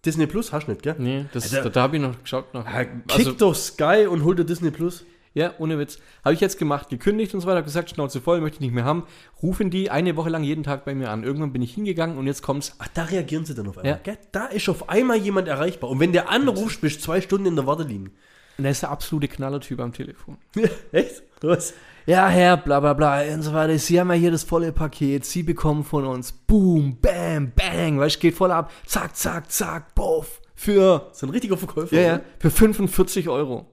Disney 0.05 0.27
Plus, 0.27 0.53
hast 0.53 0.67
du 0.67 0.73
nicht, 0.73 0.83
gell? 0.83 0.95
Nee, 0.99 1.27
das, 1.33 1.45
Alter. 1.53 1.65
da, 1.65 1.71
da 1.71 1.83
habe 1.83 1.97
ich 1.97 2.03
noch 2.03 2.21
geschaut. 2.23 2.53
Nach, 2.55 2.67
Ah, 2.67 2.85
Kick 2.85 3.19
also, 3.27 3.33
doch 3.33 3.55
Sky 3.55 4.07
und 4.09 4.23
hol 4.25 4.35
dir 4.35 4.45
Disney 4.45 4.71
Plus. 4.71 5.05
Ja, 5.35 5.53
ohne 5.59 5.79
Witz. 5.79 5.99
Habe 6.25 6.35
ich 6.35 6.41
jetzt 6.41 6.59
gemacht, 6.59 6.89
gekündigt 6.91 7.35
und 7.35 7.41
so 7.41 7.47
weiter, 7.47 7.59
hab 7.59 7.65
gesagt, 7.65 7.91
Schnauze 7.91 8.21
voll, 8.21 8.41
möchte 8.41 8.57
ich 8.57 8.61
nicht 8.61 8.75
mehr 8.75 8.85
haben. 8.85 9.05
Rufen 9.43 9.71
die 9.71 9.91
eine 9.91 10.17
Woche 10.17 10.29
lang 10.31 10.43
jeden 10.45 10.63
Tag 10.63 10.85
bei 10.85 10.95
mir 10.95 11.11
an. 11.11 11.25
Irgendwann 11.25 11.53
bin 11.53 11.63
ich 11.63 11.75
hingegangen 11.75 12.19
und 12.19 12.27
jetzt 12.27 12.43
kommt's. 12.43 12.75
Ach, 12.79 12.89
da 12.95 13.05
reagieren 13.05 13.45
sie 13.45 13.55
dann 13.55 13.67
auf 13.69 13.79
einmal, 13.79 13.93
Ja. 13.93 14.01
gell? 14.03 14.19
Da 14.33 14.47
ist 14.47 14.69
auf 14.69 14.89
einmal 14.89 15.17
jemand 15.17 15.49
erreichbar. 15.49 15.91
Und 15.91 16.01
wenn 16.01 16.13
der 16.13 16.29
anrufst, 16.31 16.81
bist 16.81 16.97
du 16.99 17.01
zwei 17.05 17.21
Stunden 17.21 17.47
in 17.47 17.57
der 17.57 17.67
Wartelinie. 17.67 18.11
Und 18.59 18.65
da 18.65 18.71
ist 18.71 18.83
der 18.83 18.91
absolute 18.91 19.29
Knallertyp 19.29 19.81
am 19.81 19.93
Telefon. 19.93 20.37
Echt? 20.93 21.23
Was? 21.41 21.73
Ja, 22.05 22.29
Herr, 22.29 22.57
bla 22.57 22.81
bla 22.81 22.93
bla 22.93 23.23
und 23.33 23.43
so 23.43 23.53
weiter. 23.55 23.79
Sie 23.79 23.99
haben 23.99 24.09
ja 24.11 24.15
hier 24.17 24.31
das 24.31 24.43
volle 24.45 24.73
Paket. 24.73 25.25
Sie 25.25 25.43
bekommen 25.43 25.85
von 25.85 26.05
uns 26.05 26.33
Boom, 26.33 26.99
Bam, 27.01 27.53
Bang. 27.55 27.99
Weißt 27.99 28.17
du, 28.17 28.21
geht 28.21 28.35
voll 28.35 28.51
ab. 28.53 28.71
Zack, 28.87 29.17
zack, 29.17 29.51
zack, 29.51 29.95
Buff. 29.95 30.41
Für 30.55 31.09
So 31.13 31.27
ein 31.27 31.31
richtiger 31.31 31.57
Verkäufer. 31.57 31.97
Ja, 31.97 32.03
ja, 32.03 32.21
für 32.39 32.51
45 32.51 33.29
Euro. 33.29 33.67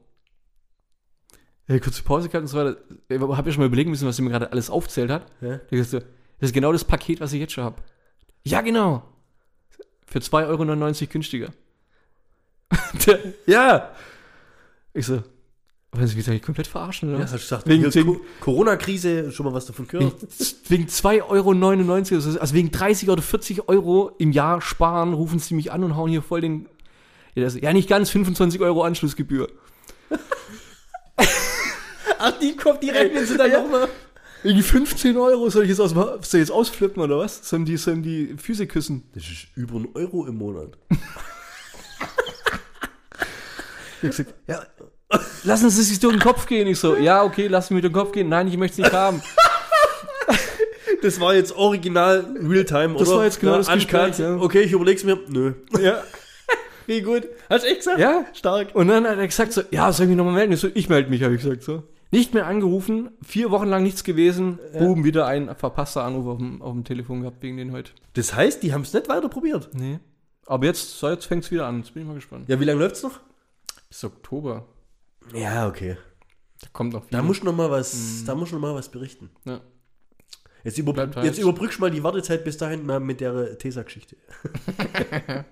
Ja, 1.70 1.80
kurze 1.80 2.02
Pause 2.04 2.28
gehabt 2.30 2.42
und 2.42 2.48
so 2.48 2.58
weiter. 2.58 2.78
Ich 3.08 3.20
habe 3.20 3.34
ja 3.50 3.52
schon 3.54 3.62
mal 3.62 3.68
überlegen 3.68 3.92
müssen, 3.92 4.08
was 4.08 4.16
sie 4.16 4.22
mir 4.24 4.32
gerade 4.32 4.52
alles 4.52 4.70
aufzählt 4.70 5.12
hat. 5.12 5.28
Ja. 5.40 5.58
Da 5.58 5.76
du, 5.94 6.00
das 6.00 6.50
ist 6.50 6.54
genau 6.54 6.72
das 6.72 6.84
Paket, 6.84 7.22
was 7.22 7.32
ich 7.32 7.40
jetzt 7.40 7.54
schon 7.54 7.64
habe. 7.64 7.76
Ja, 8.44 8.62
genau. 8.62 9.04
Für 10.08 10.20
2,99 10.20 11.02
Euro 11.02 11.12
günstiger. 11.12 11.50
Ja. 13.46 13.92
Ich 14.94 15.06
so, 15.06 15.22
wollen 15.92 16.08
Sie 16.08 16.16
mich 16.16 16.26
da 16.26 16.38
komplett 16.40 16.68
verarschen, 16.68 17.10
oder 17.10 17.20
Ja, 17.20 17.26
du 17.26 17.32
gesagt, 17.34 17.68
Wegen- 17.68 17.94
wegen- 17.94 18.14
Co 18.16 18.22
Corona-Krise, 18.42 19.32
schon 19.32 19.46
mal 19.46 19.54
was 19.54 19.66
davon 19.68 19.88
gehört? 19.88 20.16
wegen 20.68 20.86
2,99 20.88 21.22
Euro, 22.16 22.40
also 22.40 22.54
wegen 22.56 22.72
30 22.72 23.10
oder 23.10 23.22
40 23.22 23.70
Euro 23.70 24.12
im 24.18 24.32
Jahr 24.32 24.62
sparen, 24.62 25.14
rufen 25.14 25.38
sie 25.40 25.54
mich 25.56 25.72
an 25.72 25.84
und 25.84 25.96
hauen 25.96 26.10
hier 26.10 26.22
voll 26.24 26.42
den. 26.42 26.68
Ja 27.36 27.74
nicht 27.74 27.88
ganz 27.88 28.10
25 28.10 28.60
Euro 28.62 28.84
Anschlussgebühr. 28.84 29.50
Ach, 32.20 32.32
die 32.40 32.56
kommt, 32.56 32.84
die 32.84 32.90
rechnen 32.90 33.26
sie 33.26 33.38
dann 33.38 33.50
Ja. 33.52 33.62
nochmal. 33.62 33.88
Wegen 34.44 34.62
15 34.64 35.18
Euro 35.18 35.50
soll 35.50 35.64
ich 35.64 35.70
jetzt, 35.70 35.82
aus, 35.82 35.92
soll 35.92 36.20
ich 36.22 36.34
jetzt 36.34 36.52
ausflippen 36.52 37.02
oder 37.04 37.18
was? 37.20 37.48
Sollen 37.48 37.66
die, 37.66 37.76
sollen 37.78 38.04
die 38.04 38.36
Füße 38.38 38.68
küssen? 38.68 39.04
Das 39.14 39.24
ist 39.24 39.48
über 39.56 39.76
einen 39.76 39.90
Euro 39.96 40.26
im 40.28 40.38
Monat. 40.38 40.78
Ich 44.02 44.04
hab 44.04 44.10
gesagt, 44.12 44.34
ja, 44.48 44.64
lassen 45.44 45.70
Sie 45.70 45.84
sich 45.84 46.00
durch 46.00 46.14
den 46.16 46.22
Kopf 46.22 46.46
gehen. 46.46 46.68
Ich 46.68 46.80
so, 46.80 46.96
ja, 46.96 47.24
okay, 47.24 47.48
Sie 47.48 47.74
mich 47.74 47.82
durch 47.82 47.82
den 47.82 47.92
Kopf 47.92 48.14
gehen. 48.14 48.30
Nein, 48.30 48.48
ich 48.48 48.56
möchte 48.56 48.82
es 48.82 48.86
nicht 48.88 48.94
haben. 48.94 49.22
Das 51.02 51.20
war 51.20 51.34
jetzt 51.34 51.56
original 51.56 52.26
Realtime, 52.42 52.90
oder? 52.96 53.00
Das 53.00 53.10
war 53.10 53.24
jetzt 53.24 53.40
genau 53.40 53.58
das 53.58 53.68
uncut. 53.70 53.82
Gespräch, 53.90 54.20
ja. 54.20 54.36
Okay, 54.36 54.62
ich 54.62 54.72
überleg's 54.74 55.04
mir. 55.04 55.18
Nö. 55.28 55.54
ja. 55.82 56.04
Wie 56.88 57.02
gut. 57.02 57.28
Hast 57.50 57.64
du 57.64 57.70
echt 57.70 57.78
gesagt? 57.80 58.00
Ja. 58.00 58.26
Stark. 58.34 58.74
Und 58.74 58.88
dann 58.88 59.08
hat 59.08 59.18
er 59.18 59.28
gesagt 59.28 59.54
so, 59.54 59.62
ja, 59.72 59.92
soll 59.94 60.06
ich 60.06 60.10
mich 60.10 60.18
nochmal 60.18 60.34
melden? 60.34 60.54
Ich 60.54 60.60
so, 60.60 60.70
ich 60.74 60.90
melde 60.90 61.10
mich, 61.10 61.24
habe 61.24 61.36
ich 61.36 61.42
gesagt 61.42 61.64
so. 61.64 61.84
Nicht 62.12 62.34
mehr 62.34 62.48
angerufen, 62.48 63.12
vier 63.22 63.52
Wochen 63.52 63.68
lang 63.68 63.84
nichts 63.84 64.04
gewesen. 64.04 64.58
Boom, 64.74 65.04
wieder 65.04 65.28
ein 65.28 65.56
verpasster 65.56 66.04
Anruf 66.04 66.26
auf 66.26 66.38
dem, 66.40 66.62
auf 66.62 66.74
dem 66.74 66.84
Telefon 66.84 67.22
gehabt 67.22 67.42
wegen 67.44 67.58
den 67.58 67.72
heute. 67.72 67.92
Das 68.14 68.34
heißt, 68.34 68.64
die 68.64 68.74
haben 68.74 68.82
es 68.82 68.94
nicht 68.94 69.08
weiter 69.10 69.30
probiert. 69.30 69.70
Nee. 69.74 70.00
Aber 70.48 70.66
jetzt, 70.66 70.98
so, 70.98 71.08
jetzt 71.08 71.26
fängt 71.26 71.44
es 71.44 71.52
wieder 71.52 71.68
an. 71.68 71.78
Jetzt 71.80 71.94
bin 71.94 72.02
ich 72.02 72.08
mal 72.08 72.16
gespannt. 72.16 72.50
Ja, 72.50 72.60
wie 72.60 72.66
lange 72.66 72.80
läuft's 72.80 73.04
noch? 73.04 73.20
Bis 73.90 74.04
Oktober. 74.04 74.66
Ja, 75.36 75.68
okay. 75.68 75.98
Da 76.62 76.68
kommt 76.74 76.94
noch 76.94 77.04
viel. 77.04 77.12
Da 77.12 77.22
musst 77.22 77.42
du 77.42 77.46
noch 77.46 77.56
mal 77.56 77.70
was, 77.70 78.24
da 78.26 78.34
musst 78.34 78.52
du 78.52 78.56
noch 78.56 78.62
mal 78.62 78.74
was 78.76 78.90
berichten. 78.90 79.30
ja. 79.46 79.62
Jetzt, 80.62 80.78
über, 80.78 80.94
halt. 80.94 81.16
jetzt 81.24 81.40
überbrückst 81.40 81.78
du 81.78 81.82
mal 81.84 81.90
die 81.90 82.04
Wartezeit 82.04 82.44
bis 82.44 82.58
dahin 82.58 82.86
mal 82.86 83.00
mit 83.00 83.22
der 83.22 83.58
Tesa-Geschichte. 83.58 84.18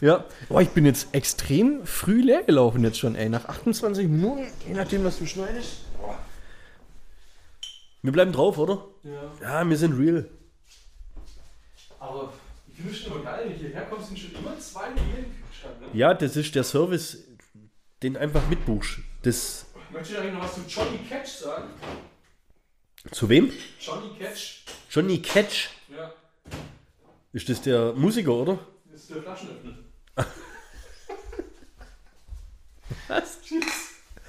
Ja. 0.00 0.24
Boah, 0.48 0.60
ich 0.60 0.70
bin 0.70 0.84
jetzt 0.84 1.14
extrem 1.14 1.86
früh 1.86 2.20
leer 2.20 2.42
gelaufen 2.42 2.82
jetzt 2.84 2.98
schon, 2.98 3.14
ey. 3.14 3.28
Nach 3.28 3.46
28 3.46 4.08
Minuten, 4.08 4.42
je 4.66 4.74
nachdem, 4.74 5.04
was 5.04 5.18
du 5.18 5.26
schneidest. 5.26 5.83
Wir 8.02 8.12
bleiben 8.12 8.32
drauf, 8.32 8.58
oder? 8.58 8.86
Ja. 9.02 9.32
Ja, 9.40 9.68
wir 9.68 9.76
sind 9.76 9.98
real. 9.98 10.28
Aber 11.98 12.32
ich 12.68 12.74
finde 12.76 12.90
es 12.92 12.98
schon 12.98 13.12
immer 13.12 13.22
geil, 13.24 13.44
wenn 13.46 13.52
du 13.54 13.58
hierher 13.58 13.86
kommst, 13.86 14.08
sind 14.08 14.18
schon 14.18 14.32
immer 14.34 14.58
zwei 14.58 14.90
Bier 14.90 15.02
im 15.18 15.24
Kühlschrank, 15.24 15.80
ne? 15.80 15.86
Ja, 15.98 16.12
das 16.12 16.36
ist 16.36 16.54
der 16.54 16.64
Service, 16.64 17.24
den 18.02 18.16
einfach 18.16 18.46
mitbuchst. 18.48 18.98
Das, 19.22 19.66
Möchtest 19.90 20.16
du 20.16 20.20
eigentlich 20.20 20.34
noch 20.34 20.42
was 20.42 20.54
zu 20.54 20.60
Johnny 20.68 20.98
Catch 21.08 21.28
sagen? 21.28 21.68
zu 23.10 23.28
wem? 23.28 23.52
Johnny 23.80 24.18
Catch? 24.18 24.64
Johnny 24.90 25.22
Catch. 25.22 25.68
Ja, 25.88 26.12
Ist 27.32 27.48
das 27.48 27.60
der 27.62 27.92
Musiker, 27.94 28.32
oder? 28.32 28.58
das 28.90 29.00
ist 29.02 29.10
der 29.10 29.22
Flaschenöffner. 29.22 29.74
Was? 33.08 33.38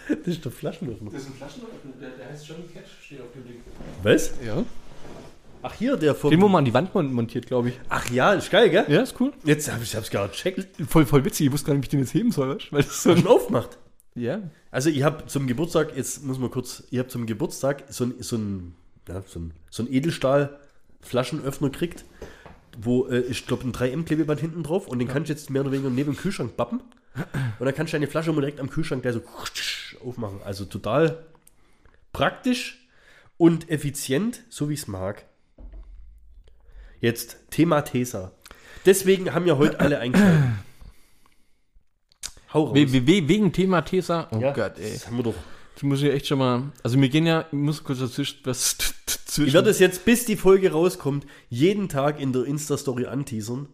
Das 0.08 0.28
ist 0.28 0.44
der 0.46 0.52
Flaschenöffner. 0.52 1.10
Das 1.12 1.22
ist 1.24 1.30
ein 1.30 1.34
Flaschenöffner, 1.34 1.92
der, 2.00 2.10
der 2.12 2.30
heißt 2.30 2.48
Johnny 2.48 2.64
Catch, 2.74 2.90
steht 3.06 3.22
auf 3.22 3.32
dem 3.34 3.44
Ding. 3.46 3.62
Was? 4.04 4.34
Ja. 4.46 4.64
Ach, 5.64 5.74
hier, 5.74 5.98
der 5.98 6.14
vom. 6.14 6.30
Den, 6.30 6.42
wo 6.42 6.48
man 6.48 6.60
an 6.60 6.66
die 6.66 6.74
Wand 6.74 6.94
mon- 6.94 7.12
montiert, 7.12 7.48
glaube 7.48 7.70
ich. 7.70 7.80
Ach 7.90 8.08
ja, 8.12 8.34
ist 8.34 8.52
geil, 8.52 8.70
gell? 8.70 8.86
Ja, 8.88 9.02
ist 9.02 9.20
cool. 9.20 9.34
Jetzt 9.44 9.72
hab 9.72 9.82
ich 9.82 9.96
hab's 9.96 10.12
gerade 10.12 10.30
gecheckt. 10.30 10.68
Voll, 10.88 11.06
voll 11.08 11.26
witzig, 11.26 11.48
ich 11.48 11.52
wusste 11.52 11.68
gar 11.68 11.74
nicht, 11.74 11.82
wie 11.84 11.86
ich 11.86 11.90
den 11.90 12.00
jetzt 12.02 12.14
heben 12.14 12.32
soll? 12.32 12.60
Weil 12.70 12.84
das 12.84 13.02
so 13.02 13.16
schon 13.16 13.26
aufgemacht? 13.28 13.78
Ja. 14.14 14.42
Also 14.70 14.90
ich 14.92 15.02
habe 15.04 15.26
zum 15.26 15.48
Geburtstag, 15.48 15.96
jetzt 15.98 16.24
muss 16.24 16.38
man 16.38 16.52
kurz, 16.52 16.84
ich 16.92 17.00
habe 17.00 17.08
zum 17.10 17.26
Geburtstag 17.26 17.84
so 17.90 18.04
ein, 18.06 18.14
so 18.20 18.36
ein, 18.38 18.76
ja, 19.08 19.24
so 19.26 19.40
ein, 19.40 19.54
so 19.72 19.82
ein 19.84 19.92
Edelstahl-Flaschenöffner 19.92 21.70
gekriegt, 21.70 22.06
wo 22.78 23.08
äh, 23.08 23.22
ich 23.22 23.48
glaube 23.48 23.64
ein 23.68 23.74
3M-Klebeband 23.74 24.40
hinten 24.40 24.64
drauf 24.64 24.88
und 24.88 25.00
den 25.00 25.08
kannst 25.08 25.30
du 25.30 25.34
jetzt 25.34 25.50
mehr 25.50 25.62
oder 25.64 25.72
weniger 25.72 25.90
neben 25.90 26.14
dem 26.14 26.18
Kühlschrank 26.18 26.56
bappen 26.56 26.82
und 27.60 27.66
dann 27.66 27.74
kannst 27.74 27.94
du 27.94 27.96
deine 27.98 28.08
Flasche 28.08 28.32
mal 28.34 28.42
direkt 28.42 28.60
am 28.60 28.70
Kühlschrank 28.70 29.02
gleich 29.02 29.14
so 29.16 29.22
aufmachen. 30.02 30.42
Also 30.44 30.66
total 30.66 31.26
praktisch 32.14 32.88
und 33.38 33.70
effizient, 33.70 34.44
so 34.50 34.70
wie 34.70 34.74
ich 34.74 34.82
es 34.82 34.88
mag. 34.88 35.26
Jetzt 37.02 37.38
Thema 37.52 37.82
Tesa. 37.82 38.32
Deswegen 38.86 39.34
haben 39.34 39.46
ja 39.48 39.58
heute 39.58 39.80
alle 39.80 40.00
eingeschaltet. 40.00 40.44
Hau 42.54 42.66
raus. 42.66 42.74
We 42.76 42.92
we 43.08 43.28
wegen 43.28 43.52
Thema 43.52 43.82
Tesa. 43.82 44.28
Oh 44.32 44.40
ja, 44.40 44.54
Gott, 44.54 44.80
ey. 44.80 44.94
Das 44.94 45.08
haben 45.08 45.18
wir 45.18 45.24
doch. 45.24 45.36
Ich 45.76 45.84
muss 45.84 46.02
ja 46.02 46.10
echt 46.12 46.28
schon 46.28 46.40
mal. 46.40 46.72
Also, 46.84 47.00
wir 47.02 47.10
gehen 47.10 47.26
ja. 47.26 47.42
Ich 47.52 47.58
muss 47.58 47.84
kurz 47.84 48.00
dazwischen. 48.00 48.40
Was 48.46 48.78
zwischen. 49.08 49.48
Ich 49.50 49.54
werde 49.54 49.70
es 49.70 49.80
jetzt, 49.80 50.06
bis 50.06 50.26
die 50.26 50.38
Folge 50.38 50.72
rauskommt, 50.72 51.26
jeden 51.50 51.90
Tag 51.90 52.20
in 52.20 52.32
der 52.32 52.46
Insta-Story 52.46 53.08
anteasern. 53.08 53.68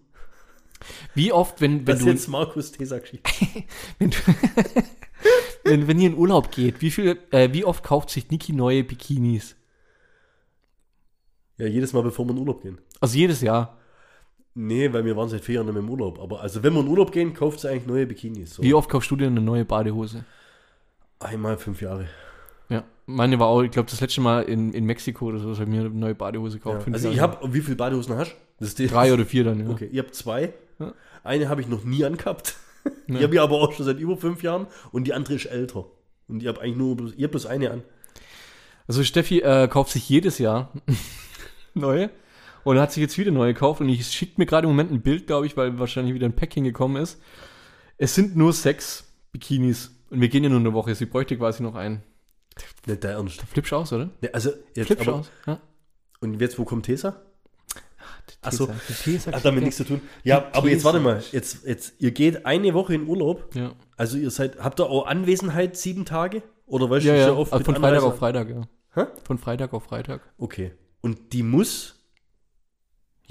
Wie 1.13 1.31
oft, 1.31 1.61
wenn, 1.61 1.79
wenn 1.79 1.85
Das 1.85 1.99
du. 1.99 2.05
ist 2.07 2.11
jetzt 2.11 2.27
Markus 2.27 2.71
Tesa 2.71 2.97
Geschichte. 2.97 3.29
wenn, 3.99 4.09
du 4.09 4.17
wenn, 5.63 5.87
wenn 5.87 5.99
ihr 5.99 6.09
in 6.09 6.17
Urlaub 6.17 6.51
geht, 6.51 6.81
wie, 6.81 6.91
viel, 6.91 7.19
äh, 7.31 7.49
wie 7.53 7.65
oft 7.65 7.83
kauft 7.83 8.09
sich 8.09 8.29
Niki 8.29 8.53
neue 8.53 8.83
Bikinis? 8.83 9.55
Ja, 11.57 11.67
jedes 11.67 11.93
Mal, 11.93 12.03
bevor 12.03 12.25
wir 12.25 12.31
in 12.31 12.39
Urlaub 12.39 12.63
gehen. 12.63 12.79
Also 12.99 13.17
jedes 13.17 13.41
Jahr. 13.41 13.77
Nee, 14.53 14.91
weil 14.91 15.05
wir 15.05 15.15
waren 15.15 15.29
seit 15.29 15.41
vier 15.45 15.55
Jahren 15.55 15.67
nicht 15.67 15.75
mehr 15.75 15.83
im 15.83 15.89
Urlaub. 15.89 16.19
Aber 16.19 16.41
also, 16.41 16.61
wenn 16.63 16.73
wir 16.73 16.81
in 16.81 16.87
Urlaub 16.87 17.11
gehen, 17.11 17.33
kauft 17.33 17.61
sie 17.61 17.69
eigentlich 17.69 17.87
neue 17.87 18.05
Bikinis. 18.05 18.55
So. 18.55 18.63
Wie 18.63 18.73
oft 18.73 18.89
kaufst 18.89 19.09
du 19.11 19.15
dir 19.15 19.27
eine 19.27 19.41
neue 19.41 19.63
Badehose? 19.63 20.25
Einmal 21.19 21.57
fünf 21.57 21.81
Jahre. 21.81 22.07
Ja. 22.67 22.83
Meine 23.05 23.39
war 23.39 23.47
auch, 23.47 23.61
ich 23.61 23.71
glaube, 23.71 23.89
das 23.89 24.01
letzte 24.01 24.21
Mal 24.21 24.43
in, 24.43 24.73
in 24.73 24.85
Mexiko 24.85 25.27
oder 25.27 25.39
so, 25.39 25.49
dass 25.49 25.59
ich 25.59 25.67
mir 25.67 25.81
eine 25.81 25.89
neue 25.89 26.15
Badehose 26.15 26.57
gekauft. 26.57 26.87
Ja. 26.87 26.93
Also, 26.93 27.09
ich 27.09 27.19
habe, 27.19 27.53
wie 27.53 27.61
viele 27.61 27.75
Badehosen 27.75 28.15
hast 28.15 28.35
du? 28.59 28.87
Drei 28.87 29.13
oder 29.13 29.25
vier 29.25 29.43
dann, 29.43 29.59
ja. 29.59 29.69
Okay, 29.69 29.89
ihr 29.91 30.01
habt 30.03 30.15
zwei. 30.15 30.53
Ja. 30.79 30.93
Eine 31.23 31.47
habe 31.47 31.61
ich 31.61 31.67
noch 31.67 31.83
nie 31.83 32.03
angehabt. 32.03 32.55
Ja. 33.07 33.17
Die 33.17 33.23
habe 33.23 33.35
ich 33.35 33.41
aber 33.41 33.55
auch 33.61 33.73
schon 33.73 33.85
seit 33.85 33.99
über 33.99 34.15
fünf 34.15 34.41
Jahren. 34.41 34.67
Und 34.91 35.05
die 35.05 35.13
andere 35.13 35.35
ist 35.35 35.45
älter. 35.45 35.85
Und 36.27 36.41
ich 36.41 36.47
habe 36.47 36.61
eigentlich 36.61 36.77
nur 36.77 36.95
bloß, 36.95 37.13
ihr 37.15 37.25
habt 37.25 37.31
bloß 37.31 37.45
eine 37.45 37.71
an. 37.71 37.83
Also 38.87 39.03
Steffi 39.03 39.39
äh, 39.39 39.67
kauft 39.67 39.91
sich 39.91 40.07
jedes 40.07 40.37
Jahr 40.37 40.71
neue 41.73 42.09
und 42.63 42.79
hat 42.79 42.91
sich 42.91 43.01
jetzt 43.01 43.17
wieder 43.17 43.31
neue 43.31 43.53
gekauft 43.53 43.81
und 43.81 43.89
ich 43.89 44.07
schickt 44.07 44.37
mir 44.37 44.45
gerade 44.45 44.65
im 44.65 44.71
Moment 44.71 44.91
ein 44.91 45.01
Bild, 45.01 45.27
glaube 45.27 45.45
ich, 45.45 45.57
weil 45.57 45.79
wahrscheinlich 45.79 46.13
wieder 46.13 46.25
ein 46.25 46.35
Packing 46.35 46.63
gekommen 46.63 47.01
ist. 47.01 47.21
Es 47.97 48.15
sind 48.15 48.35
nur 48.35 48.53
sechs 48.53 49.05
Bikinis 49.31 49.91
und 50.09 50.21
wir 50.21 50.29
gehen 50.29 50.43
ja 50.43 50.49
nur 50.49 50.59
eine 50.59 50.73
Woche. 50.73 50.95
Sie 50.95 51.05
bräuchte 51.05 51.37
quasi 51.37 51.63
noch 51.63 51.75
einen. 51.75 52.03
Nicht 52.85 53.03
der 53.03 53.11
Ernst. 53.11 53.41
Flippst 53.41 53.73
aus, 53.73 53.93
oder? 53.93 54.09
Ne, 54.21 54.33
also, 54.33 54.51
jetzt, 54.75 54.87
Flippst 54.87 55.07
aber, 55.07 55.19
aus. 55.19 55.31
Ja. 55.47 55.61
und 56.19 56.39
jetzt, 56.41 56.59
wo 56.59 56.65
kommt 56.65 56.85
Tesa? 56.85 57.21
Ach 58.41 58.51
so. 58.51 58.67
Die 58.89 58.93
Tesa 58.93 59.31
Hat 59.31 59.45
damit 59.45 59.63
nichts 59.63 59.77
zu 59.77 59.83
tun. 59.83 60.01
Ja, 60.23 60.45
aber 60.53 60.69
jetzt 60.69 60.83
warte 60.83 60.99
mal. 60.99 61.21
Jetzt, 61.31 61.65
jetzt, 61.65 61.93
ihr 61.99 62.11
geht 62.11 62.45
eine 62.45 62.73
Woche 62.73 62.93
in 62.95 63.07
Urlaub. 63.07 63.53
Ja, 63.55 63.73
Also 63.97 64.17
ihr 64.17 64.31
seid, 64.31 64.59
habt 64.59 64.79
ihr 64.79 64.89
auch 64.89 65.05
Anwesenheit 65.07 65.77
sieben 65.77 66.05
Tage? 66.05 66.43
Oder 66.65 66.89
weißt 66.89 67.05
ja, 67.05 67.13
du, 67.13 67.19
ja. 67.19 67.27
schon 67.27 67.37
oft 67.37 67.53
Also 67.53 67.65
von 67.65 67.75
Freitag 67.75 68.03
auf 68.03 68.17
Freitag, 68.17 68.49
ja. 68.49 68.61
Hä? 68.93 69.05
Von 69.23 69.37
Freitag 69.37 69.73
auf 69.73 69.83
Freitag. 69.83 70.21
Okay. 70.37 70.71
Und 71.01 71.33
die 71.33 71.43
muss 71.43 71.95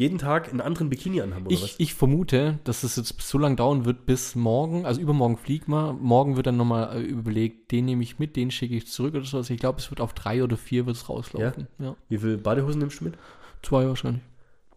jeden 0.00 0.16
Tag 0.18 0.48
einen 0.48 0.62
anderen 0.62 0.88
Bikini 0.88 1.20
anhaben, 1.20 1.44
oder 1.44 1.54
Ich, 1.54 1.62
was? 1.62 1.74
ich 1.76 1.94
vermute, 1.94 2.58
dass 2.64 2.84
es 2.84 2.96
jetzt 2.96 3.20
so 3.20 3.36
lange 3.36 3.56
dauern 3.56 3.84
wird, 3.84 4.06
bis 4.06 4.34
morgen, 4.34 4.86
also 4.86 4.98
übermorgen 4.98 5.36
fliegt 5.36 5.68
man, 5.68 6.00
morgen 6.00 6.36
wird 6.36 6.46
dann 6.46 6.56
nochmal 6.56 6.96
äh, 6.96 7.02
überlegt, 7.02 7.70
den 7.70 7.84
nehme 7.84 8.02
ich 8.02 8.18
mit, 8.18 8.34
den 8.34 8.50
schicke 8.50 8.74
ich 8.76 8.86
zurück 8.86 9.14
oder 9.14 9.26
so. 9.26 9.36
Also 9.36 9.52
ich 9.52 9.60
glaube, 9.60 9.78
es 9.78 9.90
wird 9.90 10.00
auf 10.00 10.14
drei 10.14 10.42
oder 10.42 10.56
vier 10.56 10.86
wird's 10.86 11.08
rauslaufen. 11.10 11.68
Ja. 11.78 11.96
Wie 12.08 12.16
viele 12.16 12.38
Badehosen 12.38 12.78
nimmst 12.78 13.00
du 13.00 13.04
mit? 13.04 13.14
Zwei 13.62 13.86
wahrscheinlich. 13.86 14.22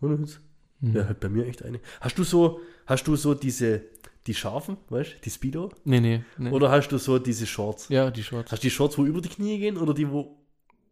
Ohne 0.04 0.20
Witz. 0.20 0.40
Mhm. 0.82 0.96
Ja, 0.96 1.06
halt 1.06 1.20
bei 1.20 1.30
mir 1.30 1.46
echt 1.48 1.64
eine. 1.64 1.80
Hast 2.02 2.18
du 2.18 2.24
so, 2.24 2.60
hast 2.86 3.08
du 3.08 3.16
so 3.16 3.34
diese, 3.34 3.82
die 4.28 4.34
scharfen, 4.34 4.78
weißt 4.90 5.14
du, 5.14 5.16
die 5.24 5.30
Speedo? 5.30 5.72
Nee, 5.86 6.00
nee. 6.00 6.24
nee. 6.38 6.50
Oder 6.52 6.70
hast 6.72 6.90
du 6.90 6.98
so 6.98 7.20
diese 7.20 7.46
Shorts? 7.46 7.88
ja, 7.90 8.12
die 8.12 8.24
Shorts. 8.24 8.52
Hast 8.52 8.64
du 8.64 8.68
die 8.68 8.72
Shorts, 8.72 8.98
wo 8.98 9.06
über 9.06 9.22
die 9.22 9.30
Knie 9.30 9.58
gehen 9.60 9.78
oder 9.78 9.94
die, 9.94 10.10
wo. 10.10 10.38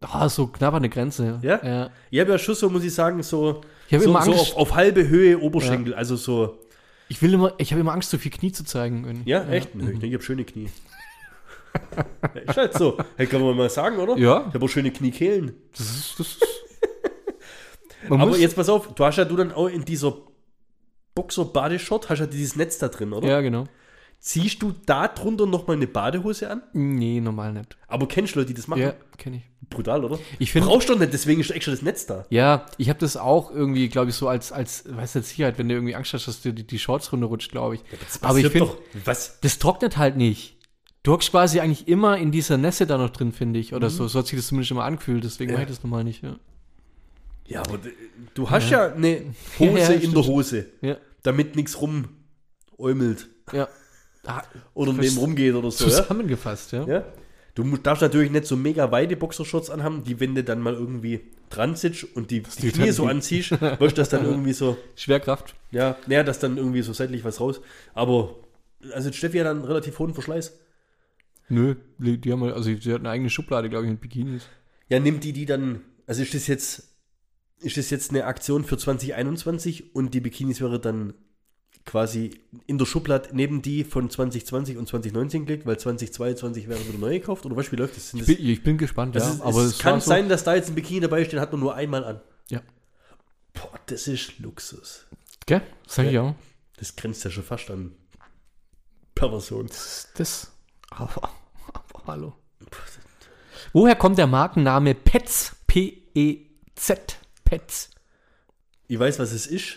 Ah, 0.00 0.28
so 0.28 0.48
knapp 0.48 0.74
an 0.74 0.82
der 0.82 0.90
Grenze. 0.90 1.38
Ja? 1.42 1.64
ja. 1.64 1.90
Ich 2.10 2.18
habe 2.18 2.32
ja 2.32 2.38
schon 2.38 2.54
so, 2.56 2.68
muss 2.68 2.82
ich 2.82 2.92
sagen, 2.92 3.22
so, 3.22 3.60
Ich 3.88 3.98
so, 3.98 4.04
immer 4.10 4.22
so 4.22 4.32
Angst. 4.32 4.52
auf, 4.52 4.56
auf 4.56 4.74
halbe 4.74 5.06
Höhe 5.08 5.38
Oberschenkel. 5.38 5.94
Also 5.94 6.16
so. 6.16 6.58
Ich 7.08 7.22
will 7.22 7.34
immer, 7.34 7.52
ich 7.58 7.70
habe 7.70 7.80
immer 7.80 7.92
Angst, 7.92 8.10
so 8.10 8.18
viel 8.18 8.32
Knie 8.32 8.50
zu 8.50 8.64
zeigen. 8.64 9.06
Wenn, 9.06 9.22
Ja, 9.26 9.44
echt? 9.44 9.74
Nö, 9.74 9.92
ich 9.92 10.12
habe 10.14 10.22
schöne 10.24 10.44
Knie. 10.44 10.70
ja, 12.34 12.40
ist 12.40 12.56
halt 12.56 12.74
so. 12.74 12.98
Hey, 13.16 13.26
kann 13.26 13.42
man 13.42 13.56
mal 13.56 13.70
sagen, 13.70 13.98
oder? 13.98 14.16
Ja. 14.16 14.46
Ich 14.48 14.54
habe 14.54 14.64
auch 14.64 14.68
schöne 14.68 14.90
Kniekehlen. 14.90 15.54
Das 15.76 15.88
ist, 15.88 16.18
das 16.18 16.26
ist 16.28 16.42
Man 18.08 18.20
Aber 18.20 18.36
jetzt 18.36 18.56
pass 18.56 18.68
auf, 18.68 18.94
du 18.94 19.04
hast 19.04 19.16
ja 19.16 19.24
du 19.24 19.36
dann 19.36 19.52
auch 19.52 19.66
in 19.68 19.84
dieser 19.84 20.14
Boxer-Badeshort, 21.14 22.08
hast 22.10 22.20
ja 22.20 22.26
dieses 22.26 22.56
Netz 22.56 22.78
da 22.78 22.88
drin, 22.88 23.12
oder? 23.12 23.28
Ja, 23.28 23.40
genau. 23.40 23.64
Ziehst 24.18 24.62
du 24.62 24.72
da 24.86 25.08
drunter 25.08 25.46
nochmal 25.46 25.76
eine 25.76 25.88
Badehose 25.88 26.48
an? 26.48 26.62
Nee, 26.72 27.20
normal 27.20 27.52
nicht. 27.54 27.76
Aber 27.88 28.06
kennst 28.06 28.34
du 28.34 28.38
Leute, 28.38 28.48
die 28.48 28.54
das 28.54 28.68
machen? 28.68 28.82
Ja, 28.82 28.94
kenne 29.18 29.38
ich. 29.38 29.42
Brutal, 29.68 30.04
oder? 30.04 30.18
Ich 30.38 30.52
finde, 30.52 30.68
Brauchst 30.68 30.88
du 30.88 30.92
doch 30.92 31.00
nicht, 31.00 31.12
deswegen 31.12 31.40
ist 31.40 31.50
extra 31.50 31.72
das 31.72 31.82
Netz 31.82 32.06
da. 32.06 32.24
ja, 32.30 32.66
ich 32.78 32.88
habe 32.88 32.98
das 33.00 33.16
auch 33.16 33.50
irgendwie, 33.50 33.88
glaube 33.88 34.10
ich, 34.10 34.16
so 34.16 34.28
als, 34.28 34.52
als, 34.52 34.84
weißt 34.88 35.16
du, 35.16 35.22
Sicherheit, 35.22 35.58
wenn 35.58 35.68
du 35.68 35.74
irgendwie 35.74 35.96
Angst 35.96 36.12
hast, 36.14 36.28
dass 36.28 36.40
dir 36.40 36.52
die, 36.52 36.66
die 36.66 36.78
Shorts 36.78 37.10
runterrutscht, 37.12 37.50
glaube 37.50 37.74
ich. 37.76 37.80
Das 38.06 38.22
Aber 38.22 38.38
ich 38.38 38.46
finde, 38.48 38.68
doch. 38.68 38.78
Was? 39.04 39.40
das 39.40 39.58
trocknet 39.58 39.96
halt 39.96 40.16
nicht. 40.16 40.56
Du 41.02 41.12
hockst 41.12 41.32
quasi 41.32 41.58
eigentlich 41.58 41.88
immer 41.88 42.16
in 42.16 42.30
dieser 42.30 42.58
Nässe 42.58 42.86
da 42.86 42.96
noch 42.98 43.10
drin, 43.10 43.32
finde 43.32 43.58
ich, 43.58 43.74
oder 43.74 43.90
so. 43.90 44.06
So 44.06 44.20
hat 44.20 44.28
sich 44.28 44.38
das 44.38 44.46
zumindest 44.46 44.70
immer 44.70 44.84
angefühlt, 44.84 45.24
deswegen 45.24 45.50
Mhm. 45.50 45.54
Ja. 45.54 45.60
mache 45.62 45.70
ich 45.72 45.76
das 45.76 45.82
normal 45.84 46.04
nicht, 46.04 46.22
ja. 46.22 46.36
Ja, 47.46 47.60
aber 47.60 47.78
du 48.34 48.50
hast 48.50 48.70
ja, 48.70 48.92
eine 48.92 49.22
Ja, 49.22 49.24
Hose 49.58 49.78
ja, 49.78 49.88
in 50.00 50.12
der 50.12 50.26
Hose, 50.26 50.66
Ja, 50.80 50.96
damit 51.22 51.56
nichts 51.56 51.76
rumäumelt 51.80 53.28
ja. 53.52 53.68
Ah, 54.24 54.42
oder 54.74 54.92
neben 54.92 55.16
rumgeht 55.18 55.54
oder 55.54 55.70
so. 55.70 55.84
Zusammengefasst, 55.84 56.72
ja. 56.72 56.86
Ja? 56.86 57.04
Du 57.54 57.64
darfst 57.76 58.02
natürlich 58.02 58.30
nicht 58.30 58.46
so 58.46 58.56
mega 58.56 58.90
weite 58.92 59.16
Boxershorts 59.16 59.68
anhaben, 59.68 60.04
die, 60.04 60.20
wenn 60.20 60.34
du 60.34 60.42
dann 60.44 60.60
mal 60.60 60.74
irgendwie 60.74 61.20
dran 61.50 61.74
sitzt 61.74 62.04
und 62.16 62.30
die, 62.30 62.40
die 62.42 62.60
die 62.62 62.70
Knie 62.70 62.84
dann 62.86 62.92
so 62.94 63.06
anziehst, 63.06 63.50
wirst 63.50 63.98
das 63.98 64.08
dann 64.08 64.24
irgendwie 64.30 64.52
so, 64.54 64.78
Schwerkraft. 64.96 65.54
ja, 65.70 65.96
naja, 66.06 66.22
das 66.22 66.38
dann 66.38 66.56
irgendwie 66.56 66.82
so 66.82 66.92
seitlich 66.94 67.24
was 67.24 67.40
raus. 67.40 67.60
Aber, 67.94 68.36
also 68.94 69.12
Steffi 69.12 69.38
hat 69.38 69.46
dann 69.46 69.58
einen 69.58 69.66
relativ 69.66 69.98
hohen 69.98 70.14
Verschleiß. 70.14 70.58
Nö, 71.48 71.74
die 71.98 72.18
die 72.18 72.32
haben, 72.32 72.42
also 72.44 72.62
sie 72.74 72.92
hat 72.92 73.00
eine 73.00 73.10
eigene 73.10 73.28
Schublade, 73.28 73.68
glaube 73.68 73.84
ich, 73.84 73.90
mit 73.90 74.00
Bikinis. 74.00 74.44
Ja, 74.88 74.98
nimmt 75.00 75.22
die 75.24 75.32
die 75.34 75.44
dann, 75.44 75.82
also 76.06 76.22
ist 76.22 76.32
das 76.32 76.46
jetzt, 76.46 76.91
ist 77.62 77.76
das 77.76 77.90
jetzt 77.90 78.10
eine 78.10 78.24
Aktion 78.24 78.64
für 78.64 78.76
2021 78.76 79.94
und 79.94 80.14
die 80.14 80.20
Bikinis 80.20 80.60
wäre 80.60 80.80
dann 80.80 81.14
quasi 81.84 82.40
in 82.66 82.78
der 82.78 82.86
Schublade 82.86 83.30
neben 83.32 83.60
die 83.62 83.82
von 83.84 84.08
2020 84.08 84.76
und 84.76 84.88
2019 84.88 85.46
gelegt, 85.46 85.66
weil 85.66 85.78
2022 85.78 86.68
wäre 86.68 86.78
wieder 86.86 86.98
neu 86.98 87.18
gekauft? 87.18 87.44
Oder 87.44 87.56
du, 87.56 87.72
wie 87.72 87.76
läuft 87.76 87.96
das? 87.96 88.10
Sind 88.10 88.20
Ich 88.20 88.26
das 88.26 88.36
bin, 88.36 88.46
ich 88.48 88.62
bin 88.62 88.78
gespannt, 88.78 89.16
das 89.16 89.24
ja. 89.24 89.32
ist, 89.34 89.40
aber 89.40 89.60
es 89.62 89.72
es 89.72 89.78
kann 89.78 90.00
so, 90.00 90.08
sein, 90.08 90.28
dass 90.28 90.44
da 90.44 90.54
jetzt 90.54 90.68
ein 90.68 90.74
Bikini 90.74 91.00
dabei 91.00 91.24
steht, 91.24 91.40
hat 91.40 91.50
man 91.52 91.60
nur 91.60 91.74
einmal 91.74 92.04
an. 92.04 92.20
Ja. 92.50 92.60
Boah, 93.54 93.78
das 93.86 94.06
ist 94.06 94.38
Luxus. 94.38 95.06
Gell? 95.46 95.62
Sag 95.86 96.06
ich 96.06 96.12
Ja. 96.12 96.22
auch. 96.22 96.34
Das 96.76 96.94
grenzt 96.96 97.24
ja 97.24 97.30
schon 97.30 97.44
fast 97.44 97.70
an 97.70 97.92
Perversion. 99.14 99.66
Das, 99.66 100.08
das 100.16 100.52
aber, 100.90 101.30
aber 101.72 102.06
hallo. 102.06 102.32
Woher 103.72 103.96
kommt 103.96 104.18
der 104.18 104.26
Markenname 104.26 104.94
Pets? 104.94 105.56
P-E-Z. 105.66 107.18
Pets. 107.58 107.90
Ich 108.88 108.98
weiß, 108.98 109.18
was 109.18 109.32
es 109.32 109.46
ist. 109.46 109.76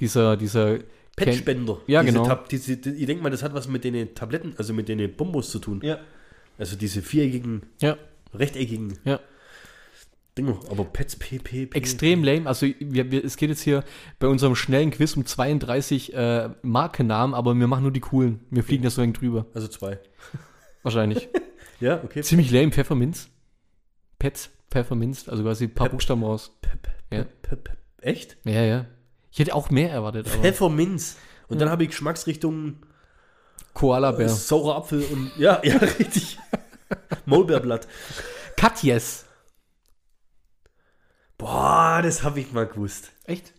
Dieser, 0.00 0.36
dieser. 0.36 0.78
Petspender. 1.16 1.80
Ja, 1.86 2.02
Diese 2.02 2.14
genau. 2.14 2.24
Tab 2.26 2.48
diese, 2.48 2.78
die- 2.78 2.90
ich 2.94 3.04
denke 3.06 3.22
mal, 3.22 3.28
das 3.30 3.42
hat 3.42 3.52
was 3.52 3.68
mit 3.68 3.84
den 3.84 4.14
Tabletten, 4.14 4.54
also 4.56 4.72
mit 4.72 4.88
den 4.88 5.14
Bombos 5.16 5.50
zu 5.50 5.58
tun. 5.58 5.80
Ja. 5.82 5.98
Also 6.56 6.76
diese 6.76 7.02
viereckigen, 7.02 7.62
Ja, 7.80 7.98
rechteckigen 8.32 8.98
ja. 9.04 9.20
Dinger. 10.38 10.58
Aber 10.70 10.84
Pets, 10.84 11.16
P, 11.16 11.38
P, 11.38 11.66
P. 11.66 11.76
Extrem 11.76 12.24
lame. 12.24 12.46
Also, 12.46 12.66
wir, 12.78 13.10
wir, 13.10 13.22
es 13.24 13.36
geht 13.36 13.50
jetzt 13.50 13.62
hier 13.62 13.84
bei 14.18 14.28
unserem 14.28 14.54
schnellen 14.56 14.90
Quiz 14.92 15.14
um 15.16 15.26
32 15.26 16.14
äh, 16.14 16.48
Markennamen, 16.62 17.34
aber 17.34 17.54
wir 17.54 17.66
machen 17.66 17.82
nur 17.82 17.92
die 17.92 18.00
coolen. 18.00 18.40
Wir 18.50 18.62
fliegen 18.64 18.84
da 18.84 18.88
so 18.90 19.02
eng 19.02 19.12
drüber. 19.12 19.44
Also 19.52 19.68
zwei. 19.68 19.98
Wahrscheinlich. 20.82 21.28
Ja, 21.80 22.04
okay. 22.04 22.20
Ziemlich 22.20 22.50
lame. 22.50 22.70
Pfefferminz. 22.72 23.30
Pets, 24.18 24.50
Pfefferminz. 24.70 25.28
Also 25.28 25.42
quasi 25.42 25.64
ein 25.64 25.74
paar 25.74 25.86
Pep- 25.86 25.92
Buchstaben 25.92 26.22
raus. 26.24 26.52
Pep, 26.60 26.88
Ja. 27.10 27.24
Pep. 27.42 27.76
Echt? 28.00 28.36
Ja, 28.44 28.62
ja. 28.62 28.86
Ich 29.32 29.38
hätte 29.38 29.54
auch 29.54 29.70
mehr 29.70 29.90
erwartet, 29.90 30.26
aber. 30.32 30.42
Pfefferminz. 30.42 31.16
Und 31.48 31.60
dann 31.60 31.68
habe 31.70 31.82
ich 31.82 31.90
Geschmacksrichtung 31.90 32.76
Koala-Bär. 33.74 34.28
saurer 34.28 34.76
Apfel 34.76 35.02
und 35.04 35.32
ja, 35.36 35.60
ja, 35.64 35.76
richtig. 35.98 36.38
Maulbeerblatt. 37.26 37.86
Katjes. 38.56 39.26
Boah, 41.38 42.00
das 42.02 42.22
habe 42.22 42.40
ich 42.40 42.52
mal 42.52 42.66
gewusst. 42.66 43.12
Echt? 43.24 43.52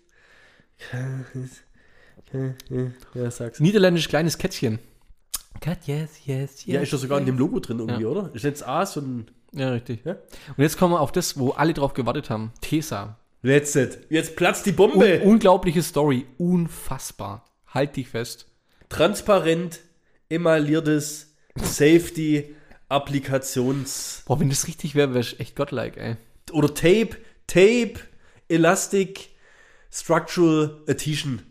Ja, 3.14 3.32
sag's. 3.32 3.60
Niederländisch 3.60 4.08
kleines 4.08 4.38
Kätzchen. 4.38 4.80
Katjes, 5.62 6.10
yes, 6.26 6.66
yes. 6.66 6.66
Ja, 6.66 6.82
ist 6.82 6.92
doch 6.92 6.98
sogar 7.00 7.20
in 7.20 7.26
dem 7.26 7.38
Logo 7.38 7.60
drin 7.60 7.80
irgendwie, 7.80 8.02
Ja. 8.04 8.08
oder? 8.10 8.30
Ist 8.34 8.44
jetzt 8.44 8.68
A 8.68 8.86
so 8.86 9.00
ein. 9.00 9.28
Ja, 9.54 9.70
richtig. 9.70 10.04
Ja? 10.04 10.14
Und 10.14 10.58
jetzt 10.64 10.78
kommen 10.78 10.94
wir 10.94 11.00
auf 11.00 11.12
das, 11.14 11.38
wo 11.40 11.52
alle 11.52 11.74
drauf 11.74 11.94
gewartet 11.94 12.30
haben. 12.30 12.52
Tesa. 12.62 13.18
Let's 13.44 13.76
it. 13.76 14.00
Jetzt 14.10 14.36
platzt 14.36 14.66
die 14.66 14.72
Un 14.72 14.76
Bombe. 14.76 15.22
unglaubliche 15.24 15.82
Story. 15.82 16.26
Unfassbar. 16.38 17.46
Halt 17.68 17.96
dich 17.96 18.10
fest. 18.10 18.48
Transparent, 18.90 19.80
emailliertes 20.30 21.34
Safety, 21.56 22.56
Applikations- 22.90 24.24
Boah, 24.26 24.40
wenn 24.40 24.50
das 24.50 24.68
richtig 24.68 24.96
wäre, 24.96 25.10
wäre 25.14 25.22
ich 25.22 25.40
echt 25.40 25.56
godlike, 25.56 26.00
ey. 26.00 26.16
oder 26.52 26.74
Tape, 26.74 27.18
Tape, 27.48 27.94
Elastic, 28.50 29.30
Structural 29.92 30.82
Adhesion. 30.88 31.42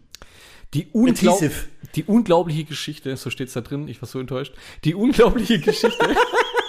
Die, 0.75 0.89
unglaub 0.93 1.37
Adhesive. 1.37 1.67
Die 1.95 2.05
unglaubliche 2.05 2.65
Geschichte, 2.65 3.17
so 3.17 3.31
steht 3.31 3.49
es 3.49 3.55
da 3.55 3.61
drin, 3.61 3.89
ich 3.89 4.01
war 4.03 4.09
so 4.09 4.19
enttäuscht. 4.21 4.55
Die 4.85 4.95
unglaubliche 4.95 5.59
Geschichte 5.61 6.17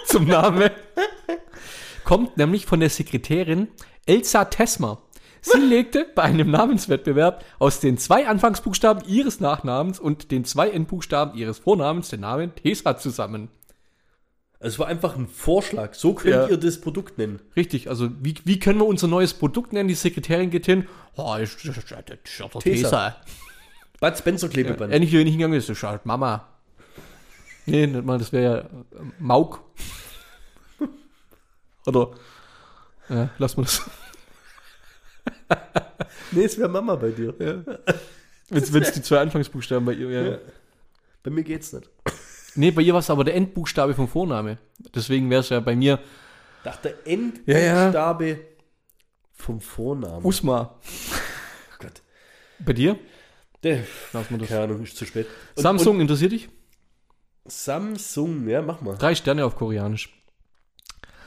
zum 0.05 0.27
Namen 0.27 0.69
kommt 2.03 2.37
nämlich 2.37 2.65
von 2.65 2.79
der 2.79 2.89
Sekretärin 2.89 3.67
Elsa 4.05 4.45
Tesma. 4.45 5.01
Sie 5.43 5.57
legte 5.59 6.05
bei 6.13 6.23
einem 6.23 6.51
Namenswettbewerb 6.51 7.43
aus 7.57 7.79
den 7.79 7.97
zwei 7.97 8.27
Anfangsbuchstaben 8.27 9.03
ihres 9.07 9.39
Nachnamens 9.39 9.99
und 9.99 10.29
den 10.31 10.45
zwei 10.45 10.69
Endbuchstaben 10.69 11.35
ihres 11.37 11.57
Vornamens 11.59 12.09
den 12.09 12.21
Namen 12.21 12.53
Tesa 12.55 12.97
zusammen. 12.97 13.49
Also 14.59 14.75
es 14.75 14.79
war 14.79 14.87
einfach 14.87 15.15
ein 15.15 15.27
Vorschlag. 15.27 15.95
So 15.95 16.13
könnt 16.13 16.35
Ja. 16.35 16.47
ihr 16.47 16.57
das 16.57 16.79
Produkt 16.79 17.17
nennen. 17.17 17.41
Richtig, 17.55 17.89
also 17.89 18.09
wie, 18.21 18.35
wie 18.45 18.59
können 18.59 18.77
wir 18.79 18.85
unser 18.85 19.07
neues 19.07 19.33
Produkt 19.33 19.73
nennen? 19.73 19.89
Die 19.89 19.95
Sekretärin 19.95 20.51
geht 20.51 20.67
hin. 20.67 20.87
Oh, 21.15 21.35
ich, 21.41 21.55
ich, 21.57 21.65
ich, 21.65 21.77
ich, 21.77 21.77
ich, 21.77 21.89
Tesa. 21.89 22.59
Tesa. 22.61 23.15
Bud 24.01 24.17
Spencer 24.17 24.49
Klebeband. 24.49 24.91
Ähnlich 24.91 25.11
wie 25.11 25.19
wenn 25.19 25.27
ich 25.27 25.33
hingegangen 25.33 25.51
bin, 25.53 25.59
ist, 25.59 25.69
das 25.69 25.77
ist 25.77 25.83
halt 25.83 26.05
Mama. 26.05 26.47
Nee, 27.67 27.85
nicht 27.85 28.03
mal, 28.03 28.17
das 28.17 28.33
wäre 28.33 28.43
ja 28.43 28.57
äh, 28.59 29.03
Mauk. 29.19 29.63
Oder, 31.85 32.11
ja, 33.09 33.29
lass 33.37 33.55
mal 33.55 33.63
das. 33.63 33.89
nee, 36.31 36.43
es 36.43 36.57
wäre 36.57 36.67
Mama 36.67 36.95
bei 36.95 37.11
dir. 37.11 37.37
Wenn 38.49 38.83
es 38.83 38.91
die 38.91 39.01
zwei 39.03 39.19
Anfangsbuchstaben 39.19 39.85
bei 39.85 39.93
ihr 39.93 40.09
wären. 40.09 40.31
Ja. 40.31 40.37
Bei 41.23 41.29
mir 41.29 41.43
geht's 41.43 41.71
nicht. 41.71 41.87
Nee, 42.55 42.71
bei 42.71 42.81
ihr 42.81 42.93
war 42.93 42.99
es 42.99 43.09
aber 43.09 43.23
der 43.23 43.35
Endbuchstabe 43.35 43.93
vom 43.93 44.07
Vorname. 44.07 44.57
Deswegen 44.95 45.29
wäre 45.29 45.41
es 45.41 45.49
ja 45.49 45.59
bei 45.59 45.75
mir 45.75 45.99
Dachte 46.63 46.95
Ja, 47.05 47.57
ja. 47.57 47.85
Endbuchstabe 47.85 48.39
vom 49.33 49.61
Vornamen. 49.61 50.25
Usma. 50.25 50.79
Gott. 51.79 52.01
Bei 52.59 52.73
dir? 52.73 52.97
Der, 53.63 53.83
Lass 54.13 54.29
mal 54.31 54.37
das. 54.39 54.49
keine 54.49 54.61
Ahnung, 54.63 54.83
ist 54.83 54.97
zu 54.97 55.05
spät. 55.05 55.27
Und- 55.55 55.61
Samsung 55.63 55.99
interessiert 56.01 56.31
dich? 56.31 56.49
Und 57.43 57.51
Samsung, 57.51 58.47
ja, 58.47 58.61
mach 58.61 58.81
mal. 58.81 58.97
Drei 58.97 59.13
Sterne 59.15 59.45
auf 59.45 59.55
Koreanisch. 59.55 60.09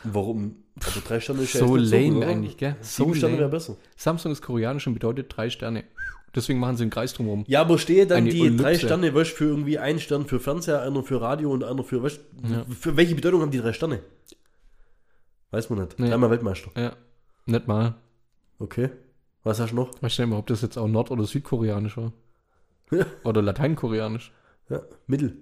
Warum? 0.05 0.57
Also 0.85 1.01
drei 1.07 1.21
Sterne 1.21 1.43
ist 1.43 1.55
ja 1.55 1.61
So 1.61 1.77
echt 1.77 1.91
nicht 1.91 1.93
lame 1.93 2.17
oder? 2.19 2.27
eigentlich, 2.29 2.57
gell? 2.57 2.77
So 2.81 3.05
Sieben 3.05 3.17
Sterne 3.17 3.35
lame. 3.35 3.41
wäre 3.43 3.51
besser. 3.51 3.77
Samsung 3.97 4.33
ist 4.33 4.43
koreanisch 4.43 4.87
und 4.87 4.95
bedeutet 4.95 5.33
drei 5.35 5.49
Sterne. 5.51 5.85
Deswegen 6.35 6.59
machen 6.59 6.77
sie 6.77 6.83
einen 6.83 6.91
Kreis 6.91 7.15
drumherum. 7.15 7.45
Ja, 7.47 7.61
aber 7.61 7.79
stehe 7.79 8.07
dann 8.09 8.19
Eine 8.19 8.31
die 8.31 8.41
Ellipse. 8.41 8.63
drei 8.65 8.77
Sterne, 8.79 9.15
weißt 9.15 9.31
du, 9.33 9.37
für 9.37 9.45
irgendwie 9.45 9.79
einen 9.79 10.01
Stern 10.01 10.27
für 10.27 10.41
Fernseher, 10.41 10.83
einer 10.83 11.05
für 11.05 11.21
Radio 11.21 11.53
und 11.53 11.63
einer 11.63 11.85
für, 11.85 12.03
weißt 12.03 12.19
du, 12.43 12.53
Ja. 12.53 12.65
für 12.79 12.97
welche 12.97 13.15
Bedeutung 13.15 13.41
haben 13.43 13.53
die 13.53 13.59
drei 13.59 13.73
Sterne? 13.73 14.01
Weiß 15.53 15.71
man 15.71 15.79
nicht. 15.85 15.99
Nee. 16.01 16.09
Dreimal 16.11 16.31
Weltmeister. 16.31 16.71
Ja, 16.77 16.93
nicht 17.47 17.69
mal. 17.69 17.95
Okay. 18.59 18.91
Was 19.45 19.61
hast 19.61 19.71
du 19.71 19.77
noch? 19.77 19.91
Weiß 20.03 20.19
nicht 20.19 20.29
mal, 20.29 20.39
ob 20.39 20.49
das 20.49 20.63
jetzt 20.63 20.77
auch 20.77 20.89
nord- 20.89 21.11
oder 21.13 21.25
südkoreanisch 21.25 21.97
war. 21.97 22.13
Ja. 22.91 23.07
Oder 23.25 23.43
lateinkoreanisch. 23.43 24.33
Ja, 24.69 24.81
Mittel. 25.07 25.37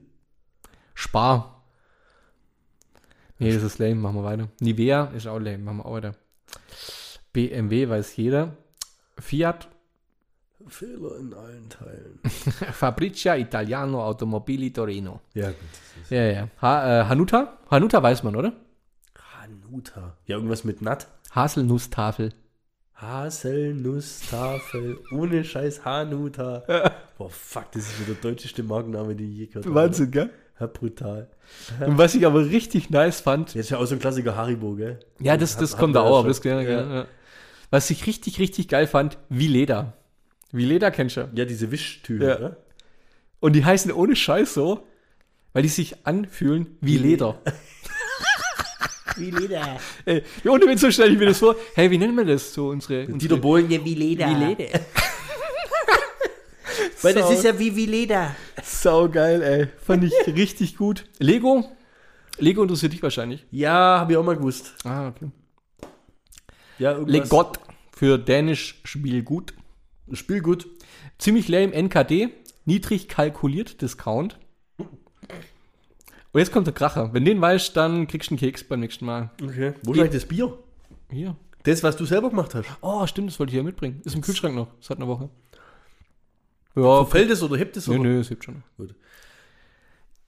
Spar. 0.94 1.64
Nee, 3.38 3.52
das 3.52 3.62
ist 3.62 3.78
lame, 3.78 3.96
machen 3.96 4.16
wir 4.16 4.24
weiter. 4.24 4.48
Nivea 4.60 5.06
ist 5.16 5.26
auch 5.26 5.38
lame, 5.38 5.58
machen 5.58 5.78
wir 5.78 5.86
auch 5.86 5.94
weiter. 5.94 6.14
BMW 7.32 7.88
weiß 7.88 8.16
jeder. 8.16 8.56
Fiat, 9.18 9.68
Fehler 10.68 11.18
in 11.18 11.34
allen 11.34 11.68
Teilen. 11.68 12.20
Fabricia 12.72 13.36
Italiano 13.36 14.04
Automobili 14.04 14.72
Torino. 14.72 15.20
Ja, 15.34 15.48
gut. 15.48 16.10
Ja, 16.10 16.22
ja. 16.24 16.48
Ha, 16.60 17.00
äh, 17.00 17.04
Hanuta? 17.06 17.58
Hanuta 17.70 18.02
weiß 18.02 18.22
man, 18.22 18.36
oder? 18.36 18.52
Hanuta. 19.40 20.16
Ja, 20.26 20.36
irgendwas 20.36 20.64
mit 20.64 20.82
Nut. 20.82 21.06
Haselnusstafel. 21.32 22.32
Haselnusstafel. 23.02 24.98
Ohne 25.12 25.44
Scheiß 25.44 25.84
Hanuta. 25.84 26.62
Boah, 27.18 27.30
fuck, 27.30 27.72
das 27.72 27.82
ist 27.82 28.00
wieder 28.00 28.14
der 28.14 28.30
deutscheste 28.30 28.62
Markenname, 28.62 29.14
den 29.14 29.32
ich 29.32 29.38
je 29.38 29.46
gehört 29.46 29.66
habe. 29.66 30.06
gell? 30.08 30.30
Ja, 30.60 30.66
brutal. 30.66 31.28
Und 31.84 31.98
was 31.98 32.14
ich 32.14 32.24
aber 32.26 32.46
richtig 32.46 32.90
nice 32.90 33.20
fand, 33.20 33.54
Jetzt 33.54 33.64
ist 33.66 33.70
ja 33.70 33.78
auch 33.78 33.84
so 33.86 33.94
ein 33.96 33.98
Klassiker 34.00 34.36
Haribo, 34.36 34.74
gell? 34.74 35.00
ja, 35.18 35.36
das, 35.36 35.56
das 35.56 35.72
Hat- 35.72 35.80
kommt 35.80 35.96
da 35.96 36.02
auch, 36.02 36.20
aber 36.20 36.28
das 36.28 36.40
gerne, 36.40 36.64
Ja. 36.70 36.94
ja. 36.94 37.06
Was 37.70 37.90
ich 37.90 38.06
richtig, 38.06 38.38
richtig 38.38 38.68
geil 38.68 38.86
fand, 38.86 39.18
wie 39.28 39.48
Leder. 39.48 39.94
Wie 40.52 40.64
Leder 40.66 40.90
kennst 40.90 41.16
du. 41.16 41.28
Ja, 41.34 41.44
diese 41.46 41.70
Wischtücher, 41.72 42.40
Ja. 42.40 42.48
ja. 42.48 42.56
Und 43.40 43.54
die 43.54 43.64
heißen 43.64 43.90
ohne 43.90 44.14
Scheiß 44.14 44.54
so, 44.54 44.86
weil 45.52 45.62
die 45.64 45.68
sich 45.68 46.06
anfühlen 46.06 46.76
wie 46.80 46.98
Leder. 46.98 47.40
Wie 49.16 49.30
Leder. 49.30 49.78
Ey, 50.04 50.22
ohne 50.44 50.66
Witz, 50.66 50.80
so 50.80 50.90
stelle 50.90 51.12
ich 51.12 51.18
mir 51.18 51.26
das 51.26 51.38
vor. 51.38 51.56
Hey, 51.74 51.90
wie 51.90 51.98
nennen 51.98 52.16
wir 52.16 52.24
das 52.24 52.52
so, 52.54 52.68
unsere, 52.68 53.02
Dieter 53.02 53.12
unsere 53.14 53.36
Bohlen, 53.36 53.70
ja, 53.70 53.84
wie 53.84 53.94
Leder. 53.94 54.28
wie 54.28 54.44
Leder. 54.44 54.80
Weil 57.02 57.14
das 57.14 57.30
ist 57.30 57.44
ja 57.44 57.58
wie, 57.58 57.74
wie 57.74 57.86
Leder. 57.86 58.34
Sau 58.62 59.08
geil, 59.08 59.42
ey. 59.42 59.68
Fand 59.84 60.04
ich 60.04 60.12
richtig 60.26 60.76
gut. 60.76 61.04
Lego? 61.18 61.64
Lego 62.38 62.62
interessiert 62.62 62.92
dich 62.92 63.02
wahrscheinlich. 63.02 63.44
Ja, 63.50 64.00
habe 64.00 64.12
ich 64.12 64.18
auch 64.18 64.24
mal 64.24 64.36
gewusst. 64.36 64.74
Ah, 64.84 65.08
okay. 65.08 65.30
Ja, 66.78 66.92
irgendwas. 66.92 67.12
Legot 67.12 67.60
für 67.94 68.18
Dänisch 68.18 68.80
Spiel 68.84 69.22
gut. 69.22 69.52
Spiel 70.12 70.40
gut. 70.40 70.68
Ziemlich 71.18 71.48
lame 71.48 71.72
NKD, 71.72 72.30
niedrig 72.64 73.08
kalkuliert 73.08 73.80
Discount. 73.82 74.38
Und 76.32 76.38
jetzt 76.40 76.52
kommt 76.52 76.66
der 76.66 76.74
Kracher. 76.74 77.12
Wenn 77.12 77.24
den 77.24 77.40
weißt, 77.40 77.76
dann 77.76 78.06
kriegst 78.06 78.30
du 78.30 78.34
einen 78.34 78.38
Keks 78.40 78.64
beim 78.64 78.80
nächsten 78.80 79.04
Mal. 79.04 79.30
Okay. 79.42 79.74
Wo 79.82 79.92
ist 79.92 80.00
eigentlich 80.00 80.12
das 80.22 80.26
Bier? 80.26 80.58
Hier. 81.10 81.36
Das, 81.64 81.82
was 81.82 81.96
du 81.96 82.04
selber 82.06 82.30
gemacht 82.30 82.54
hast. 82.54 82.66
Oh, 82.80 83.06
stimmt, 83.06 83.30
das 83.30 83.38
wollte 83.38 83.52
ich 83.52 83.56
ja 83.58 83.62
mitbringen. 83.62 84.00
Ist 84.04 84.14
im 84.14 84.22
Kühlschrank 84.22 84.54
noch. 84.54 84.68
Seit 84.80 84.96
einer 84.96 85.06
Woche. 85.08 85.28
Ja, 86.74 87.04
Verfällt 87.04 87.30
es 87.30 87.42
oder 87.42 87.56
hebt 87.58 87.76
es? 87.76 87.86
nö, 87.86 87.94
Oder? 87.94 88.02
nö, 88.04 88.20
es 88.20 88.28
gibt 88.30 88.44
schon. 88.44 88.62
Gut. 88.78 88.94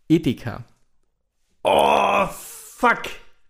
Edeka. 0.09 0.65
Oh, 1.63 2.27
fuck. 2.31 3.03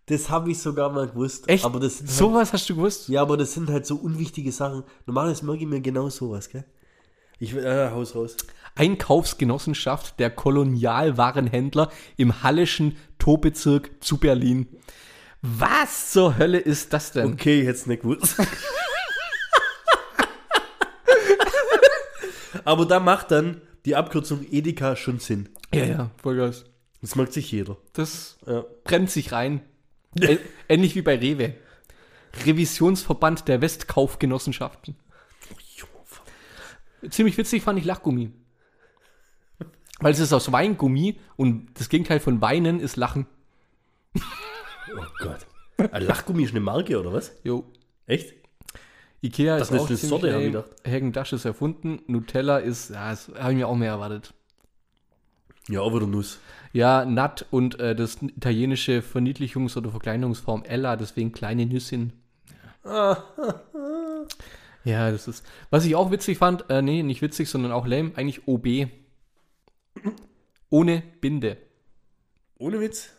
Das 0.06 0.30
habe 0.30 0.50
ich 0.52 0.58
sogar 0.58 0.90
mal 0.92 1.08
gewusst. 1.08 1.48
Echt? 1.48 1.64
Aber 1.64 1.80
das 1.80 1.98
halt, 2.00 2.10
Sowas 2.10 2.52
hast 2.52 2.68
du 2.68 2.76
gewusst? 2.76 3.08
ja, 3.08 3.22
aber 3.22 3.36
das 3.36 3.52
sind 3.54 3.68
halt 3.70 3.86
so 3.86 3.96
unwichtige 3.96 4.52
Sachen. 4.52 4.84
Normalerweise 5.06 5.44
mag 5.44 5.56
ich 5.60 5.66
mir 5.66 5.80
genau 5.80 6.08
sowas, 6.10 6.48
gell? 6.50 6.64
Ich 7.40 7.54
will, 7.54 7.64
äh, 7.64 7.90
Haus 7.90 8.14
raus. 8.14 8.36
Einkaufsgenossenschaft 8.76 10.18
der 10.18 10.30
Kolonialwarenhändler 10.30 11.90
im 12.16 12.42
Hallischen 12.42 12.96
Tobezirk 13.18 13.90
zu 14.02 14.18
Berlin. 14.18 14.66
Was 15.42 16.10
zur 16.12 16.38
Hölle 16.38 16.58
ist 16.58 16.92
das 16.92 17.12
denn? 17.12 17.34
Okay, 17.34 17.62
jetzt 17.62 17.86
nicht 17.86 18.02
gewusst. 18.02 18.36
aber 22.64 22.86
da 22.86 23.00
macht 23.00 23.30
dann 23.30 23.60
die 23.84 23.96
Abkürzung 23.96 24.46
Edeka 24.50 24.96
schon 24.96 25.18
Sinn. 25.18 25.48
Ja, 25.72 25.84
ja, 25.84 26.10
Vollgas. 26.22 26.64
Das 27.00 27.14
mag 27.16 27.32
sich 27.32 27.52
jeder. 27.52 27.76
Das 27.92 28.38
Ja. 28.46 28.64
brennt 28.84 29.10
sich 29.10 29.32
rein. 29.32 29.60
Ä 30.18 30.38
ähnlich 30.68 30.94
wie 30.94 31.02
bei 31.02 31.16
Rewe. 31.18 31.54
Revisionsverband 32.46 33.46
der 33.48 33.60
Westkaufgenossenschaften. 33.60 34.96
Ziemlich 37.10 37.36
witzig 37.36 37.62
fand 37.62 37.78
ich 37.78 37.84
Lachgummi. 37.84 38.32
Weil 40.00 40.12
es 40.12 40.18
ist 40.18 40.32
aus 40.32 40.50
Weingummi 40.50 41.18
und 41.36 41.68
das 41.74 41.88
Gegenteil 41.88 42.20
von 42.20 42.40
Weinen 42.40 42.80
ist 42.80 42.96
Lachen. 42.96 43.26
Oh 44.16 45.02
Gott. 45.18 45.46
Ein 45.92 46.02
Lachgummi 46.02 46.44
ist 46.44 46.50
eine 46.50 46.60
Marke, 46.60 46.98
oder 46.98 47.12
was? 47.12 47.32
Jo. 47.42 47.64
Echt? 48.06 48.34
Ikea 49.22 49.58
Das 49.58 49.70
ist 49.70 49.76
ist 49.76 49.80
auch 49.80 49.88
eine 49.88 49.96
Sorte, 49.96 50.32
hab 50.34 50.40
ich 50.40 50.46
gedacht. 50.46 50.70
Hagen 50.86 51.12
Dash 51.12 51.32
ist 51.32 51.44
erfunden. 51.44 52.02
Nutella 52.06 52.58
ist, 52.58 52.90
ja, 52.90 53.10
das 53.10 53.30
habe 53.38 53.52
ich 53.52 53.58
mir 53.58 53.68
auch 53.68 53.76
mehr 53.76 53.92
erwartet. 53.92 54.34
Ja, 55.68 55.80
auch 55.80 55.94
wieder 55.94 56.06
Nuss. 56.06 56.38
Ja, 56.72 57.06
Nut 57.06 57.46
und 57.50 57.80
äh, 57.80 57.96
das 57.96 58.20
italienische 58.20 59.00
Verniedlichungs- 59.02 59.78
oder 59.78 59.90
Verkleinerungsform 59.90 60.62
Ella, 60.64 60.96
deswegen 60.96 61.32
kleine 61.32 61.66
Nüssin. 61.66 62.12
Ja, 64.84 65.10
das 65.10 65.28
ist. 65.28 65.46
Was 65.70 65.86
ich 65.86 65.94
auch 65.96 66.10
witzig 66.10 66.36
fand, 66.36 66.68
äh, 66.68 66.82
nee, 66.82 67.02
nicht 67.02 67.22
witzig, 67.22 67.48
sondern 67.48 67.72
auch 67.72 67.86
lame, 67.86 68.12
eigentlich 68.16 68.46
OB. 68.46 68.88
Ohne 70.70 71.02
Binde. 71.20 71.56
Ohne 72.58 72.80
Witz. 72.80 73.10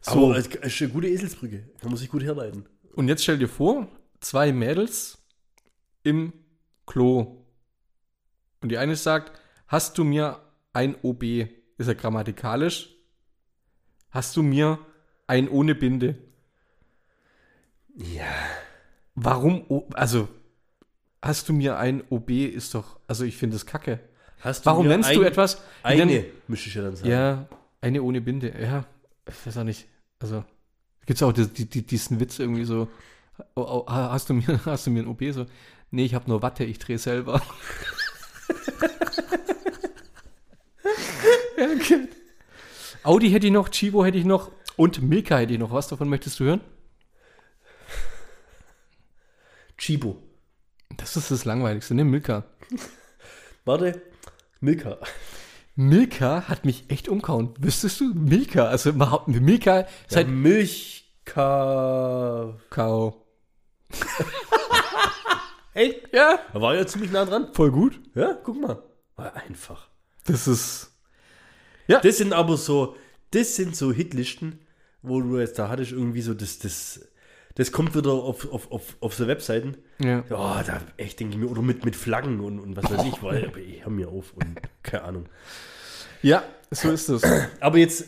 So. 0.00 0.30
Aber 0.30 0.36
es 0.36 0.46
ist 0.46 0.82
eine 0.82 0.90
gute 0.90 1.08
Eselsbrücke. 1.08 1.64
Kann 1.80 1.90
man 1.90 1.96
sich 1.96 2.10
gut 2.10 2.22
herleiten. 2.22 2.66
Und 2.94 3.08
jetzt 3.08 3.22
stell 3.22 3.38
dir 3.38 3.48
vor, 3.48 3.88
zwei 4.20 4.52
Mädels 4.52 5.18
im 6.02 6.32
Klo. 6.86 7.44
Und 8.60 8.68
die 8.70 8.78
eine 8.78 8.96
sagt, 8.96 9.38
hast 9.66 9.98
du 9.98 10.04
mir 10.04 10.40
ein 10.72 10.96
OB? 11.02 11.22
Ist 11.76 11.88
er 11.88 11.94
grammatikalisch? 11.94 12.94
Hast 14.10 14.36
du 14.36 14.42
mir 14.42 14.78
ein 15.26 15.48
ohne 15.48 15.74
Binde? 15.74 16.16
Ja. 17.96 18.32
Warum? 19.14 19.84
Also, 19.94 20.28
hast 21.22 21.48
du 21.48 21.52
mir 21.52 21.78
ein 21.78 22.02
OB? 22.10 22.30
Ist 22.30 22.74
doch, 22.74 23.00
also 23.06 23.24
ich 23.24 23.36
finde 23.36 23.56
das 23.56 23.66
kacke. 23.66 24.00
Hast 24.44 24.66
Warum 24.66 24.84
mir 24.86 24.90
nennst 24.90 25.08
ein, 25.08 25.16
du 25.16 25.22
etwas? 25.22 25.62
Eine, 25.82 26.04
nenn- 26.04 26.24
müsste 26.48 26.68
ich 26.68 26.74
ja 26.74 26.82
dann 26.82 26.94
sagen. 26.94 27.08
Ja, 27.08 27.48
eine 27.80 28.02
ohne 28.02 28.20
Binde. 28.20 28.52
Ja, 28.60 28.84
ich 29.26 29.46
weiß 29.46 29.56
auch 29.56 29.64
nicht. 29.64 29.86
Also, 30.20 30.44
Gibt's 31.06 31.22
auch 31.22 31.32
die, 31.32 31.46
die, 31.46 31.64
die, 31.64 31.80
diesen 31.86 32.20
Witz 32.20 32.38
irgendwie 32.38 32.64
so, 32.64 32.88
oh, 33.54 33.62
oh, 33.62 33.84
hast, 33.88 34.28
du 34.28 34.34
mir, 34.34 34.60
hast 34.66 34.86
du 34.86 34.90
mir 34.90 35.00
ein 35.02 35.08
OP 35.08 35.22
so? 35.30 35.46
Nee, 35.90 36.04
ich 36.04 36.14
habe 36.14 36.28
nur 36.28 36.42
Watte, 36.42 36.62
ich 36.64 36.78
drehe 36.78 36.98
selber. 36.98 37.40
ja, 41.56 41.64
okay. 41.74 42.08
Audi 43.02 43.30
hätte 43.30 43.46
ich 43.46 43.52
noch, 43.52 43.70
Chivo 43.70 44.04
hätte 44.04 44.18
ich 44.18 44.26
noch 44.26 44.50
und 44.76 45.00
Milka 45.00 45.38
hätte 45.38 45.54
ich 45.54 45.58
noch. 45.58 45.72
Was 45.72 45.88
davon 45.88 46.10
möchtest 46.10 46.38
du 46.40 46.44
hören? 46.44 46.60
Chibo. 49.78 50.22
Das 50.98 51.16
ist 51.16 51.30
das 51.30 51.46
Langweiligste, 51.46 51.94
ne? 51.94 52.04
Milka. 52.04 52.44
Warte. 53.64 54.02
Milka. 54.64 54.98
Milka 55.76 56.48
hat 56.48 56.64
mich 56.64 56.84
echt 56.88 57.08
umgehauen. 57.08 57.54
Wüsstest 57.58 58.00
du? 58.00 58.14
Milka, 58.14 58.64
also 58.68 58.88
überhaupt 58.90 59.28
Milka 59.28 59.80
ist 59.80 60.12
Ja, 60.12 60.16
halt 60.18 60.28
Milchka. 60.28 61.34
Kau. 62.70 63.26
Echt? 65.74 66.00
Ja. 66.12 66.38
Da 66.52 66.60
war 66.60 66.74
ja 66.74 66.86
ziemlich 66.86 67.10
nah 67.12 67.24
dran. 67.26 67.48
Voll 67.52 67.72
gut. 67.72 68.00
Ja, 68.14 68.38
guck 68.42 68.60
mal. 68.60 68.82
War 69.16 69.34
einfach. 69.34 69.88
Das 70.24 70.48
ist. 70.48 70.92
Das 71.86 72.16
sind 72.16 72.32
aber 72.32 72.56
so, 72.56 72.96
das 73.32 73.56
sind 73.56 73.76
so 73.76 73.92
Hitlisten, 73.92 74.60
wo 75.02 75.20
du 75.20 75.38
jetzt, 75.38 75.58
da 75.58 75.68
hattest 75.68 75.92
irgendwie 75.92 76.22
so 76.22 76.32
das, 76.32 76.58
das, 76.58 77.06
das 77.54 77.70
kommt 77.70 77.94
wieder 77.94 78.12
auf, 78.12 78.50
auf, 78.52 78.70
auf, 78.72 78.96
auf 79.00 79.14
so 79.14 79.26
Webseiten. 79.26 79.76
Ja. 79.98 80.24
Ja, 80.28 80.62
da 80.62 80.80
echt 80.96 81.20
denke 81.20 81.34
ich 81.34 81.40
mir, 81.40 81.48
oder 81.48 81.62
mit, 81.62 81.84
mit 81.84 81.94
Flaggen 81.96 82.40
und, 82.40 82.58
und 82.58 82.76
was 82.76 82.90
weiß 82.90 83.04
ich, 83.06 83.22
weil, 83.22 83.52
ich 83.68 83.84
hör 83.84 83.90
mir 83.90 84.08
auf 84.08 84.32
und 84.34 84.60
keine 84.82 85.04
Ahnung. 85.04 85.26
Ja, 86.22 86.42
so 86.70 86.90
ist 86.90 87.08
es. 87.08 87.22
Aber 87.60 87.78
jetzt, 87.78 88.06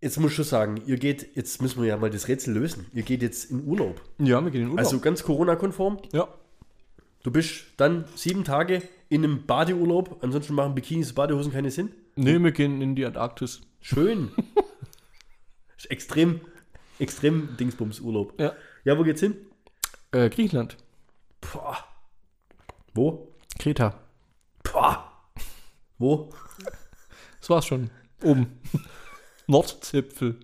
jetzt 0.00 0.18
muss 0.18 0.30
ich 0.30 0.36
schon 0.36 0.44
sagen, 0.44 0.82
ihr 0.86 0.96
geht, 0.96 1.36
jetzt 1.36 1.60
müssen 1.60 1.80
wir 1.82 1.88
ja 1.88 1.96
mal 1.96 2.10
das 2.10 2.28
Rätsel 2.28 2.54
lösen. 2.54 2.86
Ihr 2.92 3.02
geht 3.02 3.22
jetzt 3.22 3.50
in 3.50 3.66
Urlaub. 3.66 4.00
Ja, 4.18 4.40
wir 4.42 4.50
gehen 4.50 4.62
in 4.62 4.68
Urlaub. 4.68 4.78
Also 4.78 5.00
ganz 5.00 5.22
Corona-konform. 5.22 5.98
ja. 6.12 6.28
Du 7.22 7.32
bist 7.32 7.64
dann 7.76 8.04
sieben 8.14 8.44
Tage 8.44 8.82
in 9.08 9.24
einem 9.24 9.46
Badeurlaub. 9.46 10.22
Ansonsten 10.22 10.54
machen 10.54 10.76
Bikinis, 10.76 11.12
Badehosen 11.12 11.50
keine 11.50 11.72
Sinn. 11.72 11.90
Nee, 12.14 12.38
wir 12.38 12.52
gehen 12.52 12.80
in 12.80 12.94
die 12.94 13.04
Antarktis. 13.04 13.62
Schön. 13.80 14.30
ist 15.76 15.90
extrem, 15.90 16.40
extrem 17.00 17.56
Dingsbums-Urlaub. 17.58 18.40
Ja. 18.40 18.52
Ja, 18.86 18.96
wo 18.96 19.02
geht's 19.02 19.20
hin? 19.20 19.34
Äh, 20.12 20.30
Griechenland. 20.30 20.76
Boah. 21.40 21.76
Wo? 22.94 23.32
Kreta. 23.58 23.98
Boah. 24.62 25.12
Wo? 25.98 26.30
Das 27.40 27.50
war's 27.50 27.66
schon. 27.66 27.90
Oben. 28.22 28.60
Nordzipfel. 29.48 30.36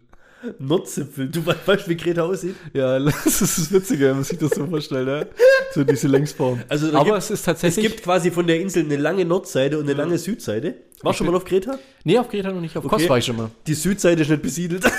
Nordzipfel. 0.59 1.29
Du 1.31 1.47
we- 1.47 1.55
weißt, 1.67 1.89
wie 1.89 1.97
Kreta 1.97 2.23
aussieht? 2.25 2.57
Ja, 2.73 2.99
das 2.99 3.41
ist 3.43 3.59
das 3.59 3.73
Witzige, 3.73 4.09
wenn 4.09 4.17
man 4.17 4.25
sich 4.25 4.39
das 4.39 4.51
so 4.51 4.67
vorstellt, 4.67 5.07
ja. 5.07 5.25
So 5.73 5.85
diese 5.85 6.09
Längsform. 6.09 6.65
Also 6.69 6.89
Aber 6.89 7.05
gibt- 7.05 7.19
es 7.19 7.25
ist 7.31 7.39
Es 7.39 7.45
tatsächlich. 7.45 7.87
gibt 7.87 8.03
quasi 8.03 8.33
von 8.33 8.49
der 8.49 8.61
Insel 8.61 8.85
eine 8.85 8.97
lange 8.97 9.25
Nordseite 9.25 9.79
und 9.79 9.85
eine 9.85 9.95
lange 9.95 10.19
Südseite. 10.19 10.83
Warst 11.03 11.21
du 11.21 11.25
schon 11.25 11.33
mal 11.33 11.37
auf 11.37 11.45
Kreta? 11.45 11.79
nee, 12.03 12.19
auf 12.19 12.29
Kreta 12.29 12.51
noch 12.51 12.61
nicht. 12.61 12.77
Auf 12.77 12.85
Okay. 12.85 12.97
Kos 12.97 13.09
war 13.09 13.19
ich 13.19 13.25
schon 13.25 13.37
mal. 13.37 13.51
Die 13.69 13.75
Südseite 13.75 14.23
ist 14.23 14.31
nicht 14.31 14.43
besiedelt. 14.43 14.85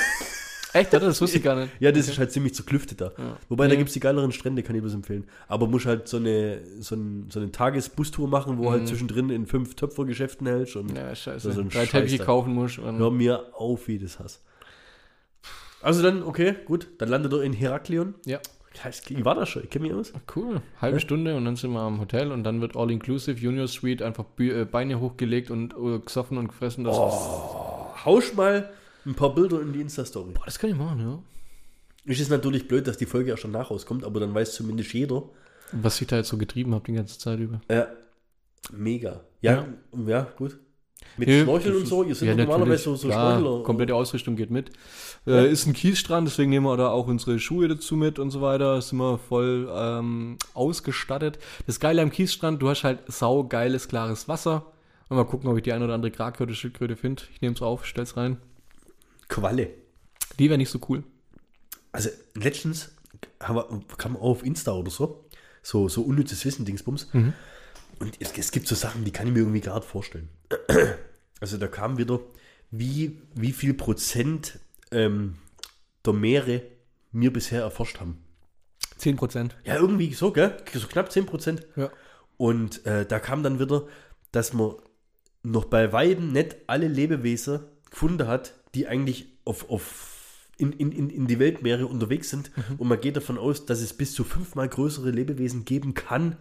Echt, 0.74 0.94
oder? 0.94 1.06
Das 1.08 1.22
wusste 1.22 1.38
ich 1.38 1.44
gar 1.44 1.56
nicht. 1.56 1.72
Ja, 1.80 1.92
das 1.92 2.08
ist 2.08 2.18
halt 2.18 2.32
ziemlich 2.32 2.54
zerklüftet 2.56 3.00
da. 3.02 3.12
Wobei, 3.50 3.68
da 3.68 3.76
gibt 3.76 3.90
es 3.90 3.94
die 3.94 4.00
geileren 4.00 4.32
Strände, 4.32 4.64
kann 4.64 4.76
ich 4.76 4.82
bloß 4.82 4.94
empfehlen. 4.96 5.26
Aber 5.48 5.68
musst 5.68 5.86
halt 5.86 6.08
so 6.08 6.18
eine, 6.18 6.60
so, 6.80 6.96
ein, 6.96 7.28
so 7.30 7.40
eine 7.40 7.52
Tagesbustour 7.52 8.28
machen, 8.28 8.58
wo 8.58 8.72
halt 8.72 8.88
zwischendrin 8.88 9.30
in 9.30 9.46
fünf 9.46 9.76
Töpfergeschäften 9.76 10.48
hältst 10.48 10.76
und 10.76 10.92
Mhm. 10.92 10.96
Ja, 10.98 11.16
scheiße. 11.16 11.48
Das 11.48 11.56
so 11.56 11.62
ein 11.62 11.70
Drei 11.70 11.86
Teppiche 11.86 12.20
kaufen 12.20 12.54
musst. 12.54 12.80
Und 12.80 12.98
hör 12.98 13.12
mir 13.12 13.46
auf, 13.54 13.88
wie 13.88 14.00
das 14.00 14.20
hast. 14.20 14.42
Also 15.82 16.02
dann, 16.02 16.24
okay, 16.24 16.56
gut, 16.66 16.88
dann 16.98 17.10
landet 17.10 17.34
er 17.34 17.42
in 17.44 17.54
Heraklion. 17.54 18.16
ja. 18.26 18.40
Ich 19.08 19.24
war 19.24 19.36
da 19.36 19.46
schon, 19.46 19.62
ich 19.64 19.70
kenne 19.70 19.86
mich 19.86 19.94
aus. 19.94 20.14
Cool. 20.36 20.60
Halbe 20.82 21.00
Stunde 21.00 21.36
und 21.38 21.46
dann 21.46 21.56
sind 21.56 21.74
wir 21.74 21.82
am 21.82 22.00
Hotel 22.02 22.32
und 22.32 22.44
dann 22.44 22.60
wird 22.60 22.76
All-Inclusive 22.76 23.40
Junior 23.40 23.68
Suite 23.68 24.02
einfach 24.02 24.26
äh, 24.40 24.66
Beine 24.66 25.00
hochgelegt 25.00 25.52
und 25.52 25.76
äh, 25.76 26.00
gesoffen 26.00 26.40
und 26.40 26.48
gefressen. 26.48 26.84
Das, 26.84 26.96
Hausch 26.98 28.34
mal 28.34 28.72
ein 29.06 29.16
paar 29.16 29.34
Bilder 29.36 29.62
in 29.62 29.74
die 29.74 29.82
Insta-Story. 29.82 30.32
Boah, 30.34 30.46
das 30.46 30.60
kann 30.60 30.70
ich 30.70 30.76
machen, 30.76 31.00
ja. 31.00 31.20
Ist 32.06 32.20
es 32.22 32.30
natürlich 32.30 32.68
blöd, 32.68 32.88
dass 32.88 32.98
die 32.98 33.06
Folge 33.06 33.30
ja 33.30 33.38
schon 33.38 33.52
nach 33.52 33.72
rauskommt, 33.72 34.04
aber 34.04 34.20
dann 34.20 34.34
weiß 34.34 34.54
zumindest 34.56 34.94
jeder. 34.94 35.24
Was 35.72 36.00
ich 36.02 36.08
da 36.08 36.18
jetzt 36.18 36.30
so 36.30 36.38
getrieben 36.38 36.74
habe 36.74 36.84
die 36.86 36.94
ganze 36.94 37.18
Zeit 37.18 37.40
über. 37.40 37.62
Ja, 37.70 37.88
mega. 38.72 39.22
Ja, 39.42 39.66
ja, 40.08 40.28
gut. 40.38 40.58
Mit 41.18 41.28
Ja, 41.28 41.44
Schnorcheln 41.44 41.76
und 41.76 41.86
so, 41.86 42.04
ihr 42.04 42.16
seid 42.16 42.30
Ja, 42.30 42.36
doch 42.36 42.46
normalerweise 42.46 42.84
so, 42.84 42.96
so 42.96 43.08
Klar, 43.10 43.40
Schnorchler. 43.40 43.64
komplette 43.64 43.96
Ausrüstung 43.96 44.36
geht 44.36 44.52
mit. 44.52 44.72
Äh, 45.28 45.52
ist 45.52 45.66
ein 45.66 45.74
Kiesstrand, 45.74 46.28
deswegen 46.28 46.50
nehmen 46.50 46.66
wir 46.66 46.78
da 46.78 46.90
auch 46.90 47.08
unsere 47.08 47.40
Schuhe 47.40 47.68
dazu 47.68 47.96
mit 47.96 48.20
und 48.20 48.32
so 48.32 48.42
weiter. 48.42 48.82
Sind 48.82 48.98
wir 49.00 49.18
voll 49.18 49.70
ähm, 49.74 50.38
ausgestattet. 50.54 51.40
Das 51.68 51.80
Geile 51.80 52.02
am 52.02 52.10
Kiesstrand, 52.10 52.62
du 52.62 52.70
hast 52.70 52.84
halt 52.84 53.00
saugeiles, 53.08 53.88
klares 53.88 54.28
Wasser. 54.28 54.66
Mal 55.10 55.26
gucken, 55.26 55.50
ob 55.50 55.58
ich 55.58 55.64
die 55.64 55.74
ein 55.74 55.84
oder 55.84 55.94
andere 55.94 56.12
Krake 56.12 56.52
Schildkröte 56.54 56.96
finde. 56.96 57.24
Ich 57.34 57.42
nehme 57.42 57.54
es 57.54 57.62
auf, 57.62 57.86
stell's 57.86 58.18
rein. 58.18 58.38
Qualle. 59.34 59.72
Die 60.38 60.48
wäre 60.50 60.60
nicht 60.60 60.70
so 60.70 60.80
cool. 60.90 61.04
Also 61.92 62.10
letztens 62.36 62.92
haben 63.40 63.56
wir, 63.56 63.98
kam 63.98 64.16
auch 64.16 64.22
auf 64.22 64.46
Insta 64.46 64.74
oder 64.74 64.92
so, 64.92 65.26
so, 65.64 65.90
so 65.90 66.04
unnützes 66.04 66.46
Wissen, 66.46 66.66
Dingsbums. 66.66 67.08
Und 68.00 68.16
es, 68.20 68.32
es 68.38 68.52
gibt 68.52 68.68
so 68.68 68.76
Sachen, 68.76 69.06
die 69.06 69.12
kann 69.12 69.26
ich 69.26 69.34
mir 69.34 69.40
irgendwie 69.40 69.62
gar 69.62 69.76
nicht 69.76 69.88
vorstellen. 69.88 70.30
Also 71.40 71.58
da 71.58 71.68
kam 71.68 71.98
wieder, 71.98 72.22
wie, 72.72 73.20
wie 73.36 73.52
viel 73.52 73.74
Prozent 73.74 74.60
ähm, 74.92 75.36
der 76.06 76.14
Meere 76.14 76.62
wir 77.12 77.34
bisher 77.34 77.64
erforscht 77.64 78.00
haben. 78.00 78.24
10 78.96 79.18
Prozent. 79.18 79.58
Ja, 79.66 79.76
irgendwie 79.76 80.14
so, 80.14 80.32
gell? 80.32 80.56
So 80.74 80.88
knapp 80.88 81.12
10 81.12 81.26
Prozent. 81.26 81.68
Ja. 81.76 81.92
Und 82.38 82.86
äh, 82.86 83.06
da 83.06 83.20
kam 83.20 83.44
dann 83.44 83.60
wieder, 83.60 83.88
dass 84.32 84.54
man 84.54 84.76
noch 85.42 85.66
bei 85.66 85.92
Weitem 85.92 86.32
nicht 86.32 86.56
alle 86.68 86.88
Lebewesen 86.88 87.60
gefunden 87.90 88.26
hat, 88.26 88.54
die 88.76 88.88
eigentlich 88.88 89.28
auf, 89.46 89.70
auf 89.70 90.48
in, 90.58 90.72
in, 90.74 91.10
in, 91.10 91.28
die 91.28 91.40
Weltmeere 91.40 91.88
unterwegs 91.88 92.30
sind. 92.30 92.52
Und 92.78 92.88
man 92.88 93.02
geht 93.02 93.16
davon 93.18 93.38
aus, 93.38 93.66
dass 93.66 93.82
es 93.82 93.94
bis 93.94 94.14
zu 94.14 94.24
fünfmal 94.24 94.70
größere 94.70 95.10
Lebewesen 95.10 95.66
geben 95.66 95.94
kann, 95.94 96.38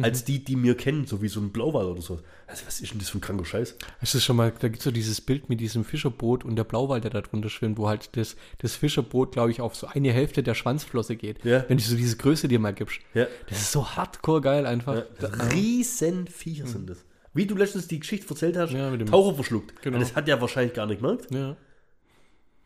als 0.00 0.24
die, 0.24 0.42
die 0.42 0.60
wir 0.62 0.76
kennen, 0.76 1.06
so 1.06 1.20
wie 1.20 1.28
so 1.28 1.40
ein 1.40 1.50
Blauwal 1.50 1.86
oder 1.86 2.00
so. 2.00 2.20
Also, 2.46 2.64
was 2.66 2.80
ist 2.80 2.92
denn 2.92 3.00
das 3.00 3.10
für 3.10 3.18
ein 3.18 3.20
kranker 3.20 3.44
Scheiß? 3.44 3.76
Hast 3.98 4.14
du 4.14 4.20
schon 4.20 4.36
mal, 4.36 4.50
da 4.58 4.68
gibt 4.68 4.78
es 4.78 4.84
so 4.84 4.90
dieses 4.90 5.20
Bild 5.20 5.48
mit 5.48 5.60
diesem 5.60 5.84
Fischerboot 5.84 6.44
und 6.44 6.56
der 6.56 6.64
Blauwal, 6.64 7.00
der 7.00 7.10
da 7.10 7.20
drunter 7.20 7.50
schwimmt, 7.50 7.76
wo 7.76 7.88
halt 7.88 8.16
das, 8.16 8.36
das 8.58 8.76
Fischerboot, 8.76 9.32
glaube 9.32 9.50
ich, 9.50 9.60
auf 9.60 9.76
so 9.76 9.88
eine 9.88 10.12
Hälfte 10.12 10.42
der 10.42 10.54
Schwanzflosse 10.54 11.16
geht. 11.16 11.44
Ja. 11.44 11.64
Wenn 11.68 11.76
du 11.76 11.82
so 11.84 11.96
diese 11.96 12.16
Größe 12.16 12.48
dir 12.48 12.60
mal 12.60 12.72
gibst. 12.72 13.00
Ja. 13.14 13.26
Das 13.48 13.60
ist 13.60 13.72
so 13.72 13.86
hardcore 13.86 14.40
geil 14.40 14.64
einfach. 14.64 14.94
Ja, 15.20 15.28
Riesenviecher 15.52 16.66
sind 16.66 16.88
das. 16.88 17.04
Wie 17.34 17.46
du 17.46 17.54
letztens 17.56 17.86
die 17.86 18.00
Geschichte 18.00 18.28
erzählt 18.28 18.56
hast, 18.56 18.72
Ja, 18.72 18.90
mit 18.90 19.00
dem- 19.02 19.08
Taucher 19.08 19.34
verschluckt. 19.34 19.82
Genau. 19.82 19.98
Das 19.98 20.16
hat 20.16 20.28
er 20.28 20.40
wahrscheinlich 20.40 20.74
gar 20.74 20.86
nicht 20.86 21.00
gemerkt. 21.00 21.30
Ja. 21.30 21.56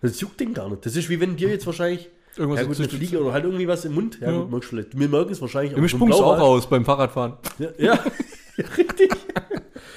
Das 0.05 0.21
juckt 0.21 0.39
den 0.39 0.53
gar 0.53 0.69
nicht. 0.69 0.85
Das 0.85 0.97
ist 0.97 1.09
wie 1.09 1.19
wenn 1.19 1.35
dir 1.37 1.49
jetzt 1.49 1.67
wahrscheinlich 1.67 2.11
Irgendwas 2.37 2.63
ja, 2.63 2.67
gut, 2.67 2.79
eine 2.79 2.89
Fliege 2.89 3.23
oder 3.23 3.33
halt 3.33 3.45
irgendwie 3.45 3.69
was 3.69 3.85
im 3.85 3.95
Mund. 3.95 4.19
Ja, 4.21 4.31
Ja. 4.31 4.39
gut, 4.39 4.51
merkst 4.51 4.69
vielleicht. 4.69 4.99
Wir 4.99 5.09
merken 5.09 5.31
es 5.33 5.41
wahrscheinlich. 5.41 5.77
Im 5.77 5.89
Sprung 5.89 6.13
auch 6.13 6.39
raus 6.39 6.69
beim 6.69 6.85
Fahrradfahren. 6.85 7.35
Ja, 7.59 7.69
ja. 7.79 7.99
richtig. 8.77 9.15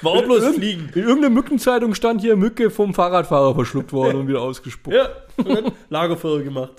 War 0.02 0.12
auch 0.12 0.22
bloß 0.22 0.54
Fliegen. 0.54 0.88
In 0.94 1.02
irgendeiner 1.02 1.34
Mückenzeitung 1.34 1.94
stand 1.94 2.20
hier 2.20 2.36
Mücke 2.36 2.70
vom 2.70 2.94
Fahrradfahrer 2.94 3.54
verschluckt 3.54 3.92
worden 3.92 4.20
und 4.20 4.28
wieder 4.28 4.40
ausgespuckt. 4.40 4.96
Ja, 4.96 5.08
und 5.36 5.48
dann 5.48 5.72
Lagerfeuer 5.90 6.42
gemacht. 6.42 6.74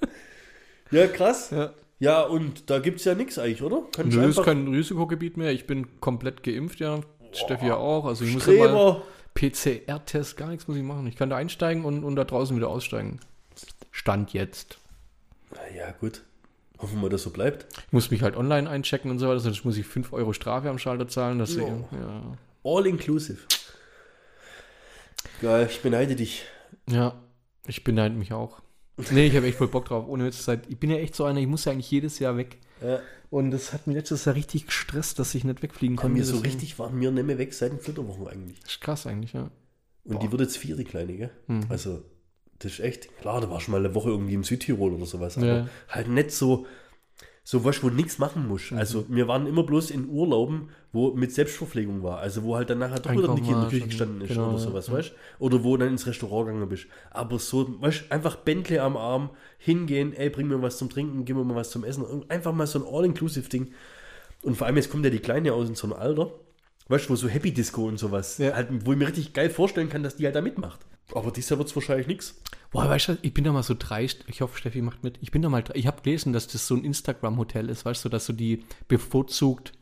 ja, 0.90 1.06
krass. 1.06 1.50
Ja. 1.52 1.72
Ja, 2.00 2.22
und 2.22 2.68
da 2.68 2.80
gibt 2.80 2.98
es 2.98 3.04
ja 3.04 3.14
nichts 3.14 3.38
eigentlich, 3.38 3.62
oder? 3.62 3.84
Kannst 3.94 4.16
du 4.16 4.20
Nö, 4.20 4.28
ist 4.28 4.42
kein 4.42 4.68
Risikogebiet 4.68 5.36
mehr. 5.36 5.52
Ich 5.52 5.66
bin 5.66 6.00
komplett 6.00 6.42
geimpft, 6.42 6.80
ja. 6.80 7.00
Steffi 7.32 7.68
ja 7.68 7.76
auch. 7.76 8.04
Also 8.04 8.24
ich 8.24 8.34
muss 8.34 8.44
ja 8.46 8.52
mal 8.52 8.68
Streber. 8.68 9.02
PCR-Test, 9.36 10.36
gar 10.36 10.48
nichts 10.48 10.66
muss 10.66 10.76
ich 10.76 10.82
machen. 10.82 11.06
Ich 11.06 11.14
kann 11.14 11.30
da 11.30 11.36
einsteigen 11.36 11.84
und, 11.84 12.02
und 12.02 12.16
da 12.16 12.24
draußen 12.24 12.56
wieder 12.56 12.68
aussteigen. 12.68 13.20
Stand 13.92 14.32
jetzt. 14.32 14.78
Na 15.54 15.60
ja, 15.76 15.92
gut. 15.92 16.22
Hoffen 16.78 17.00
wir, 17.00 17.08
dass 17.08 17.22
so 17.22 17.30
bleibt. 17.30 17.66
Ich 17.86 17.92
muss 17.92 18.10
mich 18.10 18.22
halt 18.22 18.36
online 18.36 18.68
einchecken 18.68 19.10
und 19.10 19.18
so 19.18 19.28
weiter, 19.28 19.40
sonst 19.40 19.64
muss 19.64 19.76
ich 19.76 19.86
5 19.86 20.12
Euro 20.12 20.32
Strafe 20.32 20.68
am 20.68 20.78
Schalter 20.78 21.06
zahlen. 21.08 21.38
Deswegen, 21.38 21.84
ja. 21.92 22.36
All 22.64 22.86
inclusive. 22.86 23.38
Geil, 25.40 25.68
ich 25.70 25.80
beneide 25.80 26.16
dich. 26.16 26.44
ja, 26.88 27.14
ich 27.66 27.84
beneide 27.84 28.14
mich 28.14 28.32
auch. 28.32 28.60
Nee, 29.10 29.26
ich 29.26 29.36
habe 29.36 29.46
echt 29.46 29.58
voll 29.58 29.68
Bock 29.68 29.84
drauf. 29.86 30.06
Ohne 30.08 30.24
Witz, 30.24 30.48
ich 30.68 30.78
bin 30.78 30.90
ja 30.90 30.96
echt 30.96 31.14
so 31.14 31.24
einer, 31.24 31.40
ich 31.40 31.46
muss 31.46 31.66
ja 31.66 31.72
eigentlich 31.72 31.90
jedes 31.90 32.18
Jahr 32.18 32.36
weg. 32.36 32.56
Ja. 32.80 33.00
Und 33.30 33.50
das 33.50 33.72
hat 33.72 33.86
mich 33.86 33.96
letztes 33.96 34.24
Jahr 34.24 34.34
richtig 34.34 34.66
gestresst, 34.66 35.18
dass 35.18 35.34
ich 35.34 35.44
nicht 35.44 35.62
wegfliegen 35.62 35.96
konnte. 35.96 36.16
mir 36.16 36.24
so 36.24 36.38
richtig 36.38 36.78
waren 36.78 37.00
wir 37.00 37.10
nicht 37.10 37.26
mehr 37.26 37.38
weg 37.38 37.52
seit 37.54 37.72
den 37.72 37.80
Flitterwochen 37.80 38.28
eigentlich. 38.28 38.60
Das 38.60 38.72
ist 38.72 38.80
krass 38.80 39.06
eigentlich, 39.06 39.32
ja. 39.32 39.50
Und 40.04 40.22
die 40.22 40.30
wird 40.30 40.40
jetzt 40.42 40.56
vier, 40.56 40.76
die 40.76 40.84
Kleine, 40.84 41.16
gell? 41.16 41.30
Also, 41.68 42.04
das 42.60 42.72
ist 42.74 42.80
echt, 42.80 43.18
klar, 43.18 43.40
da 43.40 43.50
war 43.50 43.60
schon 43.60 43.72
mal 43.72 43.84
eine 43.84 43.94
Woche 43.94 44.10
irgendwie 44.10 44.34
im 44.34 44.44
Südtirol 44.44 44.92
oder 44.94 45.06
sowas. 45.06 45.36
Aber 45.36 45.46
Ja. 45.46 45.68
halt 45.88 46.08
nicht 46.08 46.30
so, 46.30 46.66
so 47.48 47.64
was, 47.64 47.80
wo 47.84 47.90
nichts 47.90 48.18
machen 48.18 48.48
musst. 48.48 48.72
Mhm. 48.72 48.78
Also 48.78 49.04
wir 49.08 49.28
waren 49.28 49.46
immer 49.46 49.62
bloß 49.62 49.90
in 49.92 50.08
Urlauben, 50.08 50.70
wo 50.92 51.12
mit 51.12 51.30
Selbstverpflegung 51.32 52.02
war. 52.02 52.18
Also 52.18 52.42
wo 52.42 52.56
halt 52.56 52.70
dann 52.70 52.80
nachher 52.80 52.98
doch 52.98 53.12
wieder 53.12 53.20
Einkaufen 53.30 53.36
die 53.36 53.42
Kinder 53.48 53.58
warst 53.60 53.70
Küche 53.70 53.82
und- 53.84 53.88
gestanden 53.90 54.20
ist 54.22 54.28
genau, 54.30 54.48
oder 54.48 54.58
sowas, 54.58 54.88
ja. 54.88 54.94
weißt 54.94 55.12
Oder 55.38 55.62
wo 55.62 55.76
dann 55.76 55.88
ins 55.90 56.08
Restaurant 56.08 56.46
gegangen 56.48 56.68
bist. 56.68 56.86
Aber 57.12 57.38
so, 57.38 57.80
weißt 57.80 58.10
einfach 58.10 58.34
Bentley 58.34 58.80
am 58.80 58.96
Arm, 58.96 59.30
hingehen, 59.58 60.12
ey, 60.12 60.28
bring 60.28 60.48
mir 60.48 60.60
was 60.60 60.76
zum 60.76 60.90
Trinken, 60.90 61.24
gib 61.24 61.36
mir 61.36 61.44
mal 61.44 61.54
was 61.54 61.70
zum 61.70 61.84
Essen. 61.84 62.02
Und 62.02 62.28
Einfach 62.32 62.52
mal 62.52 62.66
so 62.66 62.80
ein 62.80 62.84
All-Inclusive-Ding. 62.92 63.72
Und 64.42 64.56
vor 64.56 64.66
allem 64.66 64.76
jetzt 64.76 64.90
kommt 64.90 65.04
ja 65.04 65.10
die 65.10 65.18
Kleine 65.20 65.52
aus 65.52 65.68
in 65.68 65.74
so 65.76 65.86
einem 65.86 65.96
Alter, 65.96 66.32
weißt 66.88 67.06
du, 67.06 67.10
wo 67.10 67.16
so 67.16 67.28
Happy 67.28 67.52
Disco 67.52 67.84
und 67.86 67.98
sowas, 67.98 68.38
Ja. 68.38 68.54
halt, 68.54 68.68
wo 68.84 68.92
ich 68.92 68.98
mir 68.98 69.06
richtig 69.06 69.32
geil 69.34 69.50
vorstellen 69.50 69.88
kann, 69.88 70.02
dass 70.02 70.16
die 70.16 70.24
halt 70.24 70.34
da 70.34 70.40
mitmacht. 70.40 70.85
Aber 71.14 71.30
dieses 71.30 71.50
Jahr 71.50 71.58
wird 71.58 71.68
es 71.68 71.76
wahrscheinlich 71.76 72.06
nichts. 72.06 72.40
Boah, 72.70 72.88
weißt 72.88 73.08
du, 73.08 73.18
ich 73.22 73.32
bin 73.32 73.44
da 73.44 73.52
mal 73.52 73.62
so 73.62 73.74
dreist. 73.78 74.24
Ich 74.26 74.40
hoffe, 74.40 74.58
Steffi 74.58 74.82
macht 74.82 75.04
mit. 75.04 75.18
Ich 75.22 75.30
bin 75.30 75.42
da 75.42 75.48
mal 75.48 75.62
dreist. 75.62 75.78
Ich 75.78 75.86
habe 75.86 76.02
gelesen, 76.02 76.32
dass 76.32 76.48
das 76.48 76.66
so 76.66 76.74
ein 76.74 76.84
Instagram-Hotel 76.84 77.68
ist, 77.68 77.84
weißt 77.84 78.04
du, 78.04 78.08
dass 78.08 78.26
so 78.26 78.32
die 78.32 78.64
bevorzugt 78.88 79.72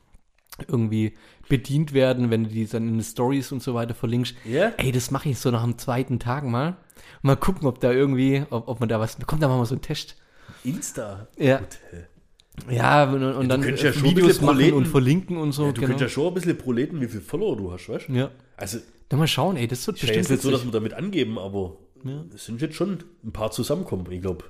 irgendwie 0.69 1.15
bedient 1.49 1.93
werden, 1.93 2.31
wenn 2.31 2.45
du 2.45 2.51
die 2.51 2.67
dann 2.67 2.87
in 2.89 2.95
den 2.99 3.03
Stories 3.03 3.53
und 3.53 3.63
so 3.63 3.75
weiter 3.75 3.95
verlinkst. 3.95 4.37
Ja. 4.45 4.73
Ey, 4.77 4.93
das 4.93 5.11
mache 5.11 5.29
ich 5.29 5.39
so 5.39 5.51
nach 5.51 5.65
dem 5.65 5.79
zweiten 5.79 6.19
Tag 6.19 6.45
mal. 6.45 6.77
Mal 7.23 7.37
gucken, 7.37 7.67
ob 7.67 7.81
da 7.81 7.91
irgendwie, 7.91 8.45
ob, 8.51 8.69
ob 8.69 8.81
man 8.81 8.89
da 8.89 9.01
was, 9.01 9.19
kommt 9.27 9.43
da 9.43 9.49
mal 9.49 9.65
so 9.67 9.75
ein 9.75 9.83
Test. 9.83 10.17
Insta. 10.63 11.29
Ja. 11.39 11.61
Hotel. 11.61 12.09
Ja, 12.71 13.11
und, 13.11 13.23
und 13.23 13.49
dann 13.49 13.63
könntest 13.63 13.83
ja 13.83 13.93
schon 13.93 14.05
ein 14.05 14.11
Videos 14.17 14.41
machen 14.41 14.73
und 14.75 14.87
verlinken 14.87 15.39
und 15.39 15.53
so. 15.53 15.67
Ja, 15.67 15.73
du 15.73 15.81
könntest 15.81 16.01
ja 16.01 16.09
schon 16.09 16.29
ein 16.29 16.35
bisschen 16.35 16.57
proleten, 16.57 17.01
wie 17.01 17.09
viele 17.09 17.23
Follower 17.23 17.57
du 17.57 17.73
hast, 17.73 17.89
weißt 17.89 18.09
du? 18.09 18.13
ja. 18.13 18.31
Also, 18.57 18.79
Dann 19.09 19.19
mal 19.19 19.27
schauen, 19.29 19.57
ey, 19.57 19.67
das 19.67 19.87
wird 19.87 19.97
ist 19.97 20.03
ja 20.03 20.07
bestimmt 20.07 20.25
jetzt 20.25 20.31
nicht 20.31 20.43
so, 20.43 20.51
dass 20.51 20.65
wir 20.65 20.73
damit 20.73 20.95
angeben, 20.95 21.39
aber 21.39 21.77
Ja. 22.05 22.25
es 22.35 22.47
sind 22.47 22.61
jetzt 22.61 22.75
schon 22.75 23.05
ein 23.23 23.33
paar 23.33 23.51
zusammenkommen, 23.51 24.11
ich 24.11 24.21
glaube. 24.23 24.45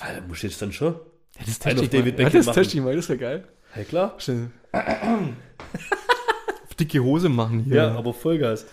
Da 0.00 0.20
muss 0.26 0.42
jetzt 0.42 0.60
dann 0.62 0.72
schon. 0.72 0.94
Ja, 0.94 1.00
das 1.46 1.58
teste 1.58 1.84
ich 1.84 1.92
mal. 1.92 1.98
David 1.98 2.18
Ja, 2.18 2.24
Beckham 2.24 2.44
das 2.44 2.54
teste 2.54 2.76
ich 2.78 2.84
mal, 2.84 2.96
das 2.96 3.08
wäre 3.08 3.18
geil. 3.18 3.48
Ja, 3.74 3.84
klar. 3.84 4.14
Auf 4.14 4.26
dicke 6.78 7.00
Hose 7.02 7.28
machen 7.28 7.60
hier. 7.60 7.74
Ja, 7.76 7.94
aber 7.94 8.14
Vollgas. 8.14 8.66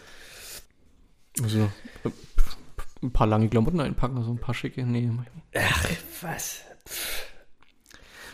Also, 1.42 1.70
ein 3.02 3.12
paar 3.12 3.28
lange 3.28 3.50
Klamotten 3.50 3.80
einpacken, 3.80 4.18
also 4.18 4.32
ein 4.32 4.40
paar 4.40 4.56
schicke. 4.56 4.86
Nee. 4.86 5.10
ich. 5.52 5.62
Ach, 5.62 5.90
was? 6.22 6.62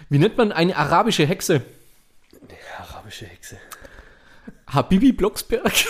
Wie 0.10 0.20
nennt 0.20 0.38
man 0.38 0.52
eine 0.52 0.76
arabische 0.76 1.26
Hexe? 1.26 1.62
Arabische 2.78 3.26
Hexe. 3.26 3.58
Habibi 4.68 5.12
Blocksberg. 5.14 5.72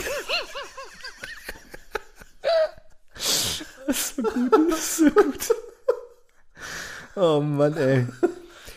so 4.16 4.22
gut, 4.24 4.51
das 4.72 4.80
ist 4.80 4.97
so 4.97 5.09
gut. 5.12 5.55
Oh 7.16 7.41
Mann, 7.41 7.76
ey. 7.76 8.07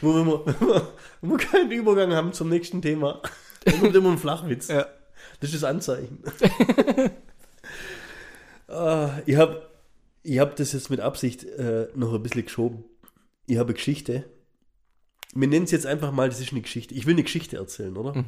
Wo 0.01 0.13
wir, 0.13 0.25
mal- 0.25 0.45
wo 1.21 1.31
wir 1.31 1.37
keinen 1.39 1.71
Übergang 1.71 2.13
haben 2.15 2.33
zum 2.33 2.49
nächsten 2.49 2.83
Thema. 2.83 3.23
Dann 3.65 3.79
kommt 3.81 3.95
immer 3.95 4.11
ein 4.11 4.19
Flachwitz. 4.19 4.67
Ja. 4.69 4.87
Das 5.41 5.51
ist 5.53 5.63
das 5.63 5.71
Anzeichen. 5.71 6.23
Ah, 8.69 9.21
ich 9.27 9.37
habe 9.37 9.63
ich 10.23 10.39
hab 10.39 10.57
das 10.57 10.73
jetzt 10.73 10.91
mit 10.91 11.01
Absicht 11.01 11.45
äh, 11.45 11.89
noch 11.95 12.15
ein 12.15 12.23
bisschen 12.23 12.45
geschoben. 12.45 12.85
Ich 13.47 13.57
habe 13.59 13.69
eine 13.69 13.75
Geschichte. 13.75 14.25
Wir 15.35 15.49
nennen 15.49 15.65
es 15.65 15.71
jetzt 15.71 15.87
einfach 15.87 16.13
mal, 16.13 16.29
das 16.29 16.41
ist 16.41 16.53
eine 16.53 16.61
Geschichte. 16.61 16.95
Ich 16.95 17.07
will 17.07 17.15
eine 17.15 17.25
Geschichte 17.25 17.57
erzählen, 17.57 17.97
oder? 17.97 18.25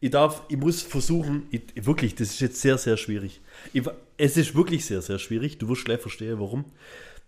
Ich 0.00 0.10
darf, 0.10 0.42
ich 0.48 0.56
muss 0.56 0.82
versuchen, 0.82 1.46
ich, 1.50 1.62
wirklich, 1.86 2.14
das 2.14 2.30
ist 2.30 2.40
jetzt 2.40 2.60
sehr, 2.60 2.78
sehr 2.78 2.96
schwierig. 2.96 3.40
Ich, 3.72 3.82
es 4.16 4.36
ist 4.36 4.54
wirklich 4.54 4.84
sehr, 4.84 5.02
sehr 5.02 5.18
schwierig. 5.18 5.58
Du 5.58 5.68
wirst 5.68 5.84
gleich 5.84 6.00
verstehen, 6.00 6.38
warum. 6.38 6.64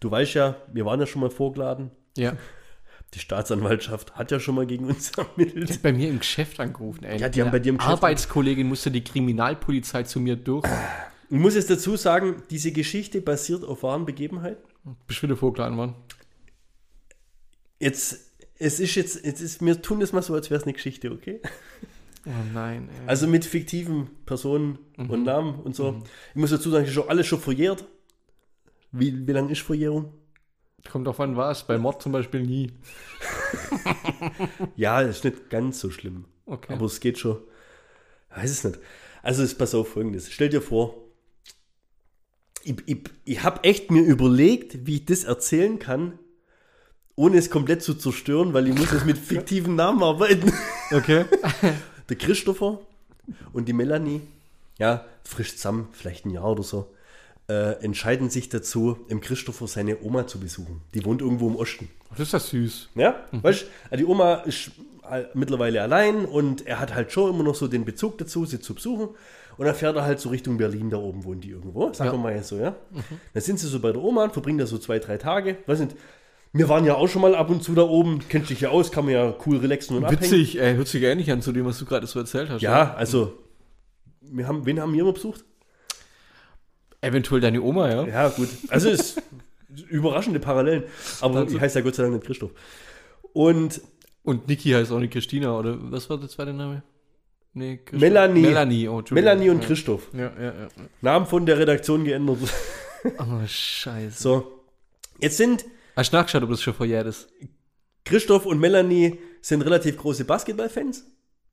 Du 0.01 0.11
weißt 0.11 0.35
ja, 0.35 0.57
wir 0.73 0.85
waren 0.85 1.01
ja 1.01 1.07
schon 1.07 1.21
mal 1.21 1.31
vorgeladen. 1.31 1.91
Ja. 2.17 2.37
Die 3.15 3.21
Staatsanwaltschaft 3.21 4.17
hat 4.17 4.31
ja 4.31 4.41
schon 4.41 4.57
mal 4.57 4.67
gegen 4.67 4.87
uns 4.87 5.11
ermittelt. 5.17 5.81
Bei 5.83 5.93
mir 5.93 6.09
im 6.09 6.19
Geschäft 6.19 6.61
angerufen, 6.61 7.05
ey. 7.05 7.19
Ja, 7.19 7.29
die 7.29 7.41
haben 7.41 7.51
bei 7.51 7.61
dir 7.61 7.71
im 7.71 7.79
Geschäft 7.79 7.95
Arbeitskollegin 7.95 8.67
musste 8.67 8.91
die 8.91 9.05
Kriminalpolizei 9.05 10.03
zu 10.03 10.21
mir 10.21 10.37
durch. 10.37 10.65
Ich 11.29 11.39
muss 11.39 11.57
jetzt 11.57 11.71
dazu 11.71 11.97
sagen, 11.97 12.45
diese 12.51 12.71
Geschichte 12.71 13.21
basiert 13.21 13.65
auf 13.65 13.83
wahren 13.83 14.05
Begebenheiten. 14.05 14.63
Bist 15.09 15.25
wieder 15.25 15.37
vorgeladen 15.37 15.77
worden. 15.77 15.97
Jetzt, 17.81 18.26
es 18.59 18.81
ist 18.81 18.95
jetzt, 18.95 19.25
jetzt 19.25 19.41
ist, 19.41 19.65
wir 19.65 19.81
tun 19.83 20.01
das 20.01 20.13
mal 20.13 20.23
so, 20.23 20.35
als 20.35 20.51
wäre 20.51 20.59
es 20.59 20.65
eine 20.65 20.73
Geschichte, 20.73 21.11
okay? 21.11 21.41
Oh 22.27 22.31
nein, 22.53 22.89
ey. 22.89 23.09
Also 23.09 23.27
mit 23.27 23.45
fiktiven 23.45 24.09
Personen 24.27 24.79
und 24.97 25.23
Namen 25.23 25.61
und 25.61 25.77
so. 25.77 26.03
Ich 26.35 26.41
muss 26.41 26.51
dazu 26.51 26.71
sagen, 26.71 26.85
es 26.85 26.91
ist 26.91 26.95
schon 26.95 27.09
alles 27.09 27.27
schon 27.27 27.41
verjährt. 27.41 27.87
Wie, 28.91 29.27
wie 29.27 29.33
lange 29.33 29.53
ist 29.53 29.61
Verjährung? 29.61 30.13
Kommt 30.91 31.07
auf 31.09 31.21
an 31.21 31.37
was. 31.37 31.67
Bei 31.67 31.79
Mord 31.79 32.03
zum 32.03 32.13
Beispiel 32.13 32.43
nie. 32.43 32.73
Ja, 34.77 35.01
ist 35.01 35.25
nicht 35.25 35.51
ganz 35.51 35.81
so 35.81 35.91
schlimm. 35.91 36.27
Okay. 36.47 36.73
Aber 36.73 36.87
es 36.87 37.01
geht 37.01 37.19
schon. 37.19 37.39
Weiß 38.35 38.51
es 38.51 38.65
nicht. 38.65 38.79
Also 39.23 39.43
es 39.43 39.57
pass 39.57 39.75
auf 39.75 39.89
folgendes. 39.89 40.31
Stell 40.31 40.49
dir 40.49 40.61
vor, 40.61 40.95
ich, 42.63 42.77
ich, 42.87 42.99
ich 43.25 43.43
habe 43.43 43.65
echt 43.65 43.91
mir 43.91 44.03
überlegt, 44.03 44.87
wie 44.87 44.97
ich 44.97 45.05
das 45.07 45.25
erzählen 45.25 45.79
kann, 45.79 46.19
ohne 47.17 47.39
es 47.39 47.51
komplett 47.51 47.83
zu 47.83 47.95
zerstören, 47.95 48.53
weil 48.55 48.69
ich 48.69 48.79
muss 48.79 48.93
jetzt 48.93 49.07
mit 49.07 49.19
fiktiven 49.33 49.75
Namen 49.75 50.03
arbeiten. 50.03 50.53
Okay. 50.93 51.25
Der 52.09 52.17
Christopher 52.17 52.79
und 53.53 53.67
die 53.67 53.73
Melanie, 53.73 54.21
ja, 54.79 55.05
frisch 55.25 55.57
zusammen, 55.57 55.89
vielleicht 55.93 56.25
ein 56.27 56.31
Jahr 56.31 56.51
oder 56.53 56.63
so, 56.63 56.93
äh, 57.49 57.83
entscheiden 57.83 58.31
sich 58.31 58.49
dazu, 58.49 58.99
im 59.09 59.21
Christopher 59.21 59.67
seine 59.67 60.01
Oma 60.03 60.27
zu 60.27 60.39
besuchen. 60.39 60.83
Die 60.95 61.05
wohnt 61.05 61.21
irgendwo 61.23 61.49
im 61.49 61.57
Osten. 61.57 61.89
Das 62.11 62.21
ist 62.21 62.33
ja 62.33 62.39
süß. 62.39 62.91
Ja, 62.95 63.25
weißt 63.33 63.67
du, 63.91 63.97
die 63.97 64.05
Oma 64.05 64.35
ist 64.45 64.71
äh, 65.11 65.25
mittlerweile 65.35 65.83
allein 65.83 66.25
und 66.25 66.67
er 66.67 66.79
hat 66.79 66.95
halt 66.95 67.11
schon 67.11 67.33
immer 67.35 67.43
noch 67.43 67.55
so 67.57 67.67
den 67.67 67.85
Bezug 67.85 68.19
dazu, 68.19 68.45
sie 68.45 68.61
zu 68.61 68.75
besuchen. 68.75 69.09
Und 69.59 69.65
dann 69.65 69.75
fährt 69.75 69.97
er 69.97 70.05
halt 70.05 70.21
so 70.21 70.29
Richtung 70.29 70.59
Berlin, 70.59 70.91
da 70.91 70.99
oben 70.99 71.25
wohnen 71.25 71.41
die 71.41 71.51
irgendwo. 71.51 71.93
Sagen 71.93 72.11
Ja. 72.11 72.13
wir 72.13 72.19
mal 72.19 72.35
jetzt 72.35 72.49
so, 72.49 72.59
ja. 72.59 72.77
Dann 73.33 73.43
sind 73.43 73.59
sie 73.59 73.67
so 73.69 73.81
bei 73.81 73.91
der 73.91 74.03
Oma 74.03 74.25
und 74.25 74.33
verbringen 74.33 74.59
da 74.59 74.67
so 74.67 74.77
zwei, 74.79 74.99
drei 74.99 75.17
Tage. 75.17 75.57
Weiß 75.67 75.81
nicht, 75.81 75.97
wir 76.53 76.69
waren 76.69 76.85
ja 76.85 76.95
auch 76.95 77.09
schon 77.09 77.23
mal 77.23 77.35
ab 77.35 77.51
und 77.51 77.63
zu 77.63 77.75
da 77.75 77.83
oben, 77.83 78.21
kennst 78.29 78.51
dich 78.51 78.61
ja 78.63 78.71
aus, 78.71 78.91
kann 78.93 79.05
man 79.05 79.15
ja 79.15 79.35
cool 79.47 79.59
relaxen 79.59 79.97
und 79.97 80.05
abhängen. 80.05 80.23
Witzig, 80.23 80.59
ey, 80.61 80.75
hört 80.77 80.89
sich 80.89 81.03
ähnlich 81.03 81.31
an 81.31 81.43
zu 81.43 81.53
dem, 81.53 81.67
was 81.67 81.79
du 81.79 81.85
gerade 81.85 82.07
so 82.07 82.19
erzählt 82.19 82.49
hast. 82.51 82.63
Ja, 82.63 82.95
also, 82.95 83.35
wir 84.21 84.47
haben, 84.49 84.65
wen 84.67 84.81
haben 84.81 84.93
wir 84.93 85.01
immer 85.03 85.13
besucht? 85.13 85.45
Eventuell 87.01 87.41
deine 87.41 87.61
Oma, 87.63 87.91
ja. 87.91 88.07
Ja, 88.07 88.29
gut. 88.31 88.49
Also 88.69 88.89
es 88.89 89.17
ist 89.17 89.23
überraschende 89.91 90.41
Parallelen. 90.41 90.85
Aber 91.21 91.41
Also- 91.41 91.55
ich 91.57 91.61
heiße 91.61 91.79
ja 91.79 91.85
Gott 91.85 91.95
sei 91.95 92.03
Dank 92.05 92.15
nicht 92.15 92.27
Christoph. 92.27 92.53
Und 93.33 93.81
Und 94.23 94.49
Niki 94.49 94.71
heißt 94.71 94.91
auch 94.91 94.99
nicht 94.99 95.13
Christina, 95.13 95.57
oder 95.57 95.77
was 95.93 96.09
war 96.11 96.19
der 96.19 96.29
zweite 96.29 96.53
Name? 96.53 96.83
Nee, 97.53 97.77
Christoph. 97.79 98.01
Melanie. 98.01 98.41
Melanie, 98.41 98.89
oh. 98.89 99.03
Melanie 99.11 99.51
und 99.51 99.61
ja. 99.61 99.67
Christoph. 99.69 100.09
Ja, 100.13 100.33
ja, 100.39 100.45
ja. 100.47 100.69
Namen 101.01 101.27
von 101.27 101.47
der 101.47 101.59
Redaktion 101.59 102.05
geändert. 102.05 102.39
Oh, 103.19 103.47
scheiße. 103.47 104.21
So. 104.21 104.65
Jetzt 105.21 105.37
sind 105.37 105.65
Hast 105.97 106.13
du 106.13 106.17
nachgeschaut, 106.17 106.43
ob 106.43 106.51
das 106.51 106.63
schon 106.63 106.75
verjährt 106.75 107.07
ist? 107.07 107.29
Christoph 108.05 108.47
und 108.47 108.61
Melanie 108.61 109.19
sind 109.41 109.63
relativ 109.63 109.97
große 109.97 110.25
Basketballfans. 110.25 111.05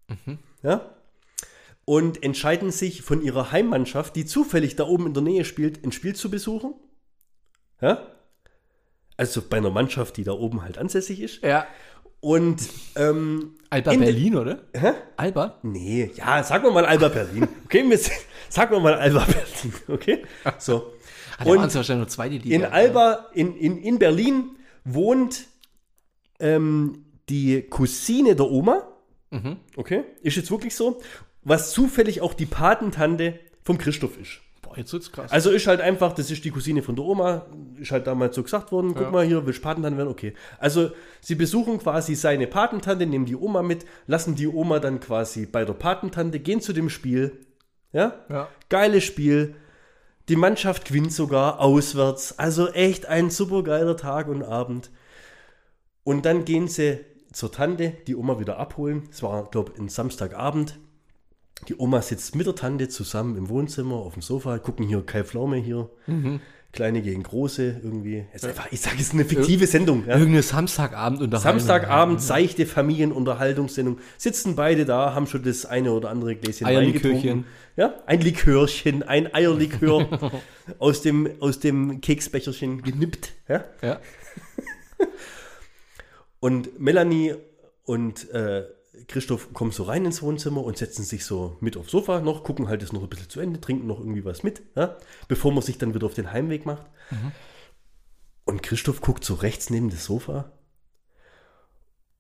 Mhm. 0.08 0.38
Ja. 0.62 0.96
Und 1.86 2.24
entscheiden 2.24 2.72
sich 2.72 3.02
von 3.02 3.22
ihrer 3.22 3.52
Heimmannschaft, 3.52 4.16
die 4.16 4.26
zufällig 4.26 4.76
da 4.76 4.86
oben 4.86 5.08
in 5.08 5.14
der 5.14 5.24
Nähe 5.24 5.46
spielt, 5.46 5.84
ein 5.84 5.92
Spiel 5.92 6.16
zu 6.16 6.30
besuchen. 6.30 6.76
Ja. 7.82 8.08
Also 9.18 9.42
bei 9.42 9.58
einer 9.58 9.70
Mannschaft, 9.70 10.18
die 10.18 10.24
da 10.24 10.34
oben 10.34 10.62
halt 10.62 10.78
ansässig 10.78 11.22
ist. 11.22 11.42
Ja. 11.44 11.66
Und 12.20 12.70
ähm, 12.96 13.56
Alba 13.70 13.96
Berlin, 13.96 14.36
oder? 14.36 14.64
hä? 14.74 14.94
Alba? 15.18 15.60
Nee, 15.62 16.12
ja, 16.16 16.42
sagen 16.44 16.64
wir 16.64 16.72
mal 16.72 16.86
Alba 16.86 17.10
Berlin. 17.10 17.48
Okay, 17.66 17.84
wir, 17.90 18.00
sagen 18.50 18.72
wir 18.72 18.80
mal 18.80 18.94
Alba 18.94 19.26
Berlin. 19.26 19.74
Okay? 19.90 20.26
So. 20.58 20.93
Ah, 21.38 21.46
Und 21.46 21.58
waren 21.58 21.68
es 21.68 21.76
wahrscheinlich 21.76 22.02
nur 22.06 22.08
zweite 22.10 22.36
Liga. 22.38 22.56
in 22.56 22.66
Alba, 22.66 23.28
in, 23.34 23.56
in, 23.56 23.78
in 23.78 24.00
Berlin 24.00 24.52
wohnt 24.86 25.46
ähm, 26.40 27.06
die 27.30 27.62
Cousine 27.64 28.36
der 28.36 28.50
Oma. 28.50 28.84
Mhm. 29.32 29.58
Okay? 29.76 30.04
Ist 30.22 30.36
jetzt 30.38 30.52
wirklich 30.52 30.76
so. 30.76 31.02
Was 31.44 31.72
zufällig 31.72 32.22
auch 32.22 32.34
die 32.34 32.46
Patentante 32.46 33.40
vom 33.64 33.78
Christoph 33.78 34.18
ist. 34.18 34.40
Boah, 34.62 34.78
jetzt 34.78 34.94
wird's 34.94 35.12
krass. 35.12 35.32
Also 35.32 35.50
ist 35.52 35.68
halt 35.68 35.82
einfach, 35.82 36.14
das 36.14 36.32
ist 36.32 36.46
die 36.46 36.52
Cousine 36.52 36.82
von 36.82 36.96
der 36.96 37.04
Oma, 37.06 37.46
ist 37.80 37.92
halt 37.92 38.08
damals 38.08 38.36
so 38.36 38.44
gesagt 38.44 38.72
worden, 38.72 38.94
guck 38.94 39.04
Ja. 39.04 39.12
mal 39.12 39.26
hier, 39.26 39.46
willst 39.46 39.60
du 39.60 39.64
Patentante 39.64 39.98
werden? 39.98 40.10
Okay. 40.10 40.34
Also 40.60 40.92
sie 41.22 41.36
besuchen 41.36 41.80
quasi 41.80 42.16
seine 42.16 42.48
Patentante, 42.48 43.06
nehmen 43.06 43.26
die 43.26 43.36
Oma 43.36 43.62
mit, 43.62 43.86
lassen 44.08 44.36
die 44.36 44.48
Oma 44.48 44.80
dann 44.80 45.00
quasi 45.00 45.46
bei 45.46 45.66
der 45.66 45.74
Patentante, 45.74 46.40
gehen 46.40 46.62
zu 46.62 46.72
dem 46.74 46.90
Spiel. 46.90 47.46
Ja? 47.92 48.14
ja. 48.30 48.48
Geiles 48.70 49.04
Spiel. 49.04 49.56
Die 50.30 50.36
Mannschaft 50.36 50.86
gewinnt 50.86 51.12
sogar 51.12 51.60
auswärts. 51.60 52.40
Also 52.40 52.70
echt 52.70 53.06
ein 53.08 53.30
super 53.30 53.64
geiler 53.64 53.98
Tag 53.98 54.28
und 54.28 54.44
Abend. 54.44 54.90
Und 56.04 56.26
dann 56.26 56.46
gehen 56.46 56.68
sie 56.68 57.00
zur 57.32 57.52
Tante, 57.52 57.94
die 58.08 58.16
Oma 58.16 58.40
wieder 58.40 58.58
abholen. 58.58 59.10
Es 59.12 59.24
war, 59.24 59.50
glaube 59.50 59.72
ich, 59.74 59.80
ein 59.80 59.90
Samstagabend. 59.90 60.80
Die 61.68 61.76
Oma 61.78 62.02
sitzt 62.02 62.36
mit 62.36 62.46
der 62.46 62.56
Tante 62.56 62.90
zusammen 62.90 63.38
im 63.38 63.50
Wohnzimmer 63.50 63.96
auf 63.96 64.14
dem 64.14 64.22
Sofa, 64.22 64.58
gucken 64.60 64.86
hier 64.86 65.06
Kai 65.06 65.24
Pflaume 65.24 65.58
hier. 65.58 65.90
Kleine 66.74 67.04
gegen 67.04 67.22
Große 67.22 67.82
irgendwie. 67.84 68.26
Es 68.34 68.42
ist 68.42 68.50
einfach, 68.50 68.72
ich 68.72 68.82
sage, 68.82 68.96
es 68.96 69.04
ist 69.04 69.14
eine 69.14 69.26
fiktive 69.26 69.68
Sendung. 69.68 70.06
Ja. 70.08 70.14
Irgendeine 70.14 70.42
Samstagabend 70.42 71.22
unterhalten. 71.22 71.60
Samstagabend, 71.60 72.20
seichte 72.20 72.66
Familienunterhaltungssendung. 72.66 74.00
Sitzen 74.18 74.56
beide 74.56 74.84
da, 74.84 75.14
haben 75.14 75.28
schon 75.28 75.44
das 75.44 75.68
eine 75.68 75.92
oder 75.92 76.10
andere 76.10 76.36
Gläschen 76.36 76.66
Eierlikörchen. 76.66 77.46
Ja, 77.76 77.94
ein 78.08 78.22
Likörchen, 78.22 79.04
ein 79.04 79.32
Eierlikör 79.32 80.32
aus 80.80 81.04
dem, 81.04 81.30
aus 81.40 81.60
dem 81.60 82.02
Keksbecherchen 82.02 82.82
genippt. 82.82 83.34
Ja? 83.48 83.66
Ja. 83.84 84.00
Und 86.40 86.80
Melanie 86.80 87.36
und 87.86 88.32
äh, 88.32 88.64
Christoph 89.08 89.54
kommen 89.54 89.72
so 89.72 89.84
rein 89.84 90.06
ins 90.06 90.22
Wohnzimmer 90.22 90.64
und 90.64 90.78
setzen 90.78 91.04
sich 91.04 91.26
so 91.26 91.58
mit 91.62 91.78
aufs 91.78 91.92
Sofa 91.92 92.20
noch, 92.22 92.44
gucken 92.44 92.68
halt 92.68 92.82
das 92.84 92.94
noch 92.94 93.02
ein 93.04 93.10
bisschen 93.10 93.30
zu 93.30 93.40
Ende, 93.40 93.60
trinken 93.60 93.88
noch 93.88 94.00
irgendwie 94.00 94.24
was 94.26 94.44
mit, 94.44 94.62
ja? 94.76 94.98
bevor 95.28 95.52
man 95.52 95.64
sich 95.64 95.78
dann 95.80 95.94
wieder 95.96 96.06
auf 96.06 96.14
den 96.14 96.32
Heimweg 96.32 96.66
macht. 96.66 96.86
Und 98.46 98.62
Christoph 98.62 99.02
guckt 99.02 99.24
so 99.24 99.34
rechts 99.36 99.70
neben 99.70 99.90
das 99.90 100.06
Sofa 100.06 100.52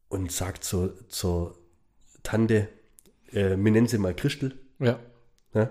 und 0.10 0.32
sagt 0.32 0.64
so 0.64 0.90
zur 1.08 1.58
Tante, 2.24 2.70
äh, 3.32 3.52
wir 3.58 3.72
nennen 3.72 3.88
sie 3.88 3.98
mal 3.98 4.16
Christel, 4.16 4.58
Ja. 4.80 5.00
ne? 5.54 5.70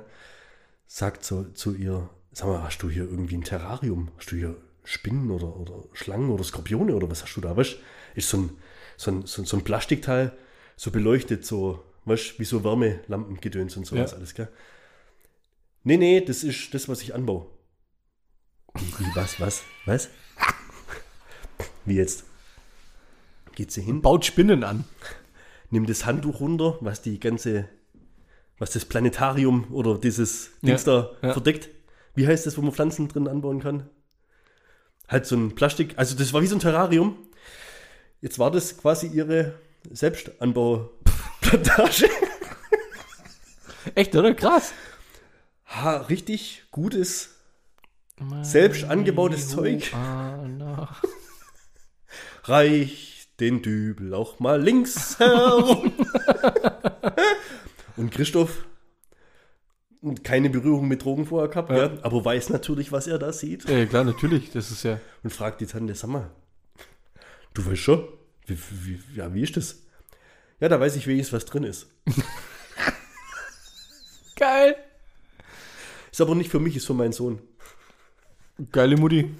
sagt 0.86 1.24
so 1.24 1.44
zu 1.44 1.74
ihr, 1.74 2.11
sag 2.32 2.48
mal, 2.48 2.62
hast 2.62 2.78
du 2.82 2.90
hier 2.90 3.05
irgendwie 3.05 3.36
ein 3.36 3.44
Terrarium? 3.44 4.11
Hast 4.18 4.30
du 4.30 4.36
hier 4.36 4.57
Spinnen 4.84 5.30
oder, 5.30 5.57
oder 5.57 5.84
Schlangen 5.94 6.30
oder 6.30 6.44
Skorpione 6.44 6.94
oder 6.94 7.09
was 7.11 7.22
hast 7.22 7.34
du 7.34 7.40
da? 7.40 7.57
Weißt 7.57 7.76
ist 8.14 8.28
so 8.28 8.36
ein, 8.36 8.50
so 8.96 9.11
ein, 9.11 9.26
so 9.26 9.42
ein, 9.42 9.46
so 9.46 9.57
ein 9.57 9.64
Plastikteil, 9.64 10.32
so 10.77 10.91
beleuchtet, 10.91 11.45
so, 11.47 11.83
weißt 12.05 12.39
wie 12.39 12.45
so 12.45 12.64
Wärmelampengedöns 12.64 13.77
und 13.77 13.87
sowas 13.87 14.11
Ja. 14.12 14.16
alles, 14.18 14.35
gell? 14.35 14.49
Nee, 15.85 15.97
nee, 15.97 16.20
das 16.20 16.45
ist 16.45 16.73
das, 16.75 16.89
was 16.89 17.03
ich 17.03 17.14
anbaue. 17.14 17.47
Wie, 18.75 19.07
was, 19.14 19.39
was, 19.41 19.62
was? 19.85 20.09
Wie 21.85 21.97
jetzt? 21.97 22.25
Geht 23.55 23.70
sie 23.73 23.83
hin, 23.83 24.01
Baut 24.01 24.25
Spinnen 24.25 24.64
an. 24.64 24.85
nimmt 25.70 25.91
das 25.91 26.07
Handtuch 26.07 26.41
runter, 26.41 26.79
was 26.81 27.03
die 27.03 27.18
ganze, 27.20 27.68
was 28.59 28.70
das 28.70 28.85
Planetarium 28.85 29.73
oder 29.73 29.99
dieses 29.99 30.51
Dings 30.62 30.85
Ja, 30.87 31.03
da 31.20 31.27
ja. 31.29 31.33
verdeckt. 31.33 31.68
Wie 32.14 32.27
heißt 32.27 32.47
das, 32.47 32.57
wo 32.57 32.62
man 32.62 32.73
Pflanzen 32.73 33.09
drin 33.09 33.27
anbauen 33.29 33.61
kann? 33.61 33.89
Halt 35.09 35.27
so 35.27 35.37
ein 35.37 35.55
Plastik, 35.55 35.95
also 35.99 36.16
das 36.16 36.33
war 36.33 36.41
wie 36.43 36.47
so 36.47 36.57
ein 36.57 36.61
Terrarium. 36.61 37.18
Jetzt 38.20 38.39
war 38.39 38.51
das 38.51 38.79
quasi 38.79 39.09
ihre 39.09 39.55
Selbstanbauplantage. 39.91 42.09
Echt, 43.95 44.14
oder? 44.14 44.35
Krass. 44.35 44.72
ha, 45.66 45.97
richtig 45.99 46.64
gutes, 46.70 47.30
selbst 48.43 48.85
angebautes 48.85 49.49
Zeug. 49.49 49.93
Reich 52.45 53.28
den 53.41 53.62
Dübel 53.62 54.14
auch 54.14 54.39
mal 54.41 54.61
links 54.62 55.18
herum. 55.18 55.93
Und 57.97 58.11
Christoph, 58.12 58.64
keine 60.22 60.51
Berührung 60.51 60.89
mit 60.89 61.05
Drogen 61.05 61.26
vorher 61.26 61.49
gehabt, 61.49 61.70
Ja. 61.70 61.76
ja. 61.87 61.91
aber 62.03 62.24
weiß 62.24 62.51
natürlich, 62.51 62.93
was 62.93 63.07
er 63.07 63.18
da 63.18 63.33
sieht. 63.33 63.68
Ja, 63.68 63.85
klar, 63.87 64.05
natürlich. 64.05 64.51
Das 64.51 64.70
ist 64.70 64.83
ja. 64.83 65.01
Und 65.22 65.33
fragt 65.33 65.61
die 65.61 65.66
Tante, 65.66 65.95
sag 65.95 66.11
mal, 66.11 66.30
du 67.55 67.64
weißt 67.66 67.80
schon, 67.80 68.09
wie, 68.47 68.59
wie, 68.70 69.01
ja, 69.16 69.32
wie 69.34 69.43
ist 69.43 69.57
das? 69.57 69.82
Ja, 70.61 70.68
da 70.68 70.78
weiß 70.78 70.97
ich 70.97 71.07
wenigstens, 71.07 71.32
was 71.32 71.45
drin 71.45 71.64
ist. 71.64 71.86
Geil. 74.36 74.76
Ist 76.11 76.20
aber 76.20 76.34
nicht 76.34 76.51
für 76.51 76.61
mich, 76.61 76.76
ist 76.76 76.86
für 76.86 76.95
meinen 76.95 77.12
Sohn. 77.12 77.40
Geile 78.70 78.97
Mutti. 78.97 79.34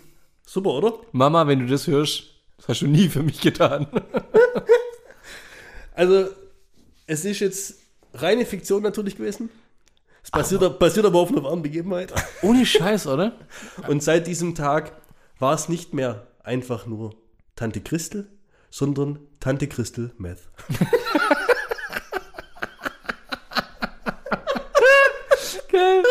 Super, 0.47 0.71
oder? 0.71 0.95
Mama, 1.13 1.47
wenn 1.47 1.61
du 1.61 1.67
das 1.67 1.87
hörst, 1.87 2.25
das 2.57 2.69
hast 2.69 2.83
du 2.83 2.87
nie 2.87 3.09
für 3.09 3.23
mich 3.23 3.41
getan. 3.41 3.87
Also, 5.95 6.31
es 7.07 7.27
ist 7.27 7.41
jetzt 7.41 7.81
reine 8.15 8.47
Fiktion 8.47 8.83
natürlich 8.83 9.17
gewesen. 9.17 9.51
Es 10.23 10.31
basiert, 10.31 10.79
basiert 10.79 11.05
aber 11.05 11.19
auf 11.19 11.29
einer 11.31 11.43
wahren 11.43 11.63
Begebenheit. 11.63 12.13
Ohne 12.43 12.65
Scheiß, 12.65 13.07
oder? 13.09 13.39
Und 13.89 14.03
seit 14.03 14.27
diesem 14.27 14.55
Tag 14.55 14.93
war 15.39 15.55
es 15.55 15.69
nicht 15.69 15.93
mehr 15.93 16.29
einfach 16.43 16.87
nur 16.87 17.15
Tante 17.57 17.81
Christel, 17.81 18.29
sondern 18.73 19.19
Tante 19.39 19.69
Christel 19.69 20.11
Meth. 20.17 20.49
Geil. 25.71 26.03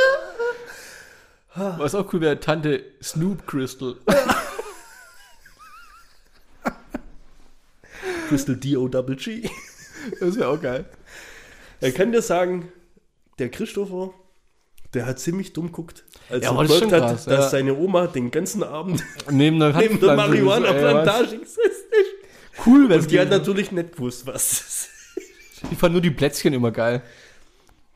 Was 1.55 1.95
auch 1.95 2.11
cool 2.13 2.21
wäre, 2.21 2.39
Tante 2.39 2.83
Snoop 3.03 3.45
Crystal. 3.45 3.95
Crystal 8.29 8.55
D-O-Double-G. 8.55 9.49
Das 10.19 10.35
wäre 10.37 10.47
auch 10.47 10.61
geil. 10.61 10.85
Er 11.81 11.91
kann 11.91 12.11
dir 12.11 12.21
sagen, 12.21 12.71
der 13.39 13.49
Christopher, 13.49 14.13
der 14.93 15.05
hat 15.05 15.19
ziemlich 15.19 15.53
dumm 15.53 15.71
guckt, 15.71 16.03
als 16.29 16.43
Ja, 16.43 16.51
er 16.55 16.63
gemerkt 16.65 16.91
hat, 16.93 17.01
krass, 17.01 17.25
dass 17.25 17.45
ja. 17.45 17.49
seine 17.49 17.75
Oma 17.75 18.07
den 18.07 18.31
ganzen 18.31 18.63
Abend 18.63 19.03
Neben 19.29 19.59
der, 19.59 19.73
neben 19.77 19.99
der 19.99 20.15
Marihuana-Plantage 20.15 21.41
was- 21.41 21.57
Cool, 22.65 22.89
wenn 22.89 23.01
Und 23.01 23.11
die 23.11 23.19
hat 23.19 23.29
natürlich 23.29 23.71
nicht 23.71 23.93
gewusst, 23.93 24.25
was 24.25 24.49
das 24.49 24.61
ist. 24.61 24.89
Die 25.69 25.75
fanden 25.75 25.93
nur 25.93 26.01
die 26.01 26.11
Plätzchen 26.11 26.53
immer 26.53 26.71
geil. 26.71 27.01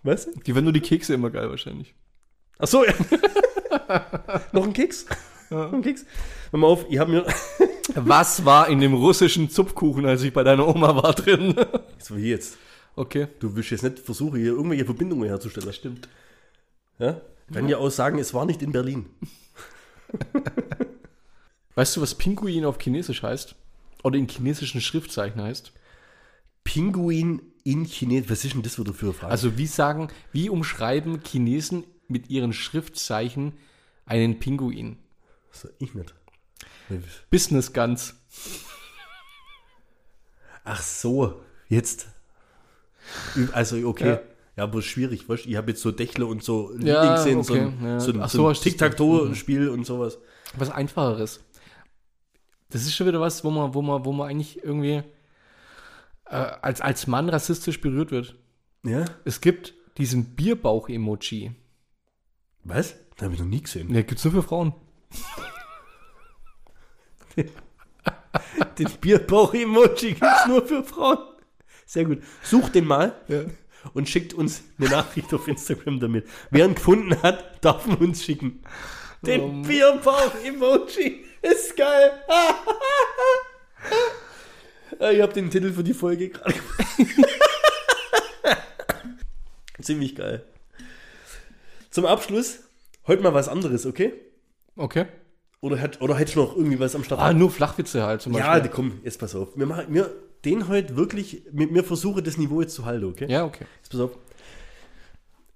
Was? 0.03 0.27
Die 0.31 0.51
fanden 0.51 0.65
nur 0.65 0.73
die 0.73 0.81
Kekse 0.81 1.13
immer 1.13 1.29
geil 1.29 1.49
wahrscheinlich. 1.49 1.93
Ach 2.59 2.67
so, 2.67 2.85
ja. 2.85 2.93
Noch 4.51 4.63
ein 4.63 4.73
Keks? 4.73 5.05
Noch 5.49 5.73
ein 5.73 5.81
Keks? 5.81 6.05
Hör 6.51 6.59
mal 6.59 6.67
auf, 6.67 6.85
ich 6.89 6.99
habe 6.99 7.11
mir... 7.11 7.25
Was 7.95 8.45
war 8.45 8.67
in 8.67 8.79
dem 8.79 8.93
russischen 8.93 9.49
Zupfkuchen, 9.49 10.05
als 10.05 10.23
ich 10.23 10.33
bei 10.33 10.43
deiner 10.43 10.67
Oma 10.67 10.95
war 11.01 11.13
drin? 11.13 11.55
So, 11.97 12.15
hier 12.15 12.29
jetzt. 12.29 12.57
Okay. 12.95 13.27
Du 13.39 13.55
willst 13.55 13.71
jetzt 13.71 13.83
nicht 13.83 13.99
versuchen, 13.99 14.39
hier 14.39 14.51
irgendwelche 14.51 14.85
Verbindungen 14.85 15.27
herzustellen. 15.27 15.73
Stimmt. 15.73 16.07
Ja? 16.99 17.21
Kann 17.51 17.67
ja 17.67 17.77
auch 17.77 17.89
sagen, 17.89 18.19
es 18.19 18.33
war 18.33 18.45
nicht 18.45 18.61
in 18.61 18.71
Berlin. 18.71 19.07
Weißt 21.75 21.95
du, 21.95 22.01
was 22.01 22.15
Pinguin 22.15 22.65
auf 22.65 22.77
Chinesisch 22.79 23.23
heißt? 23.23 23.55
Oder 24.05 24.19
in 24.19 24.27
chinesischen 24.27 24.81
Schriftzeichen 24.81 25.41
heißt? 25.41 25.71
Pinguin 26.63 27.41
in 27.63 27.85
China. 27.85 28.21
Was 28.27 28.45
ist 28.45 28.53
denn 28.53 28.61
das 28.61 28.77
wieder 28.77 28.93
für 28.93 29.07
eine 29.07 29.13
Frage? 29.13 29.31
Also 29.31 29.57
wie 29.57 29.65
sagen, 29.65 30.09
wie 30.31 30.47
umschreiben 30.51 31.21
Chinesen 31.25 31.85
mit 32.07 32.29
ihren 32.29 32.53
Schriftzeichen 32.53 33.53
einen 34.05 34.37
Pinguin? 34.37 34.97
so, 35.51 35.69
ich 35.79 35.95
nicht. 35.95 36.13
Business 37.31 37.73
Guns. 37.73 38.13
Ach 40.63 40.83
so, 40.83 41.41
jetzt. 41.67 42.07
Also, 43.53 43.77
okay. 43.87 44.07
Ja. 44.07 44.21
Ja, 44.55 44.63
aber 44.65 44.83
schwierig, 44.83 45.27
weißt 45.27 45.45
du? 45.45 45.49
Ich 45.49 45.55
habe 45.55 45.71
jetzt 45.71 45.81
so 45.81 45.91
Dächle 45.91 46.27
und 46.27 46.43
so 46.43 46.73
Ja, 46.77 47.15
gesehen, 47.15 47.43
so 47.43 47.53
okay, 47.53 47.63
ein, 47.63 47.83
ja. 47.83 47.99
so 47.99 48.13
ein, 48.13 48.21
so 48.21 48.27
so, 48.27 48.47
ein 48.49 48.53
Tic-Tac-Toe-Spiel 48.53 49.67
und 49.67 49.85
sowas. 49.85 50.19
Was 50.55 50.69
einfacheres. 50.69 51.41
Das 52.75 52.83
ist 52.83 52.93
schon 52.93 53.07
wieder 53.07 53.21
was, 53.21 53.41
wo 53.45 53.51
man, 53.51 53.73
wo 53.73 53.81
man, 53.81 54.03
wo 54.03 54.11
man 54.11 54.29
eigentlich 54.29 54.61
irgendwie 54.61 55.01
äh, 56.25 56.35
als, 56.35 56.81
als 56.81 57.07
Mann 57.07 57.29
rassistisch 57.29 57.79
berührt 57.79 58.11
wird. 58.11 58.35
Ja? 58.83 59.05
Es 59.23 59.39
gibt 59.39 59.73
diesen 59.97 60.35
Bierbauch-Emoji. 60.35 61.55
Was? 62.65 62.95
Das 63.15 63.23
habe 63.23 63.33
ich 63.33 63.39
noch 63.39 63.47
nie 63.47 63.61
gesehen. 63.61 63.93
Der 63.93 64.03
gibt's 64.03 64.25
nur 64.25 64.33
für 64.33 64.43
Frauen. 64.43 64.73
Den 67.37 68.89
Bierbauch-Emoji 68.99 70.15
gibt 70.15 70.25
es 70.41 70.45
nur 70.45 70.67
für 70.67 70.83
Frauen. 70.83 71.19
Sehr 71.85 72.03
gut. 72.03 72.23
Sucht 72.43 72.75
den 72.75 72.87
mal 72.87 73.15
und 73.93 74.09
schickt 74.09 74.33
uns 74.33 74.63
eine 74.77 74.89
Nachricht 74.89 75.33
auf 75.33 75.47
Instagram 75.47 76.01
damit. 76.01 76.27
Wer 76.51 76.65
ihn 76.65 76.75
gefunden 76.75 77.21
hat, 77.23 77.63
darf 77.63 77.87
ihn 77.87 77.95
uns 77.95 78.25
schicken. 78.25 78.63
Den 79.21 79.41
Um. 79.41 79.61
Bierbauch-Emoji 79.61 81.23
ist 81.51 81.75
geil. 81.77 82.11
Ich 85.11 85.21
habe 85.21 85.33
den 85.33 85.49
Titel 85.51 85.73
für 85.73 85.83
die 85.83 85.93
Folge 85.93 86.29
gerade 86.29 86.53
gemacht. 86.53 86.95
Ziemlich 89.81 90.15
geil. 90.15 90.45
Zum 91.89 92.05
Abschluss, 92.05 92.59
heute 93.05 93.21
mal 93.21 93.33
was 93.33 93.49
anderes, 93.49 93.85
okay? 93.85 94.13
Okay. 94.77 95.05
Oder, 95.59 95.81
hat, 95.81 96.01
oder 96.01 96.17
hättest 96.17 96.37
du 96.37 96.41
noch 96.41 96.55
irgendwie 96.55 96.79
was 96.79 96.95
am 96.95 97.03
Start? 97.03 97.19
Ah, 97.19 97.33
nur 97.33 97.51
Flachwitze 97.51 98.03
halt 98.03 98.21
zum 98.21 98.33
Ja, 98.33 98.47
Beispiel. 98.53 98.69
die- 98.69 98.69
komm, 98.75 98.99
jetzt 99.03 99.19
pass 99.19 99.35
auf. 99.35 99.49
Wir 99.57 99.65
machen 99.65 99.91
mir 99.91 100.09
den 100.45 100.67
heute 100.69 100.95
wirklich, 100.95 101.43
mir, 101.51 101.67
mir 101.67 101.83
versuche 101.83 102.23
das 102.23 102.37
Niveau 102.37 102.61
jetzt 102.61 102.73
zu 102.75 102.85
halten, 102.85 103.05
okay? 103.05 103.25
Ja, 103.29 103.43
okay. 103.43 103.65
Jetzt 103.81 103.91
pass 103.91 103.99
auf. 103.99 104.11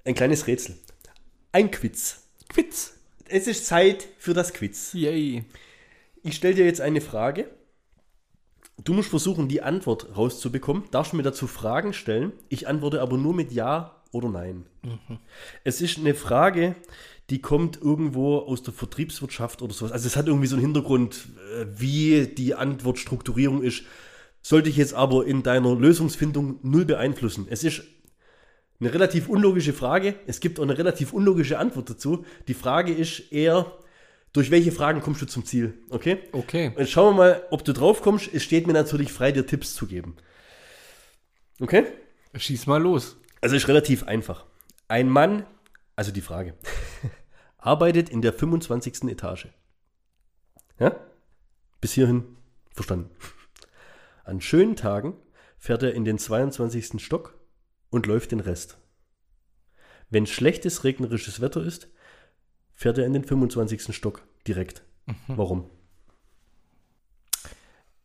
Ein 0.03 0.15
kleines 0.15 0.47
Rätsel. 0.47 0.75
Ein 1.53 1.71
Quiz. 1.71 2.23
Quiz. 2.49 2.93
Es 3.25 3.47
ist 3.47 3.65
Zeit 3.67 4.07
für 4.17 4.33
das 4.33 4.51
Quiz. 4.53 4.91
Yay. 4.93 5.45
Ich 6.23 6.35
stelle 6.35 6.55
dir 6.55 6.65
jetzt 6.65 6.81
eine 6.81 7.01
Frage. 7.01 7.49
Du 8.83 8.93
musst 8.93 9.09
versuchen, 9.09 9.47
die 9.47 9.61
Antwort 9.61 10.15
rauszubekommen. 10.15 10.83
Darfst 10.91 11.13
mir 11.13 11.23
dazu 11.23 11.47
Fragen 11.47 11.93
stellen. 11.93 12.31
Ich 12.47 12.67
antworte 12.67 13.01
aber 13.01 13.17
nur 13.17 13.33
mit 13.33 13.51
Ja 13.51 14.03
oder 14.11 14.29
nein? 14.29 14.65
Es 15.63 15.81
ist 15.81 15.97
eine 15.97 16.15
Frage, 16.15 16.75
die 17.29 17.41
kommt 17.41 17.79
irgendwo 17.81 18.39
aus 18.39 18.63
der 18.63 18.73
Vertriebswirtschaft 18.73 19.61
oder 19.61 19.73
sowas. 19.73 19.91
Also 19.91 20.07
es 20.07 20.15
hat 20.15 20.27
irgendwie 20.27 20.47
so 20.47 20.55
einen 20.55 20.65
Hintergrund, 20.65 21.27
äh, 21.59 21.65
wie 21.75 22.27
die 22.27 22.55
Antwortstrukturierung 22.55 23.61
ist. 23.61 23.83
Sollte 24.41 24.69
ich 24.69 24.77
jetzt 24.77 24.93
aber 24.93 25.25
in 25.25 25.43
deiner 25.43 25.75
Lösungsfindung 25.75 26.59
null 26.63 26.85
beeinflussen. 26.85 27.47
Es 27.49 27.63
ist 27.63 27.83
eine 28.79 28.93
relativ 28.93 29.27
unlogische 29.27 29.73
Frage. 29.73 30.15
Es 30.25 30.39
gibt 30.39 30.59
auch 30.59 30.63
eine 30.63 30.77
relativ 30.77 31.13
unlogische 31.13 31.59
Antwort 31.59 31.89
dazu. 31.89 32.25
Die 32.47 32.53
Frage 32.53 32.93
ist 32.93 33.31
eher, 33.31 33.71
durch 34.33 34.51
welche 34.51 34.71
Fragen 34.71 35.01
kommst 35.01 35.21
du 35.21 35.25
zum 35.25 35.45
Ziel? 35.45 35.73
Okay? 35.89 36.19
Okay. 36.31 36.71
Und 36.75 36.87
schauen 36.87 37.15
wir 37.15 37.17
mal, 37.17 37.43
ob 37.49 37.63
du 37.63 37.73
drauf 37.73 38.01
kommst. 38.01 38.29
Es 38.31 38.43
steht 38.43 38.67
mir 38.67 38.73
natürlich 38.73 39.11
frei, 39.11 39.31
dir 39.31 39.45
Tipps 39.45 39.73
zu 39.73 39.87
geben. 39.87 40.15
Okay? 41.59 41.85
Schieß 42.35 42.67
mal 42.67 42.81
los. 42.81 43.17
Also 43.41 43.55
ist 43.55 43.67
relativ 43.67 44.03
einfach. 44.03 44.45
Ein 44.87 45.09
Mann, 45.09 45.45
also 45.95 46.11
die 46.11 46.21
Frage, 46.21 46.53
arbeitet 47.57 48.09
in 48.09 48.21
der 48.21 48.33
25. 48.33 49.03
Etage. 49.05 49.47
Ja? 50.79 50.95
Bis 51.81 51.93
hierhin 51.93 52.37
verstanden. 52.73 53.09
An 54.23 54.41
schönen 54.41 54.75
Tagen 54.75 55.15
fährt 55.57 55.83
er 55.83 55.93
in 55.93 56.05
den 56.05 56.19
22. 56.19 57.03
Stock 57.03 57.39
und 57.89 58.05
läuft 58.05 58.31
den 58.31 58.39
Rest. 58.39 58.77
Wenn 60.09 60.25
schlechtes 60.25 60.83
regnerisches 60.83 61.41
Wetter 61.41 61.63
ist, 61.63 61.89
fährt 62.79 62.97
er 62.97 63.05
in 63.05 63.11
den 63.11 63.25
25. 63.25 63.93
Stock 63.93 64.21
direkt. 64.47 64.83
Warum? 65.27 65.69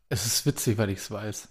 Es 0.08 0.26
ist 0.26 0.44
witzig, 0.46 0.78
weil 0.78 0.90
ich 0.90 0.98
es 0.98 1.10
weiß. 1.12 1.48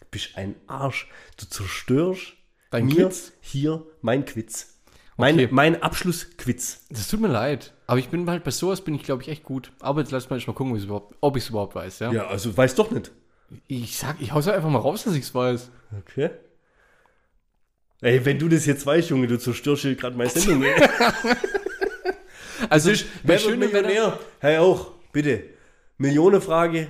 Du 0.00 0.06
bist 0.10 0.36
ein 0.36 0.54
Arsch. 0.66 1.08
Du 1.38 1.46
zerstörst 1.46 2.34
Dein 2.70 2.86
mir 2.86 3.06
Quiz? 3.06 3.32
hier 3.40 3.86
mein 4.02 4.26
Quiz. 4.26 4.78
Mein, 5.16 5.34
Okay. 5.36 5.48
mein 5.50 5.82
Abschlussquiz. 5.82 6.84
Das 6.90 7.08
tut 7.08 7.20
mir 7.20 7.28
leid. 7.28 7.72
Aber 7.86 7.98
ich 7.98 8.08
bin 8.10 8.28
halt 8.28 8.44
bei 8.44 8.50
sowas 8.50 8.82
bin 8.82 8.94
ich, 8.94 9.02
glaube 9.02 9.22
ich, 9.22 9.28
echt 9.28 9.44
gut. 9.44 9.72
Aber 9.80 10.00
jetzt 10.00 10.10
lass 10.10 10.28
mal 10.28 10.38
mal 10.46 10.52
gucken, 10.52 10.72
ob 11.20 11.36
ich 11.36 11.44
es 11.44 11.48
überhaupt 11.50 11.74
weiß, 11.74 12.00
ja? 12.00 12.12
Ja, 12.12 12.26
also 12.26 12.54
weiß 12.54 12.74
doch 12.74 12.90
nicht. 12.90 13.12
Ich 13.66 13.96
sag, 13.96 14.20
ich 14.20 14.32
hau's 14.32 14.48
einfach 14.48 14.68
mal 14.70 14.78
raus, 14.78 15.04
dass 15.04 15.14
ich 15.14 15.22
es 15.24 15.34
weiß. 15.34 15.70
Okay. 16.00 16.30
Ey, 18.02 18.22
wenn 18.26 18.38
du 18.38 18.48
das 18.48 18.66
jetzt 18.66 18.84
weißt, 18.84 19.08
Junge, 19.10 19.26
du 19.26 19.38
zerstörst 19.38 19.82
hier 19.82 19.94
gerade 19.94 20.16
meine 20.16 20.28
Sendung. 20.38 20.64
Also, 22.70 22.90
Wer 23.24 23.38
bei 23.38 23.44
wird 23.44 23.58
Millionär? 23.58 24.18
Hey, 24.40 24.58
auch, 24.58 24.92
bitte. 25.12 25.44
Millionenfrage. 25.98 26.88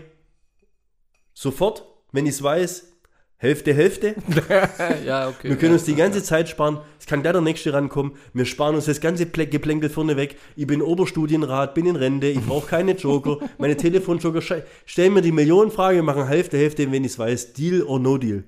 Sofort, 1.34 1.84
wenn 2.12 2.26
ich 2.26 2.32
es 2.34 2.42
weiß. 2.42 2.88
Hälfte, 3.36 3.74
Hälfte. 3.74 4.14
ja, 5.04 5.28
okay. 5.28 5.48
Wir 5.48 5.56
können 5.56 5.72
ja. 5.72 5.78
uns 5.78 5.84
die 5.84 5.96
ganze 5.96 6.22
Zeit 6.22 6.48
sparen. 6.48 6.78
Es 7.00 7.06
kann 7.06 7.22
gleich 7.22 7.32
der 7.32 7.40
nächste 7.40 7.72
rankommen. 7.72 8.12
Wir 8.32 8.44
sparen 8.44 8.76
uns 8.76 8.84
das 8.84 9.00
ganze 9.00 9.24
Plä- 9.24 9.46
Geplänkel 9.46 9.90
vorne 9.90 10.16
weg. 10.16 10.36
Ich 10.54 10.68
bin 10.68 10.80
Oberstudienrat, 10.80 11.74
bin 11.74 11.86
in 11.86 11.96
Rente, 11.96 12.28
ich 12.28 12.40
brauche 12.40 12.68
keine 12.68 12.92
Joker. 12.92 13.38
Meine 13.58 13.76
Telefonjoker, 13.76 14.40
schei- 14.40 14.62
stell 14.86 15.10
mir 15.10 15.22
die 15.22 15.32
Millionenfrage, 15.32 15.96
wir 15.96 16.02
machen 16.04 16.28
Hälfte, 16.28 16.56
Hälfte, 16.56 16.90
wenn 16.92 17.02
ich 17.04 17.12
es 17.12 17.18
weiß. 17.18 17.54
Deal 17.54 17.82
or 17.82 17.98
no 17.98 18.16
deal. 18.16 18.44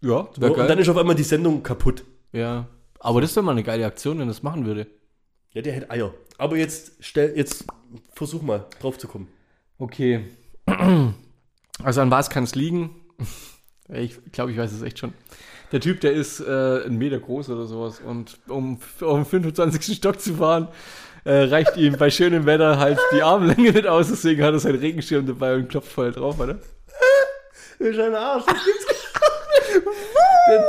Ja, 0.00 0.26
wäre 0.38 0.54
und 0.54 0.70
dann 0.70 0.78
ist 0.78 0.88
auf 0.88 0.96
einmal 0.96 1.14
die 1.16 1.22
Sendung 1.22 1.62
kaputt. 1.62 2.02
Ja. 2.32 2.68
Aber 3.00 3.20
das 3.20 3.36
wäre 3.36 3.44
mal 3.44 3.52
eine 3.52 3.62
geile 3.62 3.84
Aktion, 3.84 4.18
wenn 4.18 4.28
das 4.28 4.42
machen 4.42 4.64
würde. 4.64 4.86
Ja, 5.56 5.62
der 5.62 5.72
hätte 5.72 5.90
Eier. 5.90 6.12
Aber 6.36 6.58
jetzt 6.58 6.92
stell, 7.00 7.32
jetzt 7.34 7.64
versuch 8.12 8.42
mal 8.42 8.66
drauf 8.78 8.98
zu 8.98 9.08
kommen. 9.08 9.28
Okay. 9.78 10.26
Also 11.82 12.00
an 12.00 12.10
was 12.10 12.30
kann 12.30 12.44
es 12.44 12.54
liegen? 12.54 12.90
Ich 13.88 14.18
glaube, 14.32 14.50
ich 14.50 14.58
weiß 14.58 14.72
es 14.72 14.82
echt 14.82 14.98
schon. 14.98 15.12
Der 15.70 15.80
Typ, 15.80 16.00
der 16.00 16.12
ist 16.12 16.40
äh, 16.40 16.84
ein 16.86 16.96
Meter 16.96 17.20
groß 17.20 17.50
oder 17.50 17.66
sowas 17.66 18.00
und 18.00 18.36
um 18.48 18.80
auf 19.00 19.16
den 19.16 19.24
25. 19.24 19.96
Stock 19.96 20.20
zu 20.20 20.34
fahren, 20.34 20.68
äh, 21.24 21.44
reicht 21.44 21.76
ihm 21.76 21.96
bei 21.96 22.10
schönem 22.10 22.46
Wetter 22.46 22.78
halt 22.78 22.98
die 23.14 23.22
Armlänge 23.22 23.70
nicht 23.70 23.86
aus, 23.86 24.08
deswegen 24.08 24.42
hat 24.42 24.54
er 24.54 24.58
seinen 24.58 24.80
Regenschirm 24.80 25.24
dabei 25.24 25.54
und 25.54 25.68
klopft 25.68 25.92
voll 25.92 26.10
drauf, 26.10 26.40
oder? 26.40 26.54
Du 27.78 27.84
bist 27.84 28.00
ein 28.00 28.14
Arsch. 28.14 28.44
Das 28.46 28.64
gibt's 28.64 28.86
der, 30.48 30.68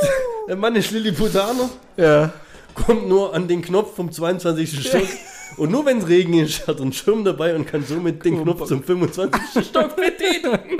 der 0.49 0.55
Mann 0.55 0.75
ist 0.75 0.91
Lilliputaner, 0.91 1.69
Ja. 1.97 2.31
Kommt 2.85 3.07
nur 3.09 3.33
an 3.33 3.47
den 3.47 3.61
Knopf 3.61 3.95
vom 3.95 4.11
22. 4.11 4.87
Stock. 4.87 5.07
Und 5.57 5.71
nur 5.71 5.85
wenn 5.85 5.97
es 5.99 6.07
Regen 6.07 6.33
ist, 6.35 6.67
hat 6.67 6.77
er 6.77 6.83
einen 6.83 6.93
Schirm 6.93 7.23
dabei 7.23 7.55
und 7.55 7.65
kann 7.65 7.83
somit 7.83 8.23
den 8.23 8.41
Knopf 8.43 8.65
zum 8.67 8.83
25. 8.83 9.65
Stock 9.65 9.95
betätigen. 9.95 10.77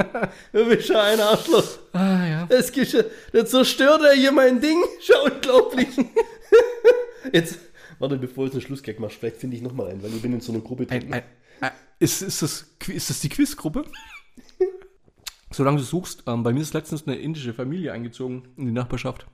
Du 0.54 0.66
bist 0.66 0.90
ja 0.90 1.02
ein 1.04 1.20
Arschloch. 1.20 1.64
Ah, 1.94 2.26
ja. 2.28 2.46
Das 2.48 2.72
geht 2.72 2.92
ja- 2.94 3.04
Da 3.34 3.46
zerstört 3.46 4.02
er 4.04 4.14
hier 4.14 4.32
mein 4.32 4.60
Ding. 4.62 4.78
Schau, 5.02 5.26
unglaublich. 5.26 5.88
Jetzt, 7.34 7.60
warte, 8.00 8.18
bevor 8.18 8.44
du 8.44 8.50
jetzt 8.50 8.54
einen 8.56 8.62
Schlussgag 8.62 9.00
machst, 9.00 9.18
vielleicht 9.18 9.38
finde 9.38 9.58
ich 9.58 9.62
nochmal 9.62 9.88
einen, 9.88 10.02
weil 10.02 10.14
ich 10.14 10.22
bin 10.22 10.32
in 10.34 10.40
so 10.40 10.54
einer 10.54 10.62
Gruppe 10.62 10.86
drin. 10.86 11.04
Ein, 11.12 11.14
ein, 11.14 11.24
ein, 11.62 11.72
ist, 12.00 12.22
ist, 12.22 12.42
das, 12.42 12.66
ist 12.88 13.10
das 13.10 13.20
die 13.20 13.28
Quizgruppe? 13.30 13.84
Solange 15.52 15.78
du 15.80 15.84
suchst, 15.84 16.24
ähm, 16.28 16.44
bei 16.44 16.54
mir 16.54 16.62
ist 16.62 16.74
letztens 16.74 17.06
eine 17.08 17.18
indische 17.18 17.54
Familie 17.54 17.92
eingezogen 17.92 18.48
in 18.58 18.66
die 18.66 18.72
Nachbarschaft. 18.72 19.26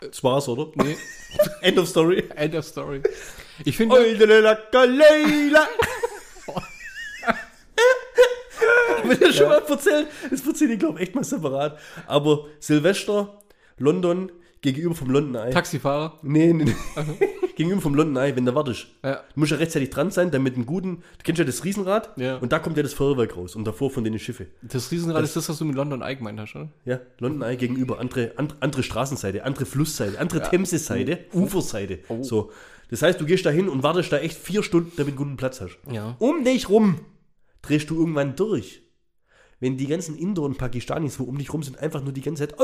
Das 0.00 0.22
war's, 0.22 0.48
oder? 0.48 0.70
Nee, 0.74 0.96
End 1.62 1.78
of 1.78 1.88
story. 1.88 2.28
End 2.36 2.54
of 2.54 2.64
Story. 2.64 3.02
Ich 3.64 3.76
finde. 3.76 3.96
Hab 3.96 4.04
ich 4.08 4.18
dir 9.18 9.32
schon 9.32 9.48
mal 9.48 9.62
erzählt? 9.62 10.08
Das 10.30 10.46
erzähle 10.46 10.74
ich, 10.74 10.78
glaube 10.78 11.00
ich, 11.00 11.08
echt 11.08 11.14
mal 11.14 11.24
separat. 11.24 11.78
Aber 12.06 12.46
Silvester, 12.58 13.40
London, 13.78 14.30
gegenüber 14.62 14.94
vom 14.94 15.10
London 15.10 15.34
Eye. 15.46 15.50
Taxifahrer. 15.52 16.18
Nee, 16.22 16.52
nee, 16.52 16.64
nee. 16.64 16.74
gegenüber 17.56 17.80
vom 17.80 17.94
London 17.94 18.16
Eye, 18.22 18.34
wenn 18.36 18.44
du 18.44 18.54
wartest. 18.54 18.86
Ja. 19.04 19.22
Du 19.34 19.40
musst 19.40 19.52
ja 19.52 19.58
rechtzeitig 19.58 19.90
dran 19.90 20.10
sein, 20.10 20.30
damit 20.30 20.54
einen 20.56 20.66
guten. 20.66 20.96
Du 21.18 21.24
kennst 21.24 21.38
ja 21.38 21.44
das 21.44 21.64
Riesenrad 21.64 22.10
Ja. 22.16 22.36
und 22.36 22.52
da 22.52 22.58
kommt 22.58 22.76
ja 22.76 22.82
das 22.82 22.92
Feuerwerk 22.94 23.36
raus 23.36 23.54
und 23.56 23.64
davor 23.66 23.90
von 23.90 24.04
denen 24.04 24.18
Schiffe. 24.18 24.46
Das 24.62 24.90
Riesenrad 24.90 25.22
ist 25.24 25.36
das, 25.36 25.48
was 25.48 25.58
du 25.58 25.64
mit 25.64 25.74
London 25.76 26.02
Eye 26.02 26.16
gemeint 26.16 26.38
hast, 26.40 26.54
oder? 26.54 26.68
Ja, 26.84 27.00
London 27.18 27.42
Eye 27.48 27.56
gegenüber, 27.56 27.98
andere, 27.98 28.32
andere, 28.36 28.58
andere 28.60 28.82
Straßenseite, 28.82 29.44
andere 29.44 29.66
Flussseite, 29.66 30.18
andere 30.18 30.42
Themse-Seite, 30.42 31.18
Uferseite. 31.32 32.00
So. 32.22 32.50
Das 32.90 33.02
heißt, 33.02 33.20
du 33.20 33.26
gehst 33.26 33.44
da 33.44 33.50
hin 33.50 33.68
und 33.68 33.82
wartest 33.82 34.12
da 34.12 34.18
echt 34.18 34.38
vier 34.38 34.62
Stunden, 34.62 34.92
damit 34.96 35.14
du 35.14 35.18
einen 35.22 35.28
guten 35.30 35.36
Platz 35.36 35.60
hast. 35.60 35.78
Ja. 35.90 36.14
Um 36.18 36.44
dich 36.44 36.68
rum 36.68 37.00
drehst 37.62 37.90
du 37.90 37.98
irgendwann 37.98 38.36
durch. 38.36 38.82
Wenn 39.58 39.78
die 39.78 39.86
ganzen 39.86 40.18
Inder 40.18 40.42
und 40.42 40.58
Pakistanis, 40.58 41.18
wo 41.18 41.24
um 41.24 41.38
dich 41.38 41.52
rum 41.52 41.62
sind, 41.62 41.78
einfach 41.78 42.02
nur 42.02 42.12
die 42.12 42.20
ganze 42.20 42.48
Zeit 42.48 42.60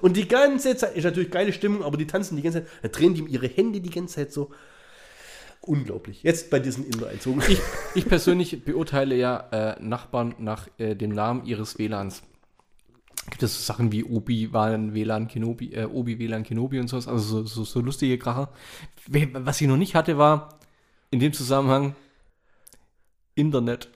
und 0.00 0.16
die 0.16 0.26
ganze 0.26 0.76
Zeit, 0.76 0.96
ist 0.96 1.04
natürlich 1.04 1.30
geile 1.30 1.52
Stimmung, 1.52 1.84
aber 1.84 1.98
die 1.98 2.06
tanzen 2.06 2.36
die 2.36 2.42
ganze 2.42 2.64
Zeit, 2.64 2.72
dann 2.82 2.92
drehen 2.92 3.14
die 3.14 3.24
ihre 3.24 3.46
Hände 3.48 3.80
die 3.80 3.90
ganze 3.90 4.14
Zeit 4.14 4.32
so. 4.32 4.50
Unglaublich. 5.62 6.22
Jetzt 6.22 6.48
bei 6.48 6.58
diesen 6.58 6.86
Inder-Einzogen. 6.86 7.42
Ich, 7.46 7.60
ich 7.94 8.08
persönlich 8.08 8.64
beurteile 8.64 9.14
ja 9.14 9.48
äh, 9.52 9.82
Nachbarn 9.82 10.34
nach 10.38 10.68
äh, 10.78 10.96
dem 10.96 11.10
Namen 11.10 11.44
ihres 11.44 11.78
WLANs. 11.78 12.22
Gibt 13.28 13.42
es 13.42 13.54
so 13.54 13.62
Sachen 13.70 13.92
wie 13.92 14.02
Obi, 14.02 14.54
WLAN, 14.54 14.94
WLAN, 14.94 15.28
Kenobi, 15.28 15.74
äh, 15.74 15.84
Obi, 15.84 16.18
WLAN, 16.18 16.44
Kenobi 16.44 16.80
und 16.80 16.88
sowas, 16.88 17.06
also 17.06 17.42
so, 17.42 17.46
so, 17.46 17.64
so 17.64 17.80
lustige 17.80 18.16
Kracher. 18.16 18.50
Was 19.34 19.60
ich 19.60 19.68
noch 19.68 19.76
nicht 19.76 19.94
hatte, 19.94 20.16
war 20.16 20.58
in 21.10 21.20
dem 21.20 21.34
Zusammenhang. 21.34 21.94
Internet. 23.36 23.86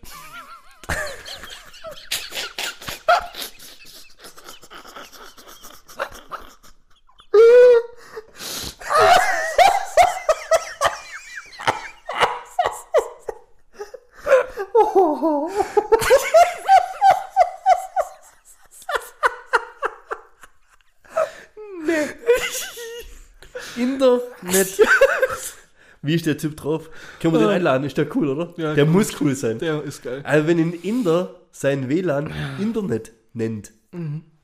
Wie 26.04 26.14
ist 26.14 26.26
der 26.26 26.36
Typ 26.38 26.56
drauf? 26.56 26.90
Können 27.20 27.34
wir 27.34 27.40
den 27.40 27.48
einladen? 27.48 27.84
Ist 27.84 27.96
der 27.96 28.14
cool, 28.16 28.28
oder? 28.28 28.52
Ja, 28.56 28.74
der 28.74 28.86
muss 28.86 29.20
cool 29.20 29.34
sein. 29.34 29.58
Der 29.58 29.82
ist 29.82 30.02
geil. 30.02 30.20
Also 30.24 30.46
wenn 30.46 30.58
ein 30.58 30.72
Inder 30.72 31.40
sein 31.50 31.88
WLAN 31.88 32.32
Internet 32.60 33.12
nennt, 33.32 33.72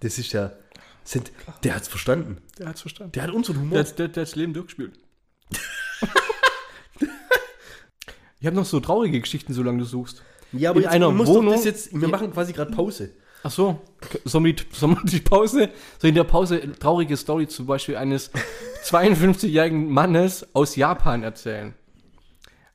das 0.01 0.19
ist 0.19 0.33
ja, 0.33 0.53
sind, 1.05 1.31
der 1.65 1.75
hat's 1.77 1.89
verstanden. 1.89 2.39
Der 2.59 2.69
hat's 2.69 2.81
verstanden. 2.81 3.13
Der 3.13 3.23
hat 3.25 3.31
unseren 3.33 3.59
Humor. 3.61 3.71
Der, 3.79 3.81
hat- 3.85 3.99
der, 3.99 4.09
der 4.09 4.23
hat 4.23 4.29
das 4.29 4.37
Leben 4.37 4.53
durchgespielt. 4.55 4.93
ich 8.41 8.47
habe 8.47 8.57
noch 8.57 8.65
so 8.65 8.81
traurige 8.81 9.21
Geschichten, 9.21 9.53
solange 9.53 9.79
du 9.79 9.85
suchst. 9.85 10.23
ja, 10.53 10.71
aber 10.71 10.79
in 10.79 10.85
jetzt 10.85 10.93
einer 10.93 11.07
Wohnung- 11.27 11.63
jetzt, 11.63 11.99
wir 11.99 12.09
machen 12.09 12.33
quasi 12.33 12.53
gerade 12.53 12.71
Pause. 12.73 13.11
Ach 13.43 13.51
so, 13.51 13.81
sollen 14.25 14.45
wir 14.45 14.55
die, 14.55 14.65
sollen 14.73 14.97
wir 14.97 15.11
die 15.11 15.21
Pause, 15.21 15.71
so 15.99 16.07
in 16.07 16.15
der 16.15 16.25
Pause 16.25 16.73
traurige 16.79 17.17
Story 17.17 17.49
zum 17.49 17.67
Beispiel 17.67 17.97
eines 17.97 18.31
52-jährigen 18.85 19.91
Mannes 19.91 20.55
aus 20.55 20.77
Japan 20.77 21.23
erzählen. 21.23 21.75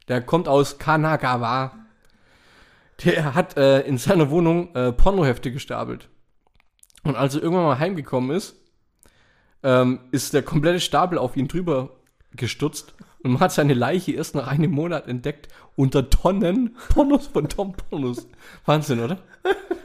Der 0.08 0.22
kommt 0.22 0.48
aus 0.48 0.78
Kanagawa. 0.78 1.74
Der 3.04 3.36
hat 3.36 3.58
äh, 3.58 3.82
in 3.82 3.98
seiner 3.98 4.30
Wohnung 4.30 4.74
äh, 4.76 4.92
Pornohefte 4.92 5.52
gestapelt. 5.52 6.08
Und 7.04 7.16
als 7.16 7.36
er 7.36 7.44
irgendwann 7.44 7.66
mal 7.66 7.80
heimgekommen 7.80 8.36
ist, 8.36 8.56
ähm, 9.62 10.00
ist 10.12 10.34
der 10.34 10.44
komplette 10.44 10.80
Stapel 10.80 11.18
auf 11.18 11.36
ihn 11.36 11.48
drüber 11.48 11.92
gestürzt 12.36 12.96
und 13.26 13.32
man 13.32 13.40
hat 13.40 13.52
seine 13.52 13.74
Leiche 13.74 14.12
erst 14.12 14.36
nach 14.36 14.46
einem 14.46 14.70
Monat 14.70 15.08
entdeckt 15.08 15.48
unter 15.76 16.12
Tonnen 16.12 16.76
Pornos 16.90 17.26
von 17.26 17.50
Tom 17.50 17.74
Pornos. 17.74 18.28
Wahnsinn, 18.68 19.00
oder? 19.00 19.18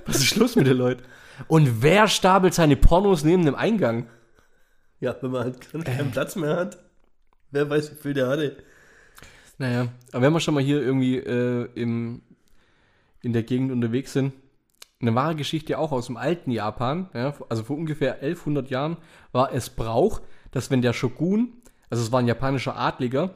Was 0.05 0.17
ist 0.17 0.27
Schluss 0.27 0.57
mit 0.57 0.67
den 0.67 0.77
Leuten? 0.77 1.05
Und 1.49 1.83
wer 1.83 2.07
stapelt 2.07 2.53
seine 2.53 2.77
Pornos 2.77 3.25
neben 3.25 3.47
dem 3.47 3.55
Eingang? 3.55 4.09
Ja, 5.01 5.17
wenn 5.23 5.31
man 5.31 5.45
halt 5.45 5.61
keinen 5.63 5.85
keinen 5.85 6.11
Platz 6.11 6.37
mehr 6.37 6.55
hat. 6.55 6.85
Wer 7.51 7.71
weiß, 7.71 7.93
wie 7.93 8.03
viel 8.03 8.13
der 8.13 8.29
hatte. 8.29 8.57
Naja, 9.57 9.89
aber 10.13 10.21
wenn 10.21 10.35
wir 10.35 10.41
schon 10.41 10.53
mal 10.53 10.63
hier 10.63 10.83
irgendwie 10.83 11.17
äh, 11.17 11.67
im, 11.75 12.21
in 13.23 13.33
der 13.33 13.45
Gegend 13.45 13.73
unterwegs 13.73 14.13
sind, 14.13 14.35
eine 15.01 15.15
wahre 15.15 15.35
Geschichte 15.35 15.79
auch 15.79 15.93
aus 15.93 16.09
dem 16.09 16.19
alten 16.19 16.51
Japan, 16.51 17.09
ja, 17.15 17.33
also 17.49 17.63
vor 17.63 17.79
ungefähr 17.79 18.17
1100 18.17 18.69
Jahren 18.69 18.99
war 19.33 19.51
es 19.55 19.71
Brauch, 19.71 20.21
dass 20.51 20.71
wenn 20.71 20.83
der 20.83 20.93
Shogun, 20.93 21.55
also 21.91 22.03
es 22.03 22.13
war 22.13 22.21
ein 22.21 22.27
japanischer 22.27 22.77
Adliger, 22.77 23.35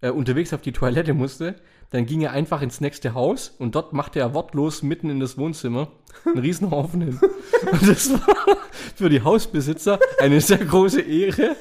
äh, 0.00 0.10
unterwegs 0.10 0.54
auf 0.54 0.62
die 0.62 0.72
Toilette 0.72 1.14
musste, 1.14 1.56
dann 1.90 2.06
ging 2.06 2.20
er 2.20 2.32
einfach 2.32 2.62
ins 2.62 2.80
nächste 2.80 3.14
Haus 3.14 3.54
und 3.58 3.74
dort 3.74 3.92
machte 3.92 4.20
er 4.20 4.34
wortlos 4.34 4.82
mitten 4.82 5.10
in 5.10 5.20
das 5.20 5.38
Wohnzimmer 5.38 5.88
einen 6.24 6.38
Riesenhaufen 6.38 7.00
hin. 7.00 7.20
Und 7.72 7.88
das 7.88 8.12
war 8.12 8.58
für 8.94 9.08
die 9.08 9.22
Hausbesitzer 9.22 9.98
eine 10.18 10.40
sehr 10.40 10.58
große 10.58 11.00
Ehre. 11.00 11.56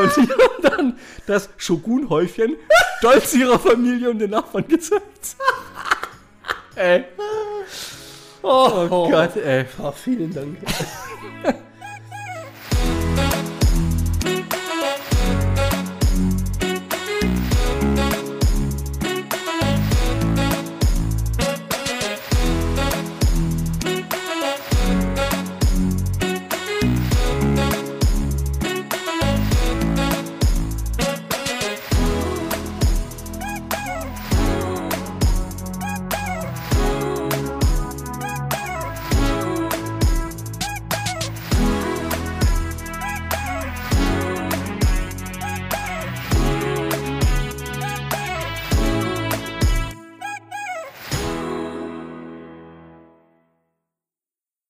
Und 0.00 0.16
die 0.16 0.28
haben 0.30 0.62
dann 0.62 0.98
das 1.26 1.48
Shogun-Häufchen 1.56 2.56
stolz 2.98 3.34
ihrer 3.34 3.58
Familie 3.58 4.10
und 4.10 4.18
den 4.18 4.30
Nachbarn 4.30 4.66
gezeigt. 4.68 5.36
ey. 6.74 7.04
Oh, 8.42 9.08
Gott, 9.10 9.36
ey. 9.36 9.64
Ah, 9.82 9.92
vielen 9.92 10.32
Dank. 10.32 10.58